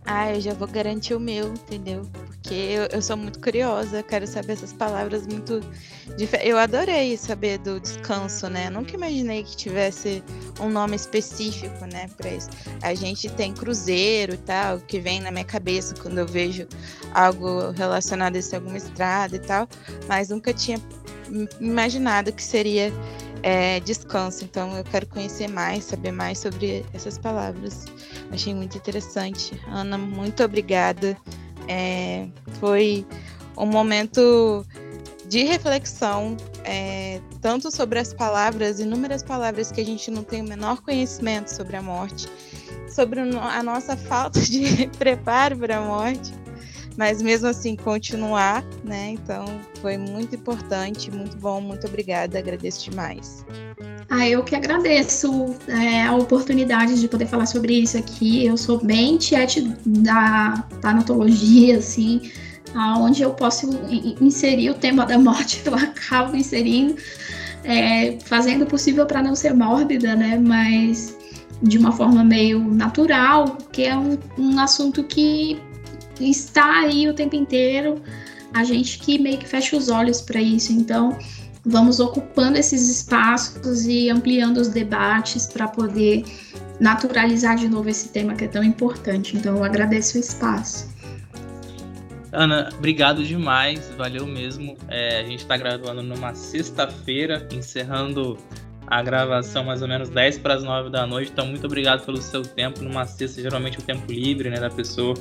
ah, 0.05 0.33
eu 0.33 0.41
já 0.41 0.53
vou 0.53 0.67
garantir 0.67 1.13
o 1.13 1.19
meu, 1.19 1.47
entendeu? 1.47 2.05
Porque 2.45 2.53
eu, 2.53 2.87
eu 2.91 3.01
sou 3.01 3.17
muito 3.17 3.39
curiosa, 3.39 4.03
quero 4.03 4.27
saber 4.27 4.53
essas 4.53 4.71
palavras 4.71 5.25
muito 5.25 5.61
diferentes. 6.15 6.51
Eu 6.51 6.59
adorei 6.59 7.17
saber 7.17 7.57
do 7.57 7.79
descanso, 7.79 8.47
né? 8.47 8.69
nunca 8.69 8.93
imaginei 8.95 9.43
que 9.43 9.57
tivesse 9.57 10.23
um 10.59 10.69
nome 10.69 10.95
específico, 10.95 11.85
né, 11.85 12.07
para 12.15 12.29
isso. 12.29 12.47
A 12.83 12.93
gente 12.93 13.29
tem 13.29 13.51
cruzeiro 13.51 14.35
e 14.35 14.37
tal, 14.37 14.79
que 14.79 14.99
vem 14.99 15.19
na 15.21 15.31
minha 15.31 15.43
cabeça 15.43 15.95
quando 15.95 16.19
eu 16.19 16.27
vejo 16.27 16.67
algo 17.15 17.71
relacionado 17.71 18.35
a 18.35 18.39
isso, 18.39 18.55
alguma 18.55 18.77
estrada 18.77 19.35
e 19.35 19.39
tal, 19.39 19.67
mas 20.07 20.29
nunca 20.29 20.53
tinha 20.53 20.79
imaginado 21.59 22.31
que 22.31 22.43
seria 22.43 22.93
é, 23.41 23.79
descanso. 23.79 24.43
Então 24.43 24.77
eu 24.77 24.83
quero 24.83 25.07
conhecer 25.07 25.47
mais, 25.47 25.83
saber 25.83 26.11
mais 26.11 26.37
sobre 26.37 26.85
essas 26.93 27.17
palavras. 27.17 27.85
Achei 28.31 28.53
muito 28.53 28.77
interessante. 28.77 29.59
Ana, 29.67 29.97
muito 29.97 30.43
obrigada. 30.43 31.17
É, 31.67 32.27
foi 32.59 33.05
um 33.57 33.65
momento 33.65 34.65
de 35.27 35.43
reflexão, 35.43 36.37
é, 36.63 37.19
tanto 37.41 37.71
sobre 37.71 37.99
as 37.99 38.13
palavras, 38.13 38.79
inúmeras 38.79 39.23
palavras 39.23 39.71
que 39.71 39.81
a 39.81 39.85
gente 39.85 40.09
não 40.11 40.23
tem 40.23 40.41
o 40.41 40.47
menor 40.47 40.81
conhecimento 40.81 41.47
sobre 41.47 41.75
a 41.75 41.81
morte, 41.81 42.27
sobre 42.89 43.19
a 43.19 43.63
nossa 43.63 43.97
falta 43.97 44.39
de 44.39 44.87
preparo 44.97 45.57
para 45.57 45.77
a 45.77 45.81
morte, 45.81 46.33
mas 46.97 47.21
mesmo 47.21 47.47
assim 47.47 47.75
continuar, 47.75 48.63
né? 48.83 49.09
Então 49.09 49.45
foi 49.81 49.97
muito 49.97 50.35
importante, 50.35 51.11
muito 51.11 51.35
bom, 51.37 51.59
muito 51.59 51.87
obrigada, 51.87 52.37
agradeço 52.37 52.89
demais. 52.89 53.45
Ah, 54.09 54.27
eu 54.27 54.43
que 54.43 54.55
agradeço 54.55 55.55
é, 55.67 56.03
a 56.03 56.15
oportunidade 56.15 56.99
de 56.99 57.07
poder 57.07 57.25
falar 57.25 57.47
sobre 57.47 57.73
isso 57.73 57.97
aqui. 57.97 58.45
Eu 58.45 58.55
sou 58.55 58.83
bem 58.83 59.17
tiete 59.17 59.61
da 59.85 60.63
tanatologia, 60.79 61.77
assim, 61.79 62.21
onde 62.75 63.23
eu 63.23 63.33
posso 63.33 63.69
inserir 64.21 64.69
o 64.69 64.73
tema 64.75 65.05
da 65.05 65.17
morte, 65.17 65.61
eu 65.65 65.73
acabo 65.73 66.35
inserindo, 66.35 66.95
é, 67.63 68.17
fazendo 68.25 68.63
o 68.63 68.65
possível 68.65 69.05
para 69.05 69.23
não 69.23 69.35
ser 69.35 69.53
mórbida, 69.53 70.15
né? 70.15 70.37
Mas 70.37 71.17
de 71.61 71.77
uma 71.77 71.91
forma 71.91 72.23
meio 72.23 72.59
natural, 72.59 73.57
que 73.71 73.85
é 73.85 73.97
um, 73.97 74.17
um 74.37 74.59
assunto 74.59 75.03
que 75.03 75.59
está 76.19 76.81
aí 76.81 77.09
o 77.09 77.13
tempo 77.13 77.35
inteiro, 77.35 78.01
a 78.53 78.63
gente 78.63 78.99
que 78.99 79.17
meio 79.17 79.37
que 79.37 79.47
fecha 79.47 79.75
os 79.75 79.89
olhos 79.89 80.21
para 80.21 80.41
isso. 80.41 80.71
Então, 80.71 81.17
vamos 81.65 81.99
ocupando 81.99 82.57
esses 82.57 82.89
espaços 82.89 83.85
e 83.85 84.09
ampliando 84.09 84.57
os 84.57 84.67
debates 84.67 85.47
para 85.47 85.67
poder 85.67 86.23
naturalizar 86.79 87.55
de 87.55 87.67
novo 87.67 87.89
esse 87.89 88.09
tema 88.09 88.35
que 88.35 88.45
é 88.45 88.47
tão 88.47 88.63
importante. 88.63 89.35
Então, 89.35 89.57
eu 89.57 89.63
agradeço 89.63 90.17
o 90.17 90.19
espaço. 90.19 90.93
Ana, 92.31 92.69
obrigado 92.77 93.23
demais, 93.23 93.89
valeu 93.97 94.27
mesmo. 94.27 94.77
É, 94.89 95.19
a 95.19 95.23
gente 95.23 95.39
está 95.39 95.55
gravando 95.55 96.03
numa 96.03 96.35
sexta-feira, 96.35 97.47
encerrando 97.51 98.37
a 98.87 99.01
gravação 99.01 99.63
mais 99.63 99.81
ou 99.81 99.87
menos 99.87 100.09
10 100.09 100.39
para 100.39 100.55
as 100.55 100.63
9 100.63 100.89
da 100.89 101.07
noite. 101.07 101.31
Então, 101.31 101.47
muito 101.47 101.65
obrigado 101.65 102.05
pelo 102.05 102.21
seu 102.21 102.41
tempo. 102.41 102.81
Numa 102.83 103.05
sexta, 103.05 103.41
geralmente, 103.41 103.79
o 103.79 103.81
tempo 103.81 104.11
livre 104.11 104.49
né, 104.49 104.59
da 104.59 104.69
pessoa 104.69 105.15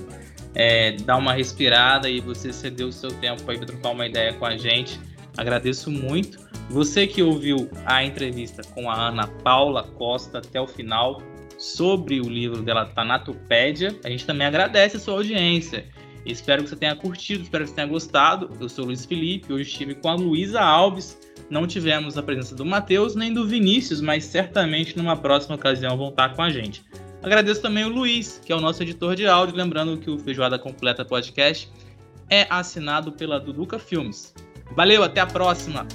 é, 0.55 0.93
dar 1.05 1.17
uma 1.17 1.33
respirada 1.33 2.09
e 2.09 2.21
você 2.21 2.53
cedeu 2.53 2.89
o 2.89 2.93
seu 2.93 3.11
tempo 3.11 3.43
para 3.43 3.59
trocar 3.59 3.91
uma 3.91 4.07
ideia 4.07 4.33
com 4.35 4.45
a 4.45 4.57
gente. 4.57 5.01
Agradeço 5.37 5.91
muito. 5.91 6.39
Você 6.71 7.07
que 7.07 7.23
ouviu 7.23 7.69
a 7.85 8.05
entrevista 8.05 8.63
com 8.75 8.91
a 8.91 9.09
Ana 9.09 9.27
Paula 9.27 9.83
Costa 9.83 10.39
até 10.39 10.61
o 10.61 10.67
final 10.67 11.21
sobre 11.59 12.21
o 12.21 12.29
livro 12.29 12.63
dela 12.63 12.87
Tanatopédia, 12.87 13.97
a 14.05 14.09
gente 14.09 14.27
também 14.27 14.47
agradece 14.47 14.97
a 14.97 15.01
sua 15.01 15.15
audiência. 15.15 15.87
Espero 16.25 16.63
que 16.63 16.71
você 16.71 16.77
tenha 16.77 16.97
curtido, 16.97 17.43
espero 17.43 17.65
que 17.65 17.71
você 17.71 17.77
tenha 17.77 17.87
gostado. 17.87 18.51
Eu 18.59 18.69
sou 18.69 18.85
o 18.85 18.87
Luiz 18.87 19.05
Felipe, 19.05 19.53
hoje 19.53 19.69
estive 19.69 19.95
com 19.95 20.09
a 20.09 20.15
Luísa 20.15 20.61
Alves. 20.61 21.19
Não 21.51 21.67
tivemos 21.67 22.17
a 22.17 22.23
presença 22.23 22.55
do 22.55 22.65
Matheus 22.65 23.15
nem 23.15 23.33
do 23.33 23.47
Vinícius, 23.47 24.01
mas 24.01 24.25
certamente 24.25 24.97
numa 24.97 25.17
próxima 25.17 25.57
ocasião 25.57 25.97
vão 25.99 26.09
estar 26.09 26.35
com 26.35 26.43
a 26.43 26.49
gente. 26.49 26.83
Agradeço 27.23 27.61
também 27.61 27.85
o 27.85 27.89
Luiz, 27.89 28.41
que 28.45 28.53
é 28.53 28.57
o 28.57 28.61
nosso 28.61 28.83
editor 28.83 29.15
de 29.15 29.27
áudio, 29.27 29.57
lembrando 29.57 29.99
que 29.99 30.11
o 30.11 30.19
Feijoada 30.19 30.59
Completa 30.59 31.05
Podcast 31.05 31.71
é 32.31 32.47
assinado 32.49 33.13
pela 33.13 33.39
Duduca 33.39 33.79
Filmes. 33.79 34.35
Valeu, 34.73 35.03
até 35.03 35.21
a 35.21 35.27
próxima! 35.27 35.87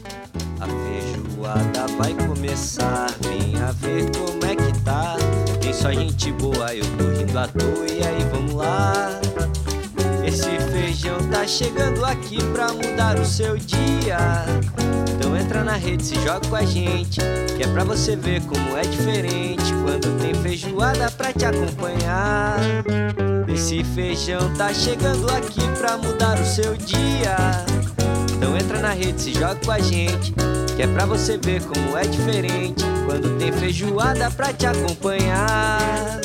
A 0.60 0.68
feijoada 0.68 1.88
vai 1.98 2.14
começar, 2.28 3.08
venha 3.22 3.72
ver 3.74 4.10
como 4.12 4.46
é 4.46 4.56
que 4.56 4.80
tá. 4.82 5.16
Tem 5.62 5.74
só 5.74 5.92
gente 5.92 6.32
boa, 6.34 6.74
eu 6.74 6.86
tô 6.98 7.06
rindo 7.18 7.38
à 7.38 7.48
toa, 7.48 7.86
e 7.88 8.04
aí 8.06 8.24
vamos 8.32 8.54
lá. 8.54 9.20
Esse 10.26 10.60
feijão 10.72 11.18
tá 11.32 11.48
chegando 11.48 12.06
aqui 12.06 12.38
pra 12.52 12.72
mudar 12.74 13.18
o 13.18 13.26
seu 13.26 13.58
dia. 13.58 14.18
Então 15.16 15.36
entra 15.36 15.64
na 15.64 15.76
rede, 15.76 16.06
se 16.06 16.16
joga 16.16 16.48
com 16.48 16.56
a 16.56 16.64
gente, 16.64 17.20
que 17.56 17.64
é 17.64 17.68
pra 17.68 17.84
você 17.84 18.16
ver 18.16 18.42
como 18.44 18.78
é 18.78 18.82
diferente 18.82 19.74
quando 19.84 20.20
tem 20.22 20.34
feijoada 20.36 21.10
pra 21.12 21.34
te 21.34 21.46
acompanhar. 21.46 22.58
Esse 23.48 23.84
feijão 23.84 24.54
tá 24.56 24.74
chegando 24.74 25.30
aqui 25.32 25.62
pra 25.78 25.98
mudar 25.98 26.40
o 26.40 26.46
seu 26.46 26.76
dia. 26.78 27.36
Então 28.40 28.56
entra 28.56 28.80
na 28.80 28.94
rede, 28.94 29.22
se 29.22 29.34
joga 29.34 29.56
com 29.56 29.70
a 29.70 29.80
gente, 29.80 30.34
que 30.74 30.82
é 30.82 30.88
pra 30.88 31.06
você 31.06 31.38
ver 31.38 31.62
como 31.62 31.98
é 31.98 32.04
diferente 32.04 32.86
quando 33.06 33.38
tem 33.38 33.52
feijoada 33.52 34.32
pra 34.32 34.54
te 34.54 34.66
acompanhar. 34.66 36.22